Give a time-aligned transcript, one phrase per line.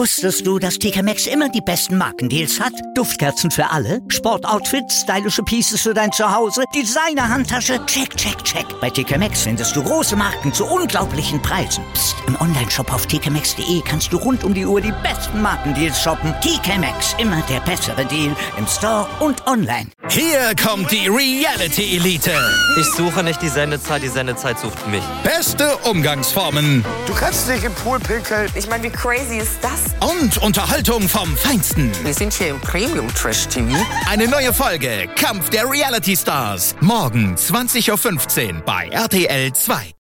[0.00, 2.72] Wusstest du, dass TK Maxx immer die besten Markendeals hat?
[2.94, 8.64] Duftkerzen für alle, Sportoutfits, stylische Pieces für dein Zuhause, Designer-Handtasche, check, check, check.
[8.80, 11.84] Bei TK Maxx findest du große Marken zu unglaublichen Preisen.
[11.92, 12.16] Psst.
[12.26, 16.32] im Onlineshop auf tkmaxx.de kannst du rund um die Uhr die besten Markendeals shoppen.
[16.40, 19.90] TK Maxx, immer der bessere Deal im Store und online.
[20.08, 22.32] Hier kommt die Reality Elite.
[22.80, 25.02] Ich suche nicht die Sendezeit, die Sendezeit sucht mich.
[25.24, 26.86] Beste Umgangsformen.
[27.06, 28.50] Du kannst dich im Pool pinkeln.
[28.54, 29.89] Ich meine, wie crazy ist das?
[29.98, 31.90] Und Unterhaltung vom Feinsten.
[32.04, 33.76] Wir sind hier im Premium Trash TV.
[34.08, 36.76] Eine neue Folge Kampf der Reality Stars.
[36.80, 39.92] Morgen 20.15 Uhr bei RTL 2.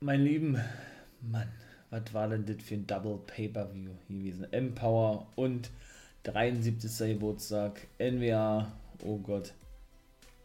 [0.00, 0.60] Mein Lieben,
[1.20, 1.48] Mann,
[1.90, 4.52] was war denn das für ein Double Pay-Per-View gewesen?
[4.52, 5.70] Empower und
[6.24, 7.14] 73.
[7.14, 8.66] Geburtstag, NWA,
[9.04, 9.54] oh Gott.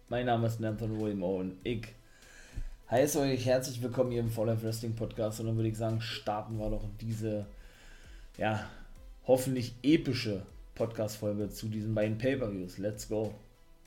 [0.10, 1.58] Mein Name ist Nathan William Owen.
[1.64, 1.88] Ich
[2.90, 6.02] heiße euch herzlich willkommen hier im Fall of Wrestling Podcast und dann würde ich sagen,
[6.02, 7.46] starten wir doch diese
[8.40, 8.66] ja,
[9.28, 12.78] hoffentlich epische Podcast-Folge zu diesen beiden Pay-Per-Views.
[12.78, 13.34] Let's go.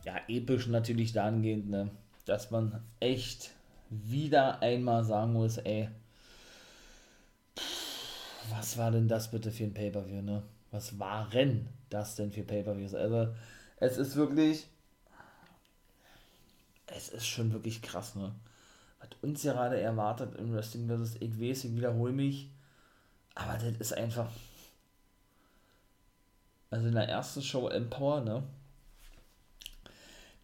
[0.04, 1.90] Ja, episch natürlich dahingehend, ne,
[2.26, 3.52] dass man echt
[3.88, 5.88] wieder einmal sagen muss, ey,
[8.50, 10.42] was war denn das bitte für ein Pay-Per-View, ne?
[10.70, 12.94] Was waren das denn für Pay-Per-Views?
[12.94, 13.32] Also,
[13.76, 14.66] es ist wirklich,
[16.88, 18.34] es ist schon wirklich krass, ne?
[19.00, 22.51] Was uns gerade erwartet im Wrestling versus ich weiß, ich wiederhole mich,
[23.34, 24.30] aber das ist einfach.
[26.70, 28.42] Also in der ersten Show Empower, ne?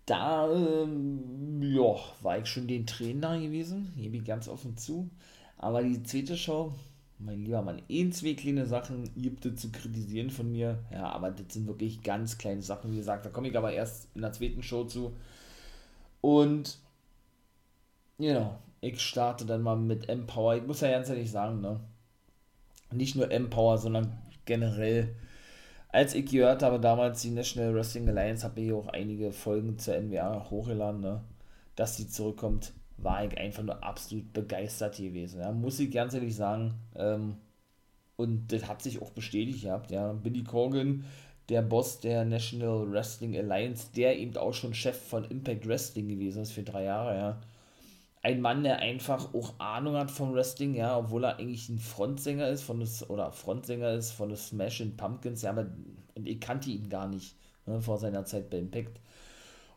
[0.06, 5.10] Da, ähm, ja, war ich schon den Trainer gewesen, gebe ich ganz offen zu.
[5.58, 6.72] Aber die zweite Show,
[7.18, 10.78] mein lieber Mann, eh zwei kleine Sachen gibt es zu kritisieren von mir.
[10.90, 13.26] Ja, aber das sind wirklich ganz kleine Sachen, wie gesagt.
[13.26, 15.14] Da komme ich aber erst in der zweiten Show zu.
[16.20, 16.78] Und,
[18.18, 20.56] genau, ich starte dann mal mit Empower.
[20.56, 21.80] Ich muss ja ganz ehrlich sagen, ne?
[22.92, 25.14] Nicht nur Empower, sondern generell.
[25.90, 29.98] Als ich gehört habe, damals die National Wrestling Alliance, habe ich auch einige Folgen zur
[29.98, 31.22] NWA hochgeladen, ne?
[31.76, 35.40] dass sie zurückkommt, war ich einfach nur absolut begeistert gewesen.
[35.40, 35.52] Ja?
[35.52, 36.74] Muss ich ganz ehrlich sagen.
[36.94, 37.36] Ähm,
[38.16, 39.90] und das hat sich auch bestätigt gehabt.
[39.90, 40.12] Ja?
[40.12, 41.04] Billy Corgan,
[41.48, 46.42] der Boss der National Wrestling Alliance, der eben auch schon Chef von Impact Wrestling gewesen
[46.42, 47.40] ist für drei Jahre, ja
[48.22, 52.48] ein Mann, der einfach auch Ahnung hat vom Wrestling, ja, obwohl er eigentlich ein Frontsänger
[52.48, 55.66] ist von des, oder Frontsänger ist von des Smashing Pumpkins, ja, aber
[56.14, 57.36] und ich kannte ihn gar nicht
[57.66, 59.00] ne, vor seiner Zeit bei Impact.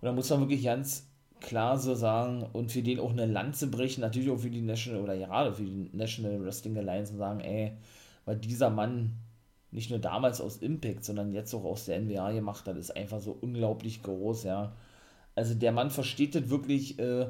[0.01, 1.07] Und da muss man wirklich ganz
[1.39, 5.01] klar so sagen und für den auch eine Lanze brechen, natürlich auch für die National
[5.01, 7.73] oder gerade für die National Wrestling Alliance und sagen, ey,
[8.25, 9.17] weil dieser Mann
[9.71, 13.19] nicht nur damals aus Impact, sondern jetzt auch aus der NWA gemacht hat, ist einfach
[13.19, 14.75] so unglaublich groß, ja.
[15.33, 17.27] Also der Mann versteht das wirklich, äh,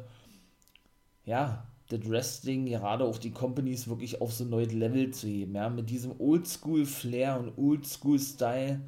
[1.31, 5.55] ja, das Wrestling, gerade auch die Companies wirklich auf so ein neues Level zu heben,
[5.55, 8.81] ja, mit diesem Oldschool-Flair und Oldschool-Style,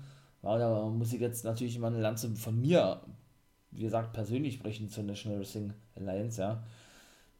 [0.43, 2.99] ja, da muss ich jetzt natürlich mal eine Lanze von mir,
[3.71, 6.63] wie gesagt, persönlich sprechen zur National Wrestling Alliance, ja,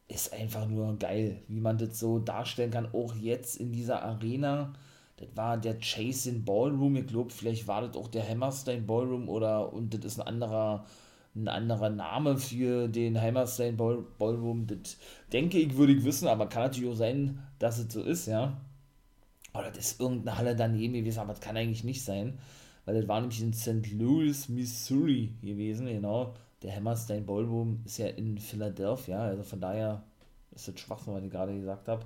[0.08, 4.72] ist einfach nur geil, wie man das so darstellen kann, auch jetzt in dieser Arena,
[5.18, 9.70] das war der Chasing Ballroom, ich glaube, vielleicht war das auch der Hammerstein Ballroom oder,
[9.70, 10.86] und das ist ein anderer,
[11.34, 14.66] ein anderer Name für den Hammerstein Ball Ballroom.
[14.66, 14.96] Das
[15.32, 18.60] denke ich, würde ich wissen, aber kann natürlich auch sein, dass es so ist, ja.
[19.52, 22.38] Oder das ist irgendeine Halle daneben gewesen, aber das kann eigentlich nicht sein,
[22.84, 23.92] weil das war nämlich in St.
[23.92, 26.34] Louis, Missouri gewesen, genau.
[26.62, 30.02] Der Hammerstein Ballroom ist ja in Philadelphia, also von daher
[30.52, 32.04] ist das Schwachsinn, was ich gerade gesagt habe.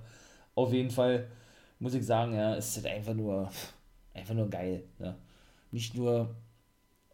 [0.54, 1.28] Auf jeden Fall
[1.78, 3.50] muss ich sagen, ja, ist das einfach nur,
[4.14, 4.84] einfach nur geil.
[4.98, 5.16] Ja.
[5.70, 6.34] Nicht nur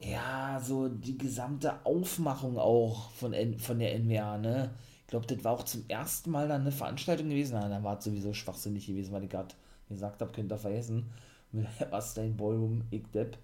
[0.05, 4.71] ja, so die gesamte Aufmachung auch von, von der NWA, ne?
[5.03, 7.59] Ich glaube, das war auch zum ersten Mal dann eine Veranstaltung gewesen.
[7.61, 9.55] Na, dann war es sowieso schwachsinnig gewesen, weil ich gerade
[9.89, 11.11] gesagt habe, könnt ihr vergessen.
[11.91, 13.39] Was dein Ballroom, ich Depp,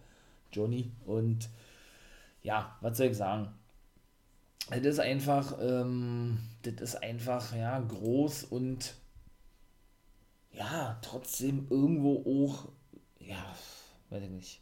[0.53, 1.49] Johnny und
[2.43, 3.49] ja, was soll ich sagen?
[4.71, 8.95] Das ist einfach, ähm, das ist einfach, ja, groß und
[10.53, 12.69] ja, trotzdem irgendwo auch,
[13.21, 13.45] ja,
[14.09, 14.60] weiß ich nicht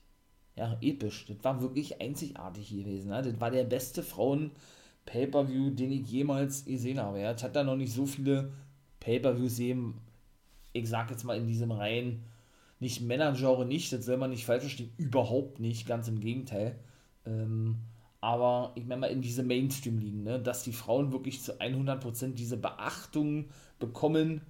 [0.59, 1.25] ja, episch.
[1.27, 3.11] Das war wirklich einzigartig gewesen.
[3.11, 3.23] Ne?
[3.23, 7.21] Das war der beste Frauen-Pay-Per-View, den ich jemals gesehen habe.
[7.21, 7.31] Ja?
[7.31, 8.53] Es hat da noch nicht so viele
[9.01, 10.01] Pay-Per-Views gegeben,
[10.73, 12.25] ich sag jetzt mal in diesem Reihen,
[12.81, 16.79] nicht Männergenre nicht, das soll man nicht falsch verstehen, überhaupt nicht, ganz im Gegenteil.
[17.25, 17.77] Ähm,
[18.21, 20.41] aber ich meine mal in diese Mainstream liegen, ne?
[20.41, 23.47] dass die Frauen wirklich zu 100% diese Beachtung
[23.79, 24.43] bekommen,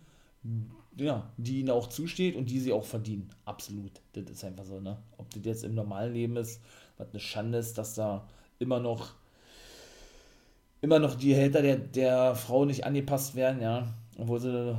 [0.99, 3.29] ja, die ihnen auch zusteht und die sie auch verdienen.
[3.45, 3.93] Absolut.
[4.13, 4.99] Das ist einfach so, ne?
[5.17, 6.61] Ob das jetzt im normalen Leben ist,
[6.97, 8.27] was eine Schande ist, dass da
[8.59, 9.15] immer noch
[10.81, 13.95] immer noch die Hälter der, der Frau nicht angepasst werden, ja.
[14.17, 14.77] Obwohl sie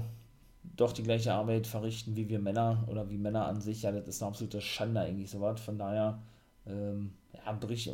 [0.75, 3.81] doch die gleiche Arbeit verrichten wie wir Männer oder wie Männer an sich.
[3.81, 5.59] Ja, das ist eine absolute Schande eigentlich sowas.
[5.59, 6.21] Von daher
[6.65, 7.91] ähm, ja, brich,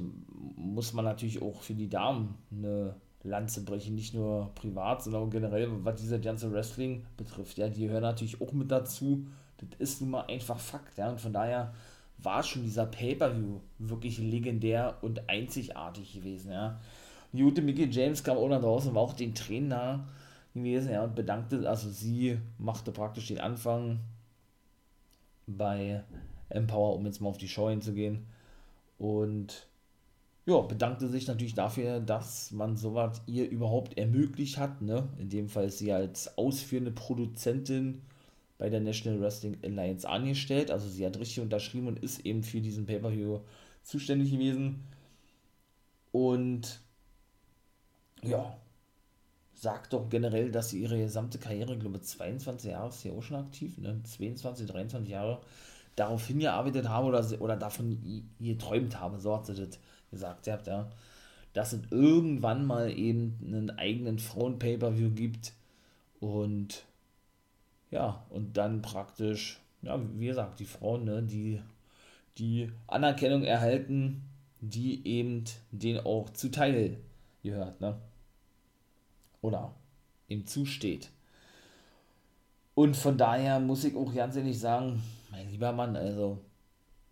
[0.56, 2.96] muss man natürlich auch für die Damen eine
[3.26, 7.58] Lanze brechen, nicht nur privat, sondern auch generell, was diese ganze Wrestling betrifft.
[7.58, 9.26] Ja, die hören natürlich auch mit dazu.
[9.58, 10.98] Das ist nun mal einfach Fakt.
[10.98, 11.74] Ja, und von daher
[12.18, 16.52] war schon dieser Pay-Per-View wirklich legendär und einzigartig gewesen.
[16.52, 16.80] Ja.
[17.32, 20.08] Die Mickey James kam auch nach draußen, war auch den Trainer
[20.54, 24.00] gewesen ja, und bedankte, also sie machte praktisch den Anfang
[25.46, 26.02] bei
[26.50, 28.26] Empower, um jetzt mal auf die Show hinzugehen.
[28.98, 29.68] Und
[30.46, 34.82] ja, bedankte sich natürlich dafür, dass man sowas ihr überhaupt ermöglicht hat.
[34.82, 35.10] Ne?
[35.18, 38.02] In dem Fall ist sie als ausführende Produzentin
[38.58, 40.70] bei der National Wrestling Alliance angestellt.
[40.70, 43.40] Also sie hat richtig unterschrieben und ist eben für diesen Pay-Per-View
[43.84, 44.84] zuständig gewesen.
[46.12, 46.80] Und
[48.22, 48.56] ja,
[49.54, 53.24] sagt doch generell, dass sie ihre gesamte Karriere, ich glaube 22 Jahre ist sie auch
[53.24, 54.00] schon aktiv, ne?
[54.04, 55.42] 22, 23 Jahre,
[55.96, 59.80] darauf hingearbeitet habe oder, oder davon geträumt habe, so hat sie das
[60.12, 60.90] gesagt habt, ja,
[61.54, 65.54] dass es irgendwann mal eben einen eigenen Frauen-Pay-Per-View gibt
[66.20, 66.84] und
[67.92, 71.62] ja, und dann praktisch, ja, wie gesagt, die Frauen, ne, die
[72.38, 74.24] die Anerkennung erhalten,
[74.60, 76.98] die eben denen auch zuteil
[77.44, 77.98] gehört, ne?
[79.42, 79.74] Oder
[80.28, 81.12] ihm zusteht.
[82.74, 85.02] Und von daher muss ich auch ganz ehrlich sagen,
[85.32, 86.40] mein lieber Mann, also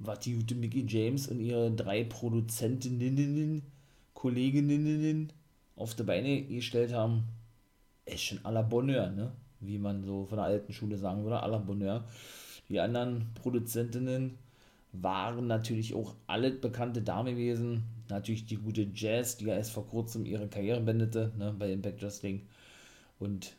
[0.06, 3.64] was die gute Mickey James und ihre drei Produzentinnen,
[4.14, 5.32] Kolleginnen
[5.76, 7.24] auf die Beine gestellt haben,
[8.06, 9.32] ist schon à la Bonheur, ne?
[9.60, 12.04] Wie man so von der alten Schule sagen würde, à la Bonheur.
[12.70, 14.38] Die anderen Produzentinnen
[14.92, 17.84] waren natürlich auch alle bekannte Damen gewesen.
[18.10, 22.02] Natürlich die gute Jazz, die ja erst vor kurzem ihre Karriere beendete, ne, bei Impact
[22.02, 22.42] Wrestling.
[23.20, 23.56] Und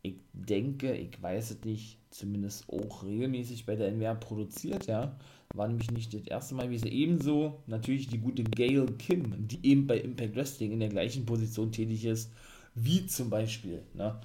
[0.00, 5.16] ich denke, ich weiß es nicht, zumindest auch regelmäßig bei der NWR produziert, ja
[5.54, 6.88] war nämlich nicht das erste Mal gewesen.
[6.88, 11.72] Ebenso natürlich die gute Gail Kim, die eben bei Impact Wrestling in der gleichen Position
[11.72, 12.32] tätig ist,
[12.74, 14.18] wie zum Beispiel ne,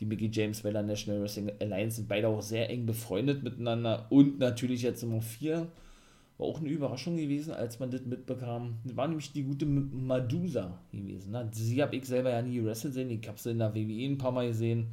[0.00, 4.38] die Mickey James bei National Wrestling Alliance, sind beide auch sehr eng befreundet miteinander und
[4.38, 5.66] natürlich jetzt Nummer 4
[6.38, 8.78] war auch eine Überraschung gewesen, als man das mitbekam.
[8.84, 11.32] Das war nämlich die gute Madusa gewesen.
[11.32, 11.48] Ne?
[11.52, 14.18] Sie habe ich selber ja nie wrestelt sehen, ich habe sie in der WWE ein
[14.18, 14.86] paar Mal gesehen.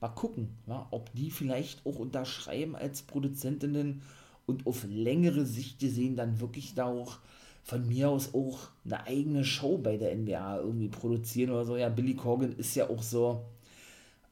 [0.00, 4.02] Mal gucken, ja, ob die vielleicht auch unterschreiben als Produzentinnen
[4.46, 7.18] und auf längere Sicht gesehen dann wirklich da auch
[7.62, 11.76] von mir aus auch eine eigene Show bei der NBA irgendwie produzieren oder so.
[11.76, 13.44] Ja, Billy Corgan ist ja auch so,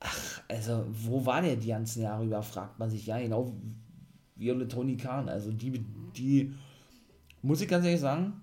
[0.01, 3.07] ach, also wo war der die ganzen Jahre über, fragt man sich.
[3.07, 3.55] Ja, genau
[4.37, 5.29] wie eine Tony Khan.
[5.29, 5.85] Also die,
[6.17, 6.53] die,
[7.43, 8.43] muss ich ganz ehrlich sagen,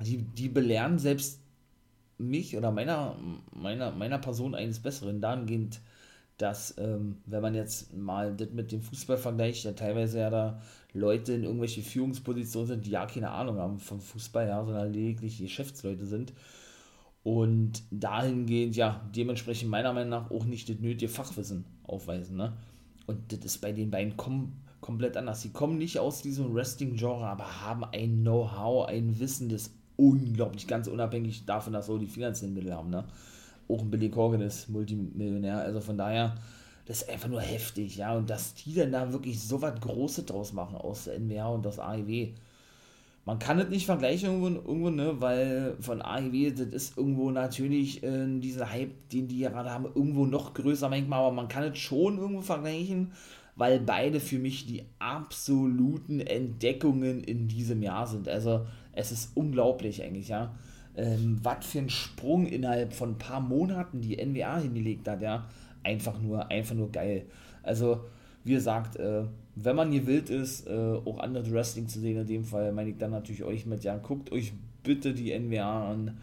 [0.00, 1.40] die, die belehren selbst
[2.16, 3.16] mich oder meiner,
[3.52, 5.80] meiner, meiner Person eines Besseren dahingehend,
[6.40, 10.60] dass, ähm, wenn man jetzt mal das mit dem Fußball vergleicht, ja teilweise ja da
[10.94, 15.38] Leute in irgendwelche Führungspositionen sind, die ja keine Ahnung haben vom Fußball, ja, sondern lediglich
[15.38, 16.32] Geschäftsleute sind.
[17.22, 22.54] Und dahingehend, ja, dementsprechend meiner Meinung nach auch nicht das nötige Fachwissen aufweisen, ne?
[23.06, 25.42] Und das ist bei den beiden kom komplett anders.
[25.42, 30.88] Sie kommen nicht aus diesem Wrestling-Genre, aber haben ein Know-how, ein Wissen, das unglaublich, ganz
[30.88, 33.04] unabhängig davon, dass sie auch die finanziellen Mittel haben, ne?
[33.72, 36.36] Auch ein Billy Corgan ist Multimillionär, also von daher,
[36.86, 40.26] das ist einfach nur heftig, ja, und dass die dann da wirklich so was Großes
[40.26, 42.28] draus machen aus der NWA und aus AEW.
[43.26, 48.02] Man kann es nicht vergleichen irgendwo, irgendwo, ne, weil von AEW, das ist irgendwo natürlich
[48.02, 51.78] äh, dieser Hype, den die gerade haben, irgendwo noch größer manchmal, aber man kann es
[51.78, 53.12] schon irgendwo vergleichen,
[53.56, 58.28] weil beide für mich die absoluten Entdeckungen in diesem Jahr sind.
[58.28, 60.54] Also es ist unglaublich eigentlich, ja
[60.96, 65.46] ähm, was für ein Sprung innerhalb von ein paar Monaten die NWA hingelegt hat, ja,
[65.82, 67.26] einfach nur, einfach nur geil.
[67.62, 68.04] Also,
[68.44, 70.72] wie gesagt, äh, wenn man gewillt ist, äh,
[71.04, 73.96] auch andere Wrestling zu sehen, in dem Fall meine ich dann natürlich euch mit, ja,
[73.96, 76.18] guckt euch bitte die NWA an,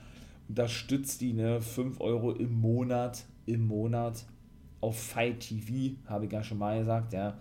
[0.50, 4.26] unterstützt die, ne, 5 Euro im Monat, im Monat
[4.82, 7.38] auf Fight TV, habe ich ja schon mal gesagt, ja,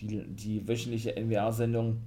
[0.00, 1.98] die, die wöchentliche NWA-Sendung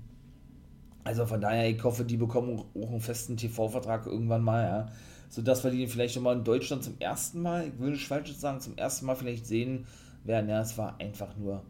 [1.03, 4.85] also von daher, ich hoffe, die bekommen auch einen festen TV-Vertrag irgendwann mal, ja.
[5.29, 8.59] Sodass wir die vielleicht schon mal in Deutschland zum ersten Mal, ich würde falsch sagen,
[8.59, 9.85] zum ersten Mal vielleicht sehen
[10.23, 10.49] werden.
[10.49, 11.63] Ja, es war einfach nur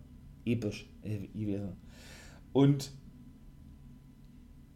[0.45, 1.77] episch gewesen.
[2.51, 2.91] Und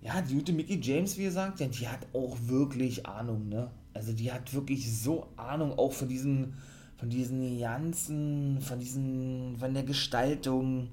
[0.01, 3.69] ja, die gute Mickey James, wie gesagt, ja, die hat auch wirklich Ahnung, ne?
[3.93, 6.53] Also die hat wirklich so Ahnung auch von diesen,
[6.97, 10.89] von diesen ganzen, von diesen, von der Gestaltung,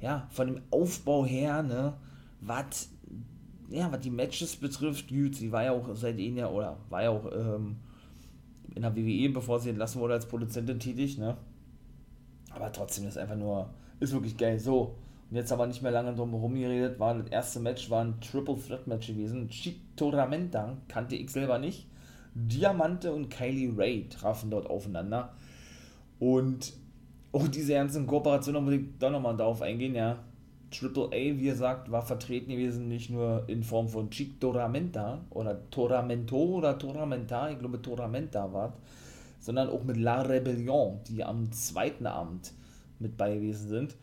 [0.00, 1.94] ja, von dem Aufbau her, ne?
[2.40, 2.88] Was
[3.68, 7.10] ja, was die Matches betrifft, gut, sie war ja auch seit ja, oder war ja
[7.10, 7.76] auch ähm,
[8.74, 11.36] in der WWE, bevor sie entlassen wurde, als Produzentin tätig, ne?
[12.50, 13.70] Aber trotzdem ist einfach nur,
[14.00, 14.58] ist wirklich geil.
[14.58, 14.94] So,
[15.30, 18.20] und jetzt aber nicht mehr lange drum herum geredet, war das erste Match, war ein
[18.20, 19.48] Triple Threat Match gewesen.
[19.48, 21.86] Chitoramenta kannte ich selber nicht.
[22.34, 25.34] Diamante und Kylie Ray trafen dort aufeinander.
[26.18, 26.72] Und
[27.32, 30.18] auch diese ganzen Kooperationen, da muss ich doch nochmal darauf eingehen, ja.
[30.70, 35.68] Triple A, wie gesagt, war vertreten gewesen, nicht nur in Form von Chic Toramenta oder
[35.70, 38.74] Toramento oder Toramenta, ich glaube Toramenta war
[39.40, 42.52] sondern auch mit La Rebellion, die am zweiten Abend
[42.98, 43.96] mit bei gewesen sind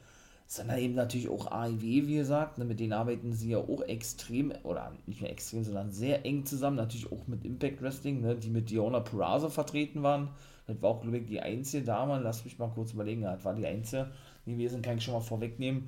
[0.48, 4.54] sondern eben natürlich auch AIW, wie gesagt, ne, mit denen arbeiten sie ja auch extrem,
[4.64, 8.52] oder nicht mehr extrem, sondern sehr eng zusammen, natürlich auch mit Impact Wrestling, ne, die
[8.52, 10.30] mit Diona Purazo vertreten waren.
[10.68, 13.56] Das war auch, glaube ich, die einzige Dame, lass mich mal kurz überlegen, das war
[13.56, 14.12] die einzige
[14.46, 15.88] gewesen, kann ich schon mal vorwegnehmen.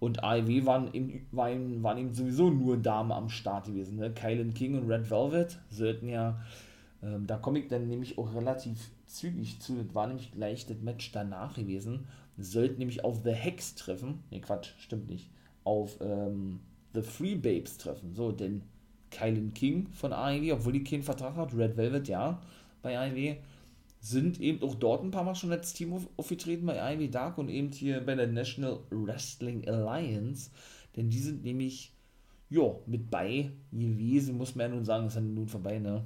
[0.00, 3.98] Und AEW waren eben, waren, waren eben sowieso nur Damen am Start gewesen.
[3.98, 4.12] Ne?
[4.12, 6.40] Kylan King und Red Velvet sollten ja,
[7.02, 10.80] ähm, da komme ich dann nämlich auch relativ zügig zu, das war nämlich gleich das
[10.80, 12.06] Match danach gewesen
[12.42, 14.22] sollten nämlich auf The Hex treffen.
[14.30, 15.30] Ne, Quatsch, stimmt nicht.
[15.64, 16.60] Auf ähm,
[16.94, 18.14] The Free Babes treffen.
[18.14, 18.62] So, denn
[19.10, 22.40] Kylan King von AEW, obwohl die keinen Vertrag hat, Red Velvet ja,
[22.82, 23.36] bei AEW,
[24.00, 27.48] sind eben auch dort ein paar Mal schon als Team aufgetreten bei AEW Dark und
[27.48, 30.50] eben hier bei der National Wrestling Alliance.
[30.96, 31.92] Denn die sind nämlich,
[32.48, 36.04] ja, mit bei gewesen, muss man ja nun sagen, ist ja nun vorbei, ne?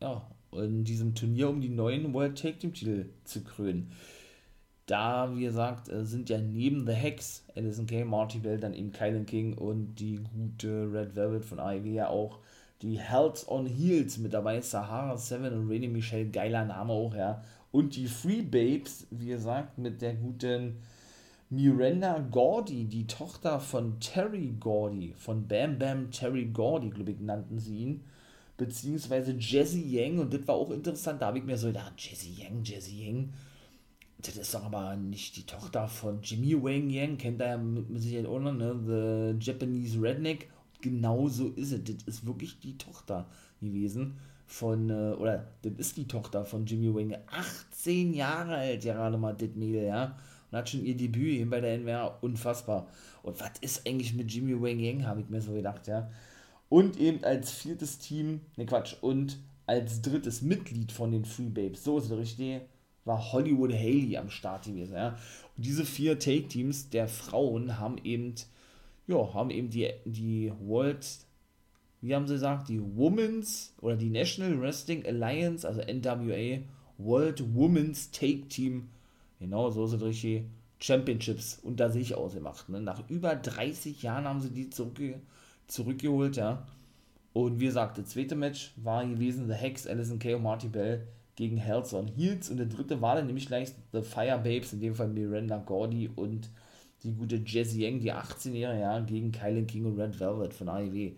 [0.00, 3.92] Ja, in diesem Turnier um die neuen World Tag Team Titel zu krönen
[4.88, 8.90] da, wie gesagt, äh, sind ja neben The Hex, Alison Kay, Marty Bell, dann eben
[8.90, 12.40] Kylan King und die gute Red Velvet von AEW ja auch
[12.82, 17.42] die Hells on Heels mit dabei, Sahara 7 und Rainy Michelle, geiler Name auch, ja.
[17.70, 20.76] Und die Free Babes, wie gesagt, mit der guten
[21.50, 27.58] Miranda Gordy, die Tochter von Terry Gordy, von Bam Bam Terry Gordy, glaube ich, nannten
[27.58, 28.04] sie ihn.
[28.56, 32.28] Beziehungsweise Jesse Yang, und das war auch interessant, da habe ich mir so gedacht, Jesse
[32.28, 33.32] Yang, Jesse Yang,
[34.20, 38.02] das ist doch aber nicht die Tochter von Jimmy Wang Yang, kennt er ja mit
[38.02, 39.36] Sicherheit auch noch, ne?
[39.38, 40.48] The Japanese Redneck.
[40.80, 41.84] Genau so ist es.
[41.84, 43.26] Das ist wirklich die Tochter
[43.60, 47.16] gewesen von, äh, oder das ist die Tochter von Jimmy Wang.
[47.30, 50.16] 18 Jahre alt, ja gerade mal das Mädel, ja.
[50.50, 52.18] Und hat schon ihr Debüt eben bei der NWA.
[52.22, 52.88] Unfassbar.
[53.22, 56.10] Und was ist eigentlich mit Jimmy Wang Yang, habe ich mir so gedacht, ja.
[56.70, 61.84] Und eben als viertes Team, ne Quatsch, und als drittes Mitglied von den Free Babes,
[61.84, 62.62] so ist es richtig,
[63.04, 64.94] war Hollywood Haley am Start gewesen.
[64.94, 65.18] Ja.
[65.56, 68.34] Und diese vier Take-Teams der Frauen haben eben,
[69.08, 71.04] ja, haben eben die, die World,
[72.00, 76.60] wie haben sie gesagt, die Women's oder die National Wrestling Alliance, also NWA,
[76.98, 78.88] World Women's Take Team,
[79.40, 80.44] genau so sind richtig,
[80.80, 82.68] Championships unter sich ausgemacht.
[82.68, 82.80] Ne?
[82.80, 85.20] Nach über 30 Jahren haben sie die zurückge
[85.66, 86.66] zurückgeholt, ja.
[87.32, 91.06] Und wie gesagt, das zweite Match war gewesen The Hex, Alison Kay und Marty Bell
[91.36, 94.80] gegen Hells on Heels und der dritte war dann nämlich gleich The Fire Babes, in
[94.80, 96.50] dem Fall Miranda Gordy und
[97.02, 101.12] die gute Jessie Yang, die 18-Jährige, ja, gegen Kylan King und Red Velvet von AEW.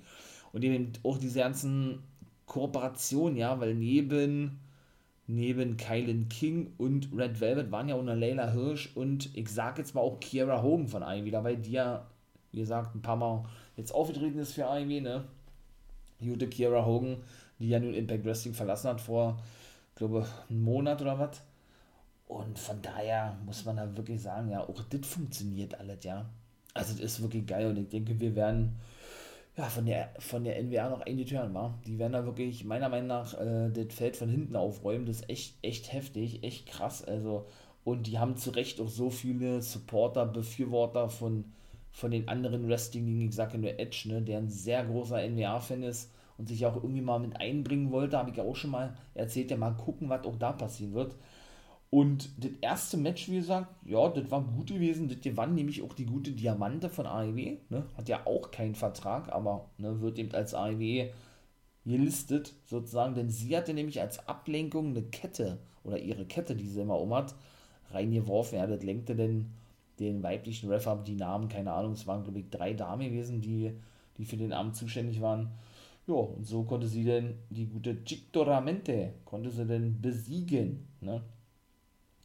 [0.53, 2.01] Und eben auch diese ganzen
[2.47, 4.59] Kooperationen, ja, weil neben,
[5.27, 9.79] neben Kylan King und Red Velvet waren ja auch eine Layla Hirsch und ich sag
[9.79, 12.07] jetzt mal auch Kiera Hogan von AEW dabei, die ja,
[12.53, 13.45] wie gesagt, ein paar Mal
[13.77, 15.25] jetzt aufgetreten ist für AEW, ne?
[16.21, 17.17] Gute Kiera Hogan,
[17.59, 19.39] die ja nun Impact Wrestling verlassen hat vor
[20.01, 21.43] glaube, einen Monat oder was.
[22.31, 26.31] Und von daher muss man da wirklich sagen, ja, auch das funktioniert alles, ja.
[26.75, 28.79] Also das ist wirklich geil und ich denke, wir werden
[29.57, 31.75] ja, von der, von der NWA noch einige hören, wa?
[31.85, 35.07] Die werden da wirklich, meiner Meinung nach, äh, das Feld von hinten aufräumen.
[35.07, 37.03] Das ist echt, echt heftig, echt krass.
[37.03, 37.47] Also,
[37.83, 41.47] und die haben zu Recht auch so viele Supporter, Befürworter von,
[41.91, 46.13] von den anderen Wrestling-Ligen, ich sage nur Edge, ne, der ein sehr großer NWA-Fan ist
[46.39, 49.51] und sich auch irgendwie mal mit einbringen wollte, habe ich ja auch schon mal erzählt,
[49.51, 51.17] ja mal gucken, was auch da passieren wird.
[51.91, 55.09] Und das erste Match, wie gesagt, ja, das war gut gewesen.
[55.09, 57.57] Das gewann nämlich auch die gute Diamante von AEW.
[57.69, 57.85] Ne?
[57.97, 61.11] Hat ja auch keinen Vertrag, aber ne, wird eben als AEW
[61.85, 63.15] gelistet, sozusagen.
[63.17, 67.13] Denn sie hatte nämlich als Ablenkung eine Kette oder ihre Kette, die sie immer um
[67.13, 67.35] hat,
[67.91, 68.59] reingeworfen.
[68.59, 69.51] Ja, das lenkte denn
[69.99, 73.41] den weiblichen Ref ab, die Namen, keine Ahnung, es waren, glaube ich, drei Damen gewesen,
[73.41, 73.73] die,
[74.17, 75.51] die für den Abend zuständig waren.
[76.07, 80.87] Ja, und so konnte sie denn die gute Chictoramente, konnte sie denn besiegen.
[81.01, 81.23] Ne?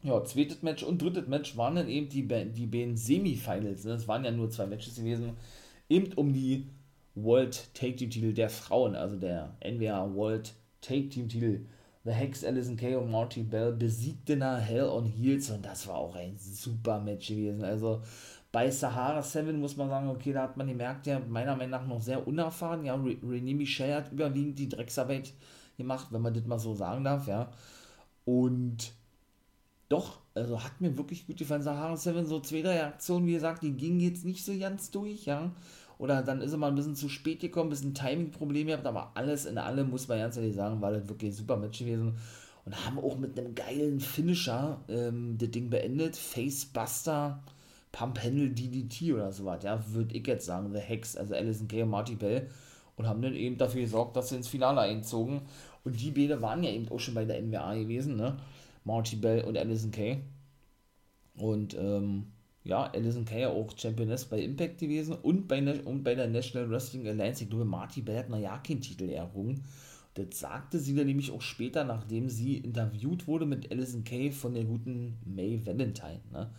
[0.06, 3.84] Ja, zweites Match und drittes Match waren dann eben die, die beiden Semifinals.
[3.84, 3.94] Ne?
[3.94, 5.36] Das waren ja nur zwei Matches gewesen.
[5.88, 6.68] Eben um die
[7.16, 11.66] World Take Team Titel der Frauen, also der NWA World Take Team Titel.
[12.04, 16.14] The Hex, Alison Kay und Marty Bell besiegten Hell on Heels und das war auch
[16.14, 17.64] ein super Match gewesen.
[17.64, 18.00] Also
[18.52, 21.86] bei Sahara 7 muss man sagen, okay, da hat man gemerkt, ja, meiner Meinung nach
[21.88, 22.84] noch sehr unerfahren.
[22.84, 25.32] Ja, René Michel hat überwiegend die Drecksarbeit
[25.76, 27.50] gemacht, wenn man das mal so sagen darf, ja.
[28.24, 28.92] Und
[29.88, 31.62] doch also hat mir wirklich gut gefallen.
[31.62, 35.50] Sahara Seven, so zwei, drei wie gesagt, die gingen jetzt nicht so ganz durch, ja.
[35.98, 39.12] Oder dann ist er mal ein bisschen zu spät gekommen, ein bisschen Timing-Probleme gehabt, aber
[39.14, 42.16] alles in allem, muss man ganz ehrlich sagen, war das wirklich ein super Match gewesen.
[42.66, 46.16] Und haben auch mit einem geilen Finisher ähm, das Ding beendet.
[46.16, 47.42] Facebuster,
[47.92, 50.70] Pump Handle DDT oder sowas, ja, würde ich jetzt sagen.
[50.74, 52.50] The Hex, also Alison Kay und Marty Bell.
[52.96, 55.42] Und haben dann eben dafür gesorgt, dass sie ins Finale einzogen.
[55.84, 58.36] Und die beide waren ja eben auch schon bei der NWA gewesen, ne?
[58.86, 60.18] Marty Bell und Alison Kay.
[61.36, 62.28] Und ähm,
[62.64, 66.70] ja, Alison Kay ja auch Championess bei Impact gewesen und bei, und bei der National
[66.70, 67.42] Wrestling Alliance.
[67.42, 69.64] Ich glaube, Marty Bell hat noch ja keinen Titel errungen.
[70.14, 74.54] Das sagte sie dann nämlich auch später, nachdem sie interviewt wurde mit Alison Kay von
[74.54, 76.50] der guten May Valentine, ne?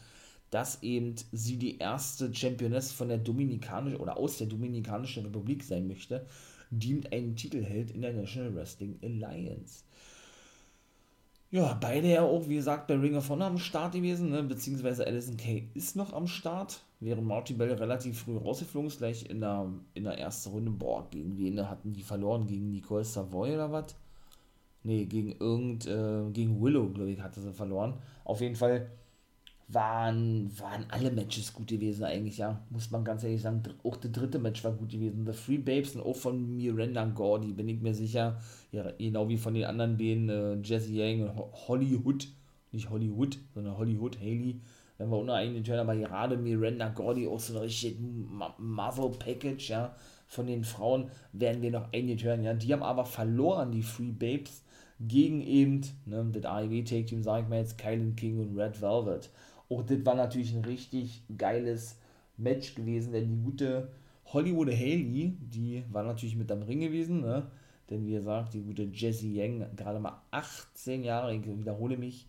[0.51, 5.87] dass eben sie die erste Championess von der Dominikanischen oder aus der Dominikanischen Republik sein
[5.87, 6.25] möchte,
[6.69, 9.86] die einen Titel hält in der National Wrestling Alliance.
[11.49, 14.43] Ja, beide ja auch, wie gesagt, bei Ring of Honor am Start gewesen, ne?
[14.43, 19.29] beziehungsweise Alison Kay ist noch am Start, während Marty Bell relativ früh rausgeflogen ist, gleich
[19.29, 20.71] in der, in der ersten Runde.
[20.71, 22.47] Boah, gegen wen hatten die verloren?
[22.47, 23.95] Gegen Nicole Savoy oder was?
[24.83, 27.95] Ne, gegen irgend, äh, gegen Willow, glaube ich, hatte sie verloren.
[28.25, 28.87] Auf jeden Fall
[29.69, 32.61] waren, waren alle Matches gut gewesen eigentlich, ja.
[32.69, 33.63] Muss man ganz ehrlich sagen.
[33.83, 35.25] Auch das dritte Match war gut gewesen.
[35.25, 38.39] The Free Babes und auch von Miranda Gordy, bin ich mir sicher.
[38.71, 42.27] Ja, genau wie von den anderen beiden, äh, Jesse Yang und Hollywood.
[42.71, 44.59] Nicht Hollywood, sondern Hollywood, Haley.
[44.97, 47.97] Wenn wir unter Turn, aber gerade Miranda Gordy auch so ein richtig
[48.57, 49.95] Marvel Package, ja.
[50.27, 52.53] Von den Frauen werden wir noch eingetören, ja.
[52.53, 54.63] Die haben aber verloren, die Free Babes,
[54.99, 58.81] gegen eben, ne, das AEW Take Team, sag ich mal jetzt, Kylan King und Red
[58.81, 59.29] Velvet.
[59.69, 61.99] Auch das war natürlich ein richtig geiles
[62.37, 63.89] Match gewesen, denn die gute
[64.25, 67.47] Hollywood Haley, die war natürlich mit am Ring gewesen, ne?
[67.89, 72.27] Denn wie gesagt, die gute Jessie Yang, gerade mal 18 Jahre, ich wiederhole mich,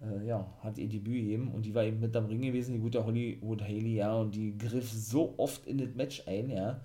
[0.00, 2.80] äh, ja, hat ihr Debüt eben und die war eben mit am Ring gewesen, die
[2.80, 6.80] gute Hollywood Haley, ja, und die griff so oft in das Match ein, ja,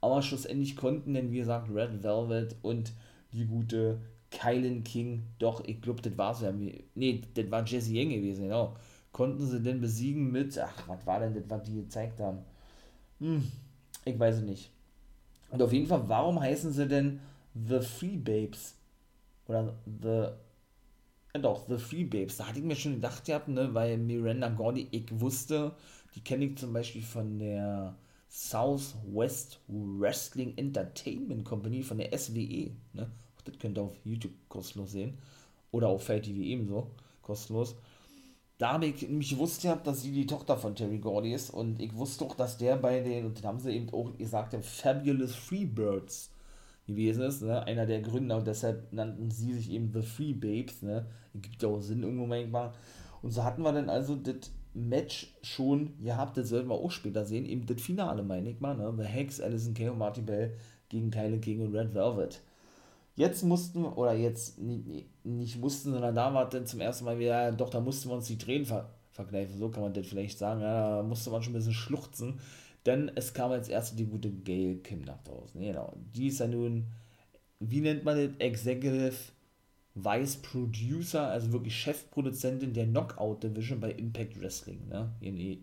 [0.00, 2.92] aber schlussendlich konnten denn, wie gesagt, Red Velvet und
[3.32, 6.52] die gute Kylan King, doch, ich glaube, das war ja,
[6.94, 8.76] nee, das war Jessie Yang gewesen, genau,
[9.12, 12.38] konnten sie denn besiegen mit, ach, was war denn das, was die gezeigt haben?
[13.18, 13.42] Hm,
[14.04, 14.70] ich weiß es nicht.
[15.50, 17.20] Und auf jeden Fall, warum heißen sie denn
[17.68, 18.74] The Free Babes?
[19.46, 20.28] Oder The,
[21.34, 22.36] ja doch, The Free Babes.
[22.36, 25.74] Da hatte ich mir schon gedacht gehabt, ne, weil Miranda Gordy, ich wusste,
[26.14, 27.96] die kenne ich zum Beispiel von der
[28.28, 33.10] Southwest Wrestling Entertainment Company, von der SWE, ne.
[33.44, 35.16] Das könnt ihr auf YouTube kostenlos sehen.
[35.70, 36.90] Oder auf Fair TV ebenso,
[37.22, 37.76] kostenlos
[38.58, 41.94] da habe ich nämlich gewusst dass sie die Tochter von Terry Gordy ist und ich
[41.94, 46.30] wusste auch, dass der bei den, und dann haben sie eben auch gesagt, Fabulous Freebirds
[46.86, 47.64] gewesen ist, ne?
[47.64, 51.06] einer der Gründer und deshalb nannten sie sich eben The Free Babes, ne?
[51.34, 52.72] gibt ja auch Sinn irgendwo manchmal.
[53.22, 57.24] Und so hatten wir dann also das Match schon gehabt, das sollten wir auch später
[57.24, 58.92] sehen, eben das Finale, meine ich mal, ne?
[58.96, 60.54] The Hex, Alison Kay und Marty Bell
[60.88, 62.42] gegen Kylie King und Red Velvet.
[63.14, 67.50] Jetzt mussten, oder jetzt nicht, nicht mussten, sondern da war dann zum ersten Mal wieder,
[67.52, 70.60] doch, da mussten wir uns die Tränen ver verkneifen, so kann man das vielleicht sagen,
[70.60, 72.38] ja, da musste man schon ein bisschen schluchzen,
[72.86, 76.46] denn es kam als erste die gute Gail Kim nach draußen, genau, die ist ja
[76.46, 76.86] nun,
[77.60, 79.16] wie nennt man das, Executive
[79.94, 85.10] Vice Producer, also wirklich Chefproduzentin der Knockout Division bei Impact Wrestling, ne,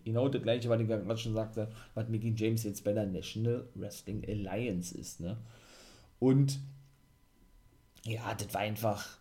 [0.04, 3.66] genau das gleiche, was ich gerade schon sagte, was Mickey James jetzt bei der National
[3.74, 5.36] Wrestling Alliance ist, ne,
[6.18, 6.58] und
[8.06, 9.18] ja, das war einfach.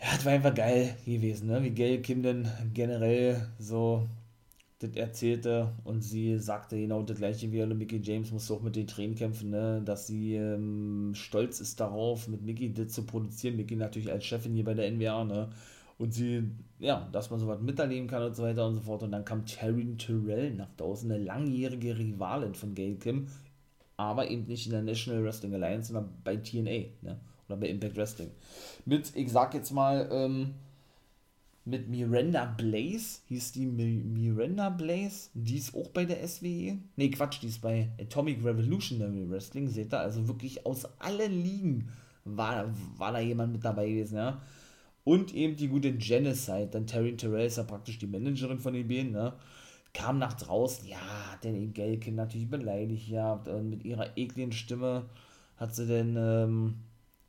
[0.00, 1.62] Ja, das war einfach geil gewesen, ne?
[1.62, 4.08] Wie Gail Kim denn generell so
[4.86, 8.86] das erzählte und sie sagte genau das gleiche wie Mickey James musste auch mit den
[8.86, 9.82] Tränen kämpfen, ne?
[9.84, 13.56] dass sie ähm, stolz ist darauf, mit Mickey das zu produzieren.
[13.56, 15.48] Mickey natürlich als Chefin hier bei der NWA, ne?
[15.96, 16.42] Und sie,
[16.80, 19.04] ja, dass man sowas miterleben kann und so weiter und so fort.
[19.04, 23.28] Und dann kam Taryn Terrell nach draußen, eine langjährige Rivalin von Gail Kim,
[23.96, 27.20] aber eben nicht in der National Wrestling Alliance, sondern bei TNA, ne?
[27.46, 28.30] Oder bei Impact Wrestling.
[28.86, 30.54] Mit, ich sag jetzt mal, ähm,
[31.64, 36.78] mit Miranda Blaze, hieß die Miranda Blaze, die ist auch bei der SWE.
[36.96, 41.88] Ne, Quatsch, die ist bei Atomic Revolutionary Wrestling, seht ihr, also wirklich aus allen Ligen
[42.24, 44.42] war, war da jemand mit dabei gewesen, ja.
[45.04, 48.88] Und eben die gute Genocide, dann Terry Terrell ist ja praktisch die Managerin von den
[48.88, 49.34] beiden, ne
[49.94, 50.98] kam nach draußen, ja,
[51.32, 55.06] hat den Gelkin natürlich beleidigt gehabt und mit ihrer ekligen Stimme
[55.56, 56.74] hat sie denn ähm,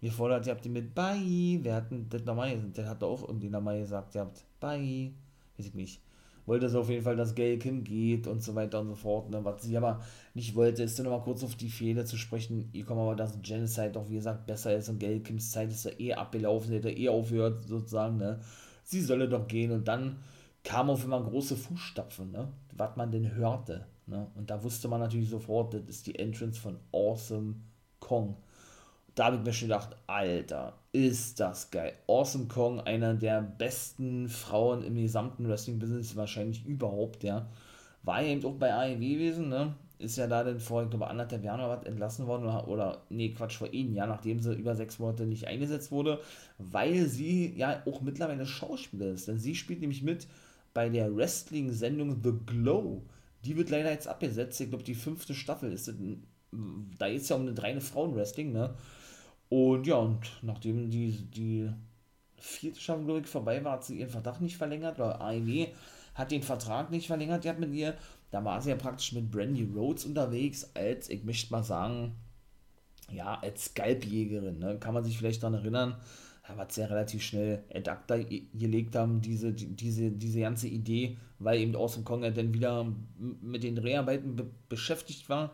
[0.05, 2.77] gefordert, ihr habt die mit Bye, wer hat denn das nochmal gesagt?
[2.77, 5.11] Der hat auch irgendwie nochmal gesagt, ihr habt Bye,
[5.57, 6.01] weiß ich nicht.
[6.45, 9.31] Wollte so auf jeden Fall, dass Gelkin geht und so weiter und so fort.
[9.31, 9.43] Ne?
[9.43, 10.01] Was sie aber
[10.35, 12.69] nicht wollte, ist dann nochmal kurz auf die Fehler zu sprechen.
[12.71, 15.91] Ihr kommt aber, dass Genocide doch, wie gesagt, besser ist und Gelkins Zeit ist ja
[15.97, 18.39] eh abgelaufen, hätte eh aufgehört, sozusagen, ne?
[18.83, 20.17] sie solle doch gehen und dann
[20.63, 22.49] kam auf immer große Fußstapfen, ne?
[22.77, 23.87] was man denn hörte.
[24.05, 24.27] Ne?
[24.35, 27.55] Und da wusste man natürlich sofort, das ist die Entrance von Awesome
[27.99, 28.35] Kong.
[29.15, 31.93] Da habe ich mir schon gedacht, Alter, ist das geil.
[32.08, 37.47] Awesome Kong, einer der besten Frauen im gesamten Wrestling-Business, wahrscheinlich überhaupt, ja.
[38.04, 39.75] War ja eben auch bei AEW gewesen, ne?
[39.99, 43.01] Ist ja da dann vor, ich glaube, anderthalb Jahren oder was entlassen worden, oder, oder
[43.10, 46.19] nee, Quatsch, vor ihnen, ja, nachdem sie über sechs Monate nicht eingesetzt wurde,
[46.58, 49.30] weil sie ja auch mittlerweile Schauspieler ist.
[49.30, 50.28] Denn sie spielt nämlich mit
[50.73, 53.01] bei der Wrestling-Sendung The Glow.
[53.45, 54.60] Die wird leider jetzt abgesetzt.
[54.60, 55.89] Ich glaube, die fünfte Staffel ist.
[56.99, 58.75] Da ist ja um eine reine Frauen-Wrestling, ne?
[59.49, 61.69] Und ja, und nachdem die, die
[62.38, 65.67] vierte Staffel, vorbei war, hat sie ihren Vertrag nicht verlängert, oder AEW
[66.15, 67.95] hat den Vertrag nicht verlängert, die hat mit ihr,
[68.31, 72.15] da war sie ja praktisch mit Brandy Rhodes unterwegs, als, ich möchte mal sagen,
[73.12, 74.77] ja, als Skalpjägerin, ne?
[74.79, 75.95] kann man sich vielleicht daran erinnern,
[76.55, 78.17] war es ja relativ schnell ad acta
[78.53, 82.86] gelegt haben, diese, diese, diese ganze Idee, weil eben Awesome Kong ja dann wieder
[83.41, 85.53] mit den Dreharbeiten be beschäftigt war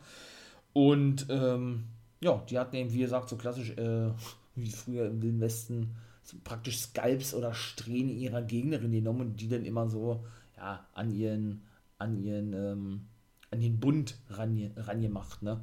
[0.74, 1.86] und ähm,
[2.22, 4.10] ja, die hatten eben, wie gesagt, so klassisch, äh,
[4.56, 9.50] wie früher im Wilden Westen, so praktisch Skalps oder Strähnen ihrer Gegnerin genommen und die
[9.50, 10.24] dann immer so,
[10.56, 11.64] ja, an ihren,
[11.98, 13.02] an ihren, ähm,
[13.50, 15.62] an den Bund ran, rangemacht, ne.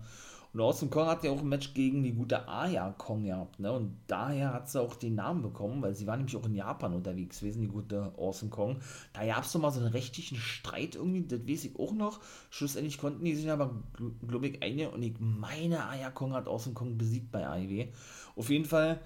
[0.53, 3.71] Und Awesome Kong hat ja auch ein Match gegen die gute Aya Kong gehabt, ne?
[3.71, 6.95] Und daher hat sie auch den Namen bekommen, weil sie war nämlich auch in Japan
[6.95, 8.79] unterwegs gewesen, die gute Awesome Kong.
[9.13, 12.21] Da gab es mal so einen rechtlichen Streit irgendwie, das weiß ich auch noch.
[12.51, 13.83] Schlussendlich konnten die sich aber,
[14.27, 17.89] glaube ich, eine und ich meine, Aya Kong hat Awesome Kong besiegt bei AEW.
[18.35, 19.01] Auf jeden Fall,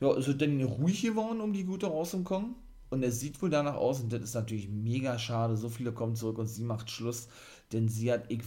[0.00, 2.54] ja, ist es dann ruhig geworden um die gute Awesome Kong.
[2.88, 5.56] Und es sieht wohl danach aus, und das ist natürlich mega schade.
[5.56, 7.28] So viele kommen zurück und sie macht Schluss,
[7.72, 8.42] denn sie hat, ich,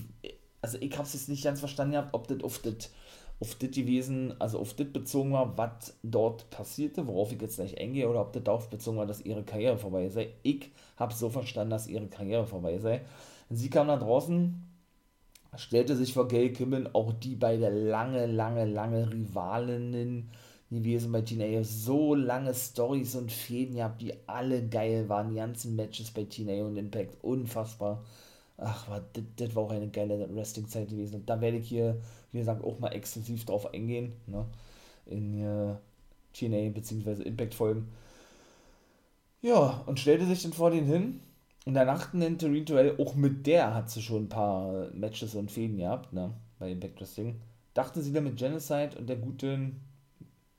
[0.62, 2.90] also ich habe es jetzt nicht ganz verstanden gehabt, ob das auf das
[3.42, 7.80] auf das gewesen, also auf das bezogen war, was dort passierte, worauf ich jetzt gleich
[7.80, 10.34] eingehe, oder ob das darauf bezogen war, dass ihre Karriere vorbei sei.
[10.44, 13.02] Ich habe so verstanden, dass ihre Karriere vorbei sei.
[13.50, 14.62] Sie kam nach draußen,
[15.56, 20.30] stellte sich vor Gail Kimmel, auch die beide lange, lange, lange Rivalinnen
[20.70, 21.64] gewesen bei TNA.
[21.64, 25.30] So lange Stories und Fäden gehabt, die alle geil waren.
[25.30, 28.04] Die ganzen Matches bei TNA und Impact, unfassbar
[28.62, 29.04] ach, war,
[29.36, 31.16] das, war auch eine geile Wrestling-Zeit gewesen.
[31.16, 32.00] Und da werde ich hier,
[32.32, 34.46] wie gesagt, auch mal exklusiv drauf eingehen, ne?
[35.06, 35.76] in äh,
[36.34, 37.24] TNA bzw.
[37.24, 37.88] Impact-Folgen.
[39.42, 41.20] Ja, und stellte sich dann vor den hin.
[41.66, 45.78] Und danach Reen Terrell, auch mit der hat sie schon ein paar Matches und Fäden
[45.78, 47.40] gehabt, ne, bei Impact Wrestling.
[47.74, 49.80] Dachte sie dann mit Genocide und der guten,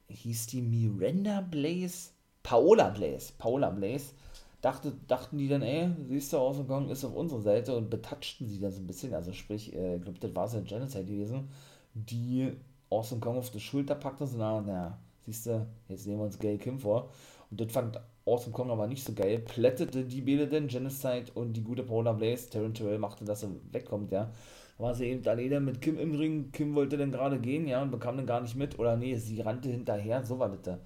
[0.08, 2.10] hieß die Miranda Blaze?
[2.42, 4.14] Paola Blaze, Paola Blaze
[4.60, 8.60] dachte, dachten die dann, ey, siehst du, ausgegangen ist auf unserer Seite und betatschten sie
[8.60, 11.48] dann so ein bisschen, also sprich, äh, ich glaube, das war so ein Genocide gewesen,
[11.94, 12.52] die
[12.90, 16.38] Awesome Kong auf die Schulter packte, so, na, na, siehst du, jetzt nehmen wir uns
[16.38, 17.10] Gail Kim vor.
[17.50, 21.54] Und das fand Awesome Kong aber nicht so geil, plättete die Bälle denn, Genocide und
[21.54, 24.30] die gute Paula Blaze, Terran Terrell machte, dass er wegkommt, ja.
[24.78, 27.90] War sie eben alleine mit Kim im Ring, Kim wollte dann gerade gehen, ja, und
[27.90, 30.78] bekam dann gar nicht mit, oder nee, sie rannte hinterher, so war das da.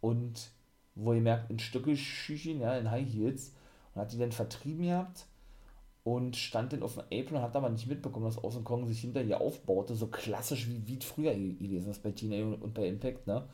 [0.00, 0.50] Und
[0.94, 3.52] wo ihr merkt, in Stöckelschüchen, ja, in High Heels,
[3.94, 5.26] und hat die dann vertrieben gehabt
[6.04, 9.00] und stand dann auf dem Apron und hat aber nicht mitbekommen, dass Awesome Kong sich
[9.00, 13.26] hinter ihr aufbaute, so klassisch wie, wie früher gewesen ist bei TNA und bei Impact,
[13.26, 13.44] ne?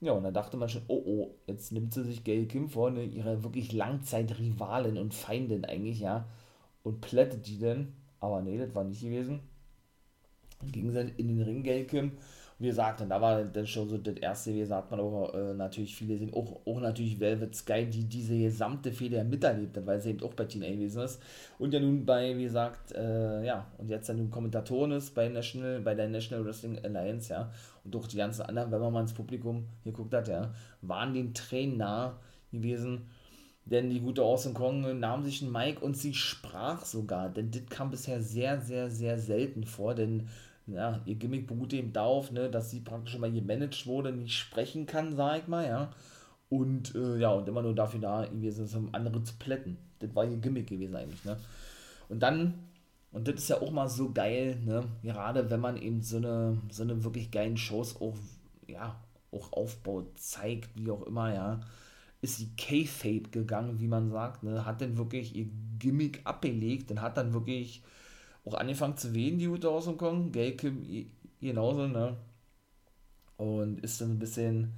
[0.00, 2.90] Ja, und da dachte man schon, oh oh, jetzt nimmt sie sich Gail Kim vor,
[2.90, 6.26] ne, ihre wirklich Langzeitrivalin und Feindin eigentlich, ja,
[6.82, 9.40] und plättet die denn, aber nee, das war nicht gewesen.
[10.60, 12.12] Dann ging sie in den Ring, Gail Kim,
[12.58, 15.54] wie gesagt, und da war dann schon so das erste, wie gesagt, man auch äh,
[15.54, 20.00] natürlich viele sehen, auch, auch natürlich Velvet Sky, die diese gesamte Fehler miterlebt hat, weil
[20.00, 21.20] sie eben auch bei TNA gewesen ist.
[21.58, 25.28] Und ja nun bei, wie gesagt, äh, ja, und jetzt dann nun Kommentatoren ist bei
[25.28, 27.50] National, bei der National Wrestling Alliance, ja,
[27.84, 31.12] und auch die ganzen anderen, wenn man mal ins Publikum hier guckt hat, ja, waren
[31.12, 32.18] den Tränen nah
[32.52, 33.02] gewesen.
[33.66, 37.30] Denn die gute Awesome Kong nahm sich einen Mic und sie sprach sogar.
[37.30, 39.94] Denn das kam bisher sehr, sehr, sehr selten vor.
[39.94, 40.28] Denn
[40.66, 44.86] ja, ihr Gimmick beruht eben darauf, ne, dass sie praktisch immer gemanagt wurde, nicht sprechen
[44.86, 45.92] kann, sag ich mal, ja.
[46.48, 49.76] Und äh, ja, und immer nur dafür da gewesen ist, um andere zu plätten.
[49.98, 51.36] Das war ihr Gimmick gewesen eigentlich, ne.
[52.08, 52.54] Und dann,
[53.12, 56.58] und das ist ja auch mal so geil, ne, gerade wenn man eben so eine,
[56.70, 58.16] so eine wirklich geilen Shows auch,
[58.66, 59.00] ja,
[59.32, 61.60] auch aufbaut, zeigt, wie auch immer, ja,
[62.22, 65.46] ist die K-Fape gegangen, wie man sagt, ne, hat dann wirklich ihr
[65.78, 67.82] Gimmick abgelegt und hat dann wirklich
[68.44, 70.32] auch angefangen zu wehen, die Hute aus Hongkong.
[70.32, 70.86] Gay Kim
[71.40, 72.16] genauso, ne?
[73.36, 74.74] Und ist dann ein bisschen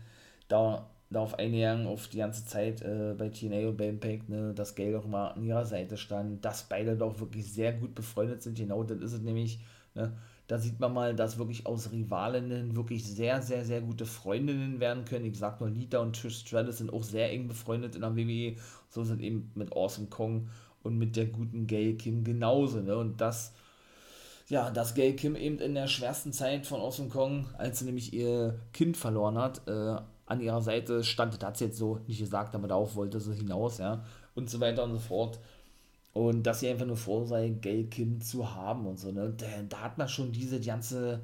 [0.49, 4.75] da, darauf eingegangen, auf die ganze Zeit äh, bei TNA und bei Impact, ne, dass
[4.75, 8.57] Gay auch mal an ihrer Seite stand, dass beide doch wirklich sehr gut befreundet sind.
[8.57, 9.61] Genau das ist es nämlich
[9.97, 10.13] Ne?
[10.47, 15.05] Da sieht man mal, dass wirklich aus Rivalinnen wirklich sehr, sehr, sehr gute Freundinnen werden
[15.05, 15.25] können.
[15.25, 18.57] Ich sag nur, Lita und Trish Stratus sind auch sehr eng befreundet in der WWE.
[18.89, 20.49] So sind eben mit Awesome Kong
[20.87, 22.81] und mit der guten Gail Kim genauso.
[22.81, 22.97] Ne?
[22.97, 23.53] Und das,
[24.49, 28.13] ja, dass Gail Kim eben in der schwersten Zeit von Awesome Kong, als sie nämlich
[28.13, 29.97] ihr Kind verloren hat, äh,
[30.27, 33.35] an ihrer Seite stand, das hat sie jetzt so nicht gesagt, aber darauf wollte sie
[33.35, 35.39] hinaus, ja, und so weiter und so fort.
[36.13, 39.35] Und dass sie einfach nur froh sei, Gail Kim zu haben und so, ne?
[39.37, 41.21] Da, da, hat man schon diese ganze,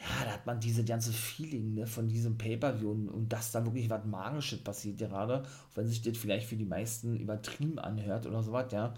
[0.00, 3.64] ja, da hat man diese ganze Feeling, ne, von diesem Pay-Per-View und, und dass da
[3.64, 8.26] wirklich was Magisches passiert gerade, auch wenn sich das vielleicht für die meisten übertrieben anhört
[8.26, 8.94] oder sowas, ja,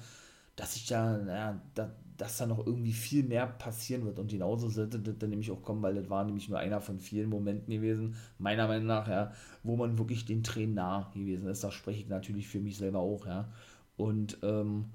[0.56, 4.18] dass sich da, naja, da, dass da noch irgendwie viel mehr passieren wird.
[4.18, 6.98] Und genauso sollte das dann nämlich auch kommen, weil das war nämlich nur einer von
[6.98, 9.32] vielen Momenten gewesen, meiner Meinung nach, ja,
[9.62, 13.00] wo man wirklich den Tränen nah gewesen ist, das spreche ich natürlich für mich selber
[13.00, 13.48] auch, ja,
[13.96, 14.86] und, ähm,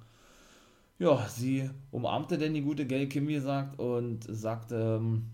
[0.99, 5.25] ja, sie umarmte denn die gute Gail Kim, wie gesagt, und sagte, ähm,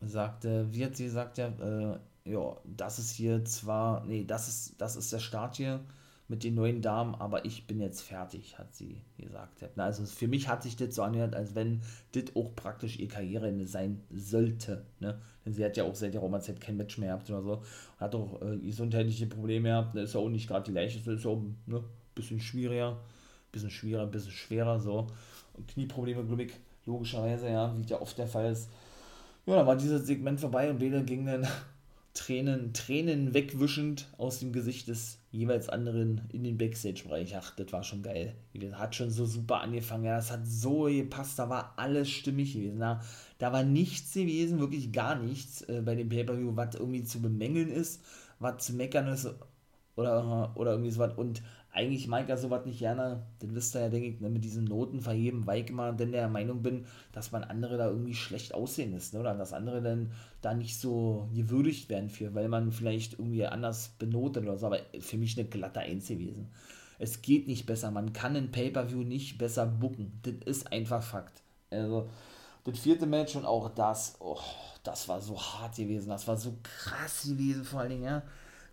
[0.00, 1.98] sagte, wie hat sie gesagt, ja, äh,
[2.30, 5.80] ja, das ist hier zwar, nee, das ist, das ist der Start hier
[6.28, 9.64] mit den neuen Damen, aber ich bin jetzt fertig, hat sie gesagt.
[9.76, 11.80] Also für mich hat sich das so angehört, als wenn
[12.12, 14.84] das auch praktisch ihr Karriereende sein sollte.
[15.00, 15.18] Ne?
[15.46, 17.62] Denn sie hat ja auch seit der Roma-Zeit kein Match mehr gehabt oder so.
[17.98, 19.94] Hat auch äh, gesundheitliche Probleme gehabt.
[19.94, 20.02] Ne?
[20.02, 21.82] Ist ja auch nicht gerade die leichteste, ist ja auch ein ne?
[22.14, 22.98] bisschen schwieriger
[23.52, 25.06] bisschen schwerer, ein bisschen schwerer, so.
[25.54, 26.52] Und Knieprobleme, glaube ich,
[26.86, 28.70] logischerweise, ja, wie ja oft der Fall ist.
[29.48, 31.46] Ja, dann war dieses Segment vorbei und Bela ging dann
[32.12, 37.34] Tränen, Tränen wegwischend aus dem Gesicht des jeweils anderen in den Backstage-Bereich.
[37.34, 38.34] Ach, das war schon geil.
[38.72, 40.04] Hat schon so super angefangen.
[40.04, 41.38] Ja, das hat so gepasst.
[41.38, 42.78] Da war alles stimmig gewesen.
[42.78, 43.00] Da,
[43.38, 47.70] da war nichts gewesen, wirklich gar nichts äh, bei dem Pay-Per-View, was irgendwie zu bemängeln
[47.70, 48.02] ist,
[48.40, 49.34] was zu meckern ist
[49.96, 51.14] oder, oder irgendwie so was.
[51.14, 51.40] Und
[51.78, 54.64] eigentlich mag er sowas nicht gerne, das wisst ihr ja, denke ich, ne, mit diesen
[54.64, 58.52] Noten verheben, weil ich immer denn der Meinung bin, dass man andere da irgendwie schlecht
[58.52, 60.10] aussehen ist, ne, oder dass andere dann
[60.42, 64.80] da nicht so gewürdigt werden für, weil man vielleicht irgendwie anders benotet oder so, aber
[64.98, 66.48] für mich eine glatte Eins gewesen.
[66.98, 71.42] Es geht nicht besser, man kann ein Pay-Per-View nicht besser booken, das ist einfach Fakt.
[71.70, 72.08] Also,
[72.64, 74.40] das vierte Match und auch das, oh,
[74.82, 78.22] das war so hart gewesen, das war so krass gewesen vor allen Dingen, ja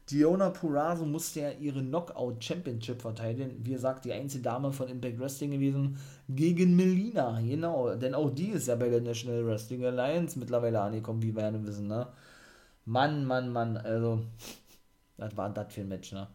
[0.09, 3.59] Diona Purazo musste ja ihre Knockout Championship verteidigen.
[3.63, 5.97] Wie gesagt, die einzige Dame von Impact Wrestling gewesen
[6.29, 7.41] gegen Melina.
[7.41, 11.43] Genau, denn auch die ist ja bei der National Wrestling Alliance mittlerweile angekommen, wie wir
[11.43, 12.07] ja wissen, ne?
[12.85, 14.21] Mann, Mann, Mann, also,
[15.17, 16.27] was war das für ein Match, ne?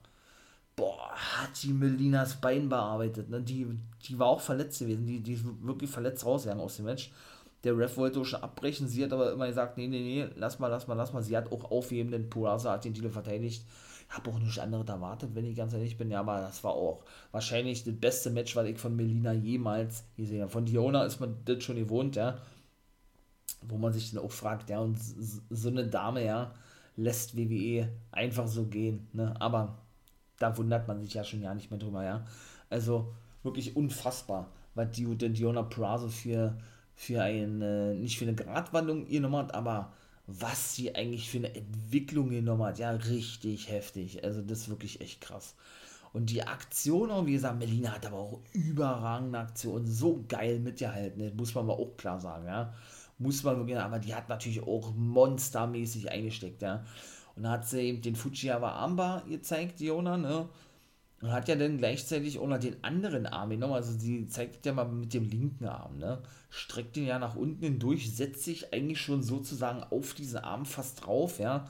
[0.74, 3.40] Boah, hat die Melinas Bein bearbeitet, ne?
[3.40, 3.68] Die,
[4.02, 7.12] die war auch verletzt gewesen, die, die ist wirklich verletzt rausgegangen aus dem Match.
[7.64, 10.68] Der Ref wollte schon abbrechen, sie hat aber immer gesagt, nee, nee, nee, lass mal,
[10.68, 11.22] lass mal, lass mal.
[11.22, 13.66] Sie hat auch aufheben, denn Purasa hat den Titel verteidigt.
[14.08, 16.10] Habe auch nichts anderes erwartet, wenn ich ganz ehrlich bin.
[16.10, 20.42] Ja, aber das war auch wahrscheinlich das beste Match, was ich von Melina jemals gesehen
[20.42, 20.50] habe.
[20.50, 22.38] Von Diona ist man das schon gewohnt, ja.
[23.62, 24.98] Wo man sich dann auch fragt, ja, und
[25.50, 26.54] so eine Dame, ja,
[26.96, 29.34] lässt WWE einfach so gehen, ne.
[29.40, 29.78] Aber
[30.38, 32.24] da wundert man sich ja schon ja nicht mehr drüber, ja.
[32.68, 36.56] Also wirklich unfassbar, was die Diona Purrazzo für
[37.00, 39.94] für eine, nicht für eine Gratwanderung genommen hat, aber
[40.26, 44.22] was sie eigentlich für eine Entwicklung genommen hat, ja, richtig heftig.
[44.22, 45.54] Also das ist wirklich echt krass.
[46.12, 51.24] Und die Aktion, auch wie gesagt, Melina hat aber auch überragende Aktionen, so geil mitgehalten,
[51.24, 52.74] das muss man aber auch klar sagen, ja.
[53.16, 56.84] Muss man wirklich, aber die hat natürlich auch monstermäßig eingesteckt, ja.
[57.34, 60.50] Und da hat sie eben den Fujiwara Amba gezeigt, Jona, ne
[61.20, 64.72] und hat ja dann gleichzeitig auch noch den anderen Arm genommen, also sie zeigt ja
[64.72, 66.22] mal mit dem linken Arm, ne?
[66.48, 71.04] Streckt ihn ja nach unten hindurch, setzt sich eigentlich schon sozusagen auf diesen Arm fast
[71.04, 71.68] drauf, ja.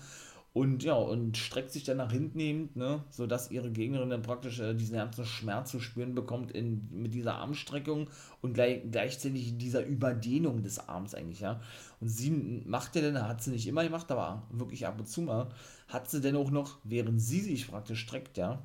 [0.52, 4.58] Und ja, und streckt sich dann nach hinten eben, ne, sodass ihre Gegnerin dann praktisch
[4.58, 8.10] äh, diesen ganzen Schmerz zu spüren bekommt in, mit dieser Armstreckung
[8.42, 11.60] und gleich, gleichzeitig dieser Überdehnung des Arms eigentlich, ja.
[12.00, 12.30] Und sie
[12.66, 15.50] macht ja dann, hat sie nicht immer gemacht, aber wirklich ab und zu mal,
[15.88, 18.60] hat sie dann auch noch, während sie sich praktisch streckt, ja,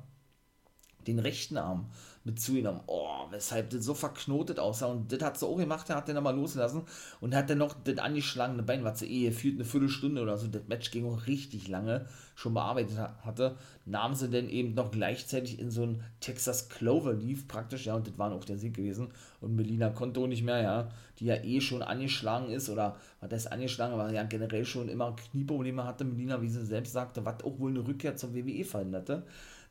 [1.06, 1.86] den rechten Arm
[2.26, 2.80] mit zugenommen.
[2.88, 4.86] Oh, weshalb das so verknotet aussah.
[4.86, 6.82] Und das hat sie auch gemacht, er hat den aber losgelassen
[7.20, 10.48] und hat dann noch das angeschlagene Bein, was sie eh gefühlt eine Viertelstunde oder so,
[10.48, 15.60] das Match ging auch richtig lange, schon bearbeitet hatte, nahm sie dann eben noch gleichzeitig
[15.60, 19.08] in so ein Texas Clover Leaf praktisch, ja, und das war auch der Sieg gewesen.
[19.40, 20.88] Und Melina konnte auch nicht mehr, ja,
[21.20, 25.14] die ja eh schon angeschlagen ist, oder was heißt angeschlagen, aber ja generell schon immer
[25.14, 29.24] Knieprobleme hatte, Melina, wie sie selbst sagte, was auch wohl eine Rückkehr zum WWE verhinderte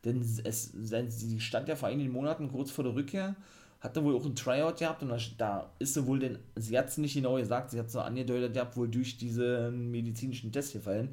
[0.05, 3.35] denn es, sie stand ja vor einigen Monaten kurz vor der Rückkehr,
[3.79, 6.97] hatte wohl auch ein Tryout gehabt und da ist sie wohl denn, sie hat es
[6.97, 11.09] nicht genau gesagt, sie hat es so angedeutet gehabt, wohl durch diesen medizinischen Test gefallen,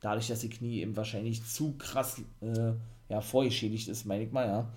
[0.00, 2.72] dadurch, dass ihr Knie eben wahrscheinlich zu krass äh,
[3.08, 4.68] ja, vorgeschädigt ist, meine ich mal, ja.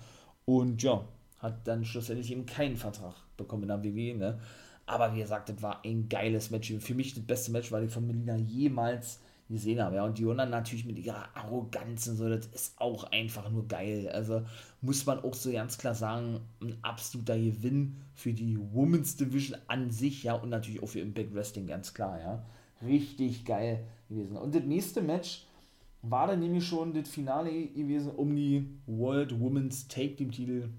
[0.44, 1.04] Und ja,
[1.38, 4.40] hat dann schlussendlich eben keinen Vertrag bekommen in der WWE, ne.
[4.86, 6.72] Aber wie gesagt, das war ein geiles Match.
[6.80, 9.20] Für mich das beste Match, weil ich von Melina jemals
[9.50, 9.96] gesehen habe.
[9.96, 14.08] Ja, und Diona natürlich mit ihrer Arroganz und so, das ist auch einfach nur geil.
[14.08, 14.42] Also
[14.80, 19.90] muss man auch so ganz klar sagen, ein absoluter Gewinn für die Women's Division an
[19.90, 22.46] sich, ja, und natürlich auch für Impact Wrestling, ganz klar, ja.
[22.86, 24.36] Richtig geil gewesen.
[24.36, 25.44] Und das nächste Match
[26.02, 30.70] war dann nämlich schon das Finale gewesen um die World Women's Take Team Titel,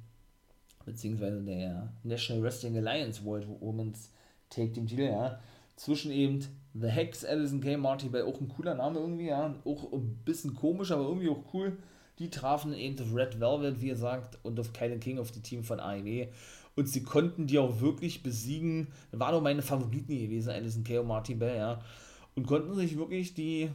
[0.86, 4.10] beziehungsweise der National Wrestling Alliance World Women's
[4.50, 5.40] Take Team Titel, ja
[5.82, 7.78] zwischen eben The Hex, Alison K.
[7.78, 11.54] Marty Bell, auch ein cooler Name irgendwie, ja, auch ein bisschen komisch, aber irgendwie auch
[11.54, 11.78] cool.
[12.20, 15.64] Die trafen eben auf Red Velvet, wie gesagt, und auf Kylan King, auf die Team
[15.64, 16.28] von AEW.
[16.76, 18.88] Und sie konnten die auch wirklich besiegen.
[19.12, 21.00] Das waren auch meine Favoriten gewesen, Alison K.
[21.00, 21.82] und Marty Bell, ja.
[22.36, 23.70] Und konnten sich wirklich die,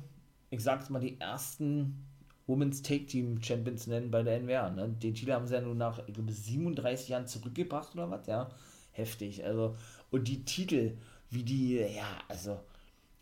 [0.51, 2.07] ich sag's mal, die ersten
[2.47, 4.71] Women's Take Team Champions nennen bei der NWA.
[4.71, 4.89] Ne?
[4.89, 8.49] Den Titel haben sie ja nun nach, ich glaube, 37 Jahren zurückgebracht oder was, ja.
[8.93, 9.45] Heftig.
[9.45, 9.77] Also,
[10.11, 10.97] und die Titel
[11.29, 12.61] wie die, ja, also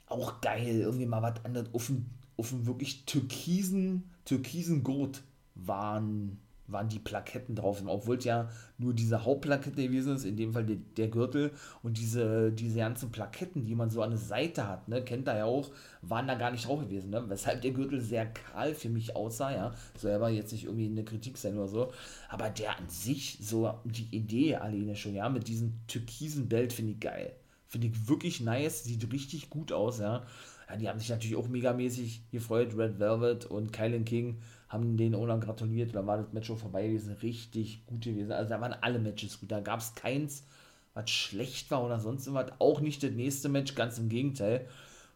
[0.07, 5.23] auch geil, irgendwie mal was anderes, auf dem, auf dem wirklich türkisen, türkisen Gurt
[5.55, 10.53] waren, waren die Plaketten drauf, obwohl es ja nur diese Hauptplakette gewesen ist, in dem
[10.53, 11.53] Fall der, der, Gürtel.
[11.83, 15.39] Und diese, diese ganzen Plaketten, die man so an der Seite hat, ne, kennt er
[15.39, 15.71] ja auch,
[16.03, 19.53] waren da gar nicht drauf gewesen, ne, weshalb der Gürtel sehr kahl für mich aussah,
[19.53, 21.93] ja, soll aber jetzt nicht irgendwie eine Kritik sein oder so,
[22.29, 26.93] aber der an sich, so die Idee alleine schon, ja, mit diesem türkisen Belt finde
[26.93, 27.33] ich geil,
[27.75, 30.23] Finde ich wirklich nice, sieht richtig gut aus, ja.
[30.71, 30.77] ja.
[30.77, 32.77] Die haben sich natürlich auch megamäßig gefreut.
[32.79, 35.93] Red Velvet und Kylan King haben den auch gratuliert.
[35.93, 37.15] Da war das Match schon vorbei gewesen.
[37.15, 38.31] Richtig gut gewesen.
[38.31, 39.51] Also da waren alle Matches gut.
[39.51, 40.45] Da gab es keins,
[40.93, 42.53] was schlecht war oder sonst was.
[42.61, 44.69] Auch nicht das nächste Match, ganz im Gegenteil.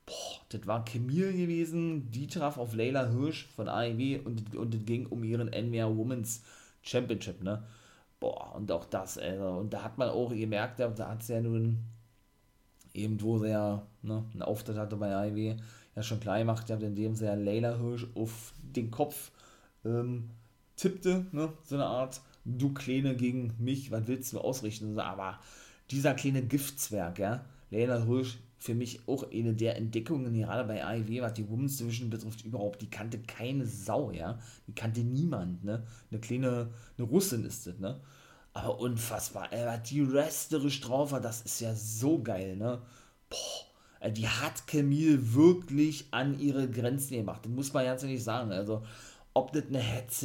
[0.04, 2.10] Boah, das war Camille gewesen.
[2.10, 6.42] Die traf auf Layla Hirsch von AEW und, und ging um ihren NWA Women's
[6.82, 7.62] Championship, ne?
[8.18, 11.40] Boah, und auch das, also, und da hat man auch gemerkt, da hat es ja
[11.40, 11.84] nun
[12.98, 15.56] eben wo ja ne, einen Auftritt hatte bei AEW,
[15.96, 19.30] ja schon klar gemacht hat, indem ja Layla Hirsch auf den Kopf
[19.84, 20.30] ähm,
[20.76, 24.98] tippte, ne, so eine Art, du Kleine gegen mich, was willst du ausrichten?
[24.98, 25.38] Aber
[25.90, 31.22] dieser kleine Giftzwerg, ja, Layla Hirsch, für mich auch eine der Entdeckungen, gerade bei AEW,
[31.22, 35.84] was die Women's Division betrifft, überhaupt, die kannte keine Sau, ja, die kannte niemand, ne,
[36.10, 38.00] eine kleine, eine Russin ist das, ne,
[38.58, 39.52] aber unfassbar.
[39.52, 42.80] Er hat die resterisch drauf, das ist ja so geil, ne?
[43.30, 47.44] Boah, die hat Camille wirklich an ihre Grenzen gemacht.
[47.44, 48.52] Das muss man ganz ehrlich sagen.
[48.52, 48.82] Also,
[49.34, 49.82] ob das eine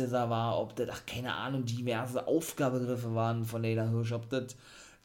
[0.09, 4.55] da war, ob das, ach, keine Ahnung, diverse Aufgabegriffe waren von Leila Hirsch, ob das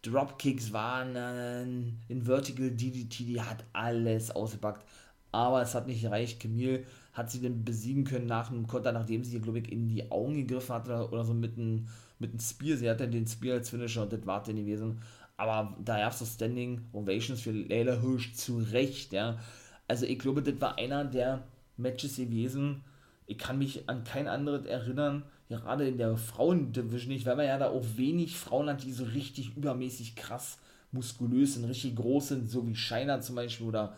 [0.02, 4.84] Dropkicks waren, äh, in Vertical DDT, die hat alles ausgepackt.
[5.32, 6.40] Aber es hat nicht gereicht.
[6.40, 10.10] Camille hat sie dann besiegen können nach einem Konter, nachdem sie, glaube ich, in die
[10.10, 12.76] Augen gegriffen hat oder, oder so mit einem mit einem Spear.
[12.76, 15.00] Sie hatte den Spear als Finisher und das war dann gewesen.
[15.36, 19.38] Aber da gab es so Standing Ovations für Layla Hirsch zu Recht, ja.
[19.86, 21.44] Also ich glaube, das war einer der
[21.76, 22.82] Matches gewesen.
[23.26, 27.58] Ich kann mich an kein anderes erinnern, gerade in der Frauendivision nicht, weil man ja
[27.58, 30.58] da auch wenig Frauen hat, die so richtig übermäßig krass
[30.92, 33.94] muskulös sind, richtig groß sind, so wie Shiner zum Beispiel oder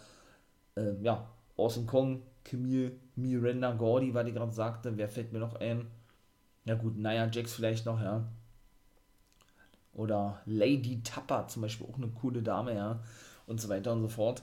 [0.76, 5.56] äh, ja, Awesome Kong, Camille, Miranda Gordy, weil ich gerade sagte, wer fällt mir noch
[5.56, 5.87] ein?
[6.64, 8.27] Ja gut, Nia Jax vielleicht noch, ja.
[9.92, 13.01] Oder Lady Tapper zum Beispiel, auch eine coole Dame, ja.
[13.46, 14.42] Und so weiter und so fort.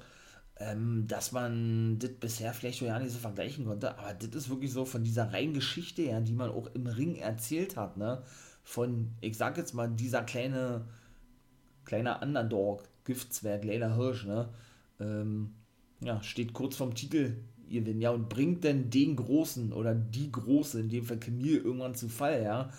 [0.59, 4.73] Ähm, dass man das bisher vielleicht ja nicht so vergleichen konnte, aber das ist wirklich
[4.73, 8.23] so von dieser reinen Geschichte, ja, die man auch im Ring erzählt hat, ne?
[8.63, 10.85] Von, ich sag jetzt mal, dieser kleine,
[11.85, 14.49] kleiner Underdog, Giftzwerg, Leila Hirsch, ne?
[14.99, 15.53] Ähm,
[16.01, 17.37] ja, steht kurz vorm Titel
[17.69, 21.95] Gewinn, ja, und bringt dann den Großen oder die Große, in dem Fall Camille, irgendwann
[21.95, 22.69] zu Fall, ja.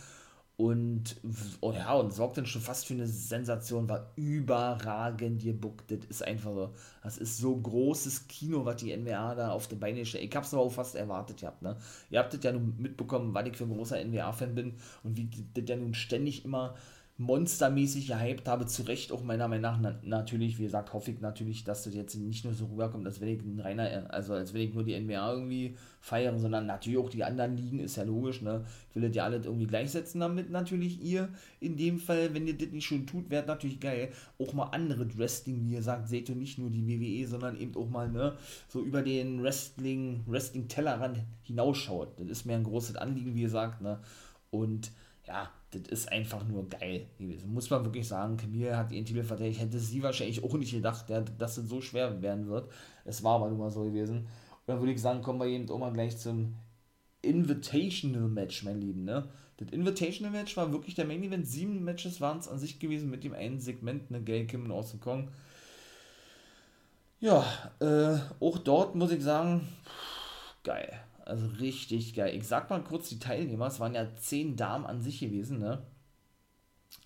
[0.57, 1.21] Und,
[1.61, 5.93] oh ja, und sorgt dann schon fast für eine Sensation, war überragend gebuckt.
[5.93, 9.79] Das ist einfach so, das ist so großes Kino, was die NWA da auf den
[9.79, 10.25] Beine stellt.
[10.25, 11.77] Ich hab's aber auch fast erwartet gehabt, ne.
[12.11, 14.75] Ihr habt das ja nun mitbekommen, weil ich für ein großer NWA-Fan bin
[15.05, 16.75] und wie das ja nun ständig immer
[17.21, 21.21] monstermäßig gehypt habe, zu Recht auch meiner Meinung nach, na, natürlich, wie gesagt, hoffe ich
[21.21, 24.55] natürlich, dass das jetzt nicht nur so rüberkommt, als wenn ich ein reiner, also als
[24.55, 28.05] wenn ich nur die NWA irgendwie feiere, sondern natürlich auch die anderen Ligen, ist ja
[28.05, 32.35] logisch, ne, ich will das ja alle irgendwie gleichsetzen, damit natürlich ihr, in dem Fall,
[32.35, 35.83] wenn ihr das nicht schon tut, wäre natürlich geil, auch mal andere Wrestling, wie ihr
[35.83, 38.37] sagt, seht ihr nicht nur die WWE, sondern eben auch mal, ne,
[38.69, 43.83] so über den Wrestling, Wrestling-Tellerrand hinausschaut, das ist mir ein großes Anliegen, wie ihr sagt,
[43.83, 43.99] ne,
[44.51, 44.93] und
[45.29, 47.53] ja, das ist einfach nur geil gewesen.
[47.53, 49.61] Muss man wirklich sagen, Camille hat ihren Titel verteidigt.
[49.61, 52.71] Hätte sie wahrscheinlich auch nicht gedacht, dass das so schwer werden wird.
[53.05, 54.21] Es war aber nun mal so gewesen.
[54.21, 54.27] Und
[54.67, 56.55] dann würde ich sagen, kommen wir eben auch mal gleich zum
[57.21, 59.05] Invitational Match, mein Lieben.
[59.05, 59.29] Ne?
[59.59, 61.47] Das Invitational Match war wirklich der Main Event.
[61.47, 64.73] Sieben Matches waren es an sich gewesen mit dem einen Segment, ne, Gail Kim und
[64.73, 65.29] Austin Kong.
[67.21, 67.45] Ja,
[67.81, 69.69] äh, auch dort muss ich sagen,
[70.63, 71.01] geil.
[71.29, 72.35] Also richtig geil.
[72.35, 75.83] Ich sag mal kurz die Teilnehmer, es waren ja zehn Damen an sich gewesen, ne?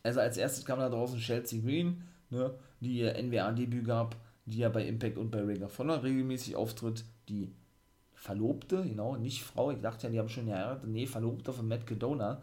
[0.05, 4.15] Also als erstes kam da draußen Chelsea Green, ne, die ihr NWA-Debüt gab,
[4.47, 7.53] die ja bei Impact und bei Ring of Honor regelmäßig auftritt, die
[8.15, 11.85] Verlobte, genau, nicht Frau, ich dachte ja, die haben schon geheiratet, nee, Verlobte von Matt
[11.85, 12.41] Cadona.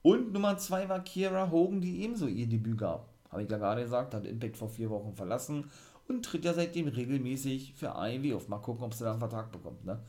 [0.00, 3.06] Und Nummer zwei war Kiera Hogan, die ebenso ihr Debüt gab.
[3.30, 5.70] Habe ich ja gerade gesagt, hat Impact vor vier Wochen verlassen
[6.08, 8.48] und tritt ja seitdem regelmäßig für AEW auf.
[8.48, 10.00] Mal gucken, ob sie da einen Vertrag bekommt, ne?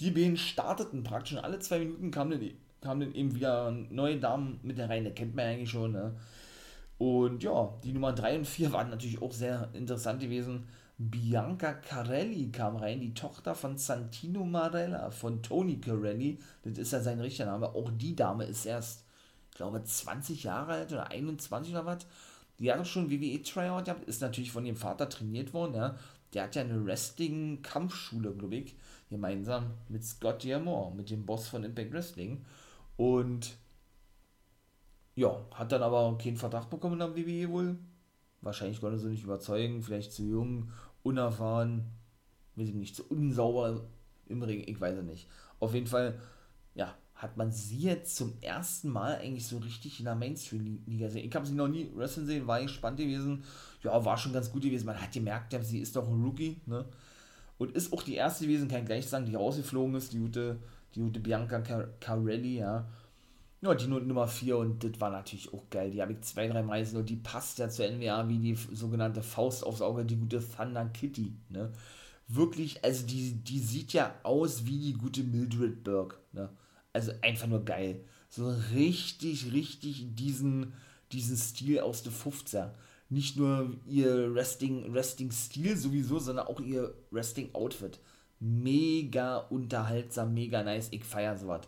[0.00, 4.60] Die beiden starteten praktisch, alle zwei Minuten kamen dann, kamen dann eben wieder neue Damen
[4.62, 6.14] mit der rein, der kennt man eigentlich schon, ne?
[6.98, 10.66] Und ja, die Nummer 3 und 4 waren natürlich auch sehr interessant gewesen.
[10.98, 16.38] Bianca Carelli kam rein, die Tochter von Santino Marella, von Tony Carelli.
[16.62, 17.68] Das ist ja sein richtiger Name.
[17.68, 19.04] Auch die Dame ist erst,
[19.50, 22.06] ich glaube, 20 Jahre alt oder 21 oder was.
[22.58, 25.74] Die hat auch schon WWE-Tryout gehabt, ist natürlich von ihrem Vater trainiert worden.
[25.74, 25.96] Ja.
[26.32, 28.74] Der hat ja eine Wrestling-Kampfschule, glaube ich,
[29.08, 32.44] gemeinsam mit Scott Diamore, mit dem Boss von Impact Wrestling.
[32.96, 33.56] Und
[35.14, 37.78] ja, hat dann aber keinen Vertrag bekommen am WWE wohl.
[38.42, 40.70] Wahrscheinlich konnte sie nicht überzeugen, vielleicht zu jung,
[41.02, 41.86] unerfahren,
[42.54, 43.84] weiß ich nicht, zu unsauber
[44.26, 45.28] im Ring, ich weiß es nicht.
[45.58, 46.18] Auf jeden Fall,
[46.74, 51.26] ja, hat man sie jetzt zum ersten Mal eigentlich so richtig in der Mainstream-Liga gesehen.
[51.26, 53.42] Ich habe sie noch nie wrestlen sehen, war spannend gewesen.
[53.82, 54.84] Ja, war schon ganz gut gewesen.
[54.84, 56.84] Man hat gemerkt, sie ist doch ein Rookie, ne?
[57.58, 60.58] Und ist auch die erste gewesen, kann ich gleich sagen, die rausgeflogen ist, die gute,
[60.94, 61.60] die gute Bianca
[62.00, 62.86] Carelli, ja.
[63.62, 65.90] Ja, die Nummer 4 und das war natürlich auch geil.
[65.90, 68.54] Die habe ich zwei, drei Mal gesehen und die passt ja zur NWA wie die
[68.54, 71.72] sogenannte Faust aufs Auge, die gute Thunder Kitty, ne?
[72.28, 76.50] Wirklich, also die, die sieht ja aus wie die gute Mildred Burke, ne?
[76.92, 78.04] Also einfach nur geil.
[78.28, 80.74] So richtig, richtig diesen,
[81.12, 82.70] diesen Stil aus der 50er.
[83.08, 88.00] Nicht nur ihr Wrestling, Wrestling-Stil sowieso, sondern auch ihr Wrestling-Outfit.
[88.40, 90.88] Mega unterhaltsam, mega nice.
[90.90, 91.62] Ich feiere sowas.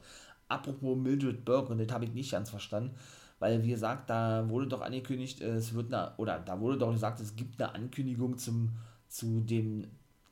[0.49, 2.95] Apropos Mildred Burke, und das habe ich nicht ganz verstanden,
[3.39, 7.21] weil wie gesagt, da wurde doch angekündigt, es wird eine, oder da wurde doch gesagt,
[7.21, 8.71] es gibt eine Ankündigung zum,
[9.09, 9.87] zu dem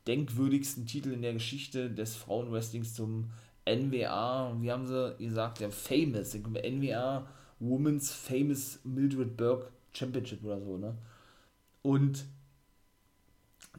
[0.07, 3.29] denkwürdigsten Titel in der Geschichte des Frauenwrestlings zum
[3.65, 7.27] NWA, wie haben sie gesagt, der Famous, NWA
[7.59, 10.95] Women's Famous Mildred Burke Championship oder so, ne?
[11.81, 12.25] Und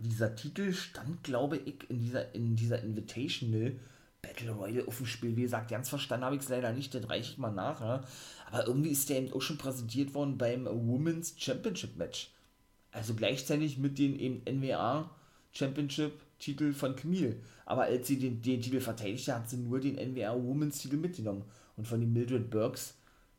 [0.00, 3.78] dieser Titel stand, glaube ich, in dieser, in dieser Invitational
[4.22, 5.36] Battle Royale auf dem Spiel.
[5.36, 7.80] Wie gesagt, ganz verstanden habe ich es leider nicht, das reiche ich mal nach.
[7.80, 8.04] Ja.
[8.50, 12.30] Aber irgendwie ist der eben auch schon präsentiert worden beim Women's Championship Match.
[12.90, 15.10] Also gleichzeitig mit dem eben NWA
[15.52, 17.36] Championship Titel von Camille.
[17.66, 21.44] Aber als sie den, den Titel verteidigte, hat sie nur den NWA Women's Titel mitgenommen.
[21.76, 22.94] Und von den Mildred Burks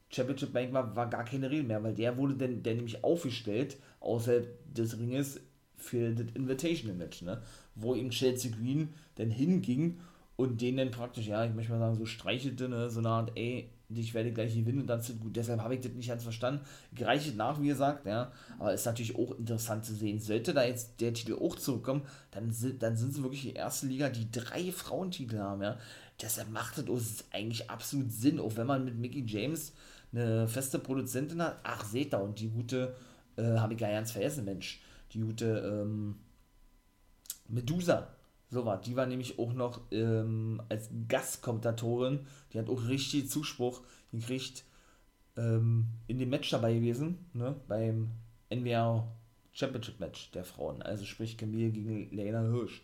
[0.10, 3.78] Championship Bank war, war gar keine Rede mehr, weil der wurde dann der nämlich aufgestellt,
[3.99, 5.39] außerhalb des Ringes,
[5.80, 7.41] für das Invitational Match, ne?
[7.76, 9.99] Wo eben Chelsea Green dann hinging
[10.36, 13.32] und den dann praktisch, ja, ich möchte mal sagen, so streichelte, ne, so eine Art,
[13.36, 15.36] ey, ich werde gleich gewinnen und dann ist gut.
[15.36, 16.64] Deshalb habe ich das nicht ganz verstanden.
[16.93, 18.32] Gereicht nach, wie gesagt, ja.
[18.60, 20.20] Aber ist natürlich auch interessant zu sehen.
[20.20, 23.88] Sollte da jetzt der Titel auch zurückkommen, dann sind, dann sind sie wirklich die erste
[23.88, 25.78] Liga, die drei Frauentitel haben, ja.
[26.22, 29.74] Deshalb macht das eigentlich absolut Sinn, auch wenn man mit Mickey James
[30.12, 31.60] eine feste Produzentin hat.
[31.64, 32.95] Ach, seht da, und die gute,
[33.38, 34.82] äh, habe ich gar ganz vergessen, Mensch.
[35.14, 36.16] Die gute, ähm,
[37.47, 38.07] Medusa
[38.49, 43.82] so war, die war nämlich auch noch ähm, als Gastkommentatorin, die hat auch richtig Zuspruch
[44.12, 44.64] gekriegt,
[45.38, 48.10] ähm, in dem Match dabei gewesen, ne, beim
[48.49, 49.07] NWA
[49.51, 52.82] Championship Match der Frauen, also sprich Camille gegen Lena Hirsch.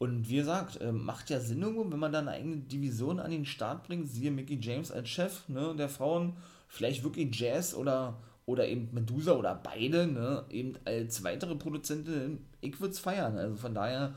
[0.00, 3.30] Und wie gesagt, ähm, macht ja Sinn irgendwo, wenn man dann eine eigene Division an
[3.30, 6.38] den Start bringt, siehe Mickey James als Chef ne, der Frauen,
[6.68, 12.80] vielleicht wirklich Jazz oder, oder eben Medusa oder beide, ne, eben als weitere Produzentin, ich
[12.80, 13.36] würde es feiern.
[13.36, 14.14] Also von daher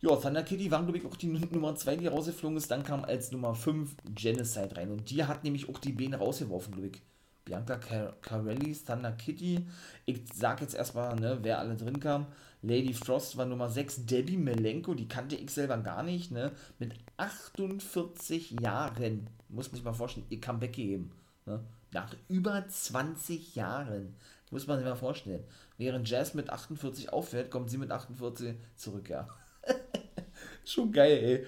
[0.00, 2.68] ja, Thunder Kitty war, glaube ich, auch die Nummer 2, die rausgeflogen ist.
[2.68, 4.90] Dann kam als Nummer 5 Genocide rein.
[4.90, 7.02] Und die hat nämlich auch die Beine rausgeworfen, glaube ich.
[7.44, 9.66] Bianca Car Carelli, Thunder Kitty.
[10.04, 12.26] Ich sag jetzt erstmal, ne, wer alle drin kam.
[12.62, 14.06] Lady Frost war Nummer 6.
[14.06, 16.52] Debbie Melenko, die kannte ich selber gar nicht, ne?
[16.78, 19.28] Mit 48 Jahren.
[19.48, 21.12] Muss man sich mal vorstellen, ihr Comeback gegeben.
[21.44, 21.60] Ne?
[21.92, 24.16] Nach über 20 Jahren.
[24.50, 25.44] Muss man sich mal vorstellen.
[25.78, 29.28] Während Jazz mit 48 aufhört, kommt sie mit 48 zurück, ja.
[30.64, 31.46] Schon geil, ey.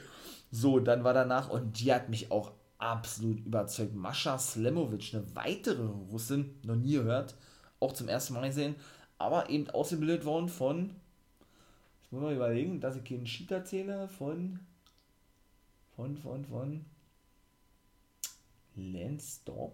[0.51, 3.95] So, dann war danach, und die hat mich auch absolut überzeugt.
[3.95, 7.35] Mascha Slemovic, eine weitere Russin, noch nie gehört,
[7.81, 8.77] auch zum ersten Mal gesehen,
[9.19, 10.95] aber eben ausgebildet worden von,
[12.05, 14.61] ich muss mal überlegen, dass ich keinen Cheat erzähle, von,
[15.97, 16.85] von, von, von,
[18.79, 19.73] Lance Storm?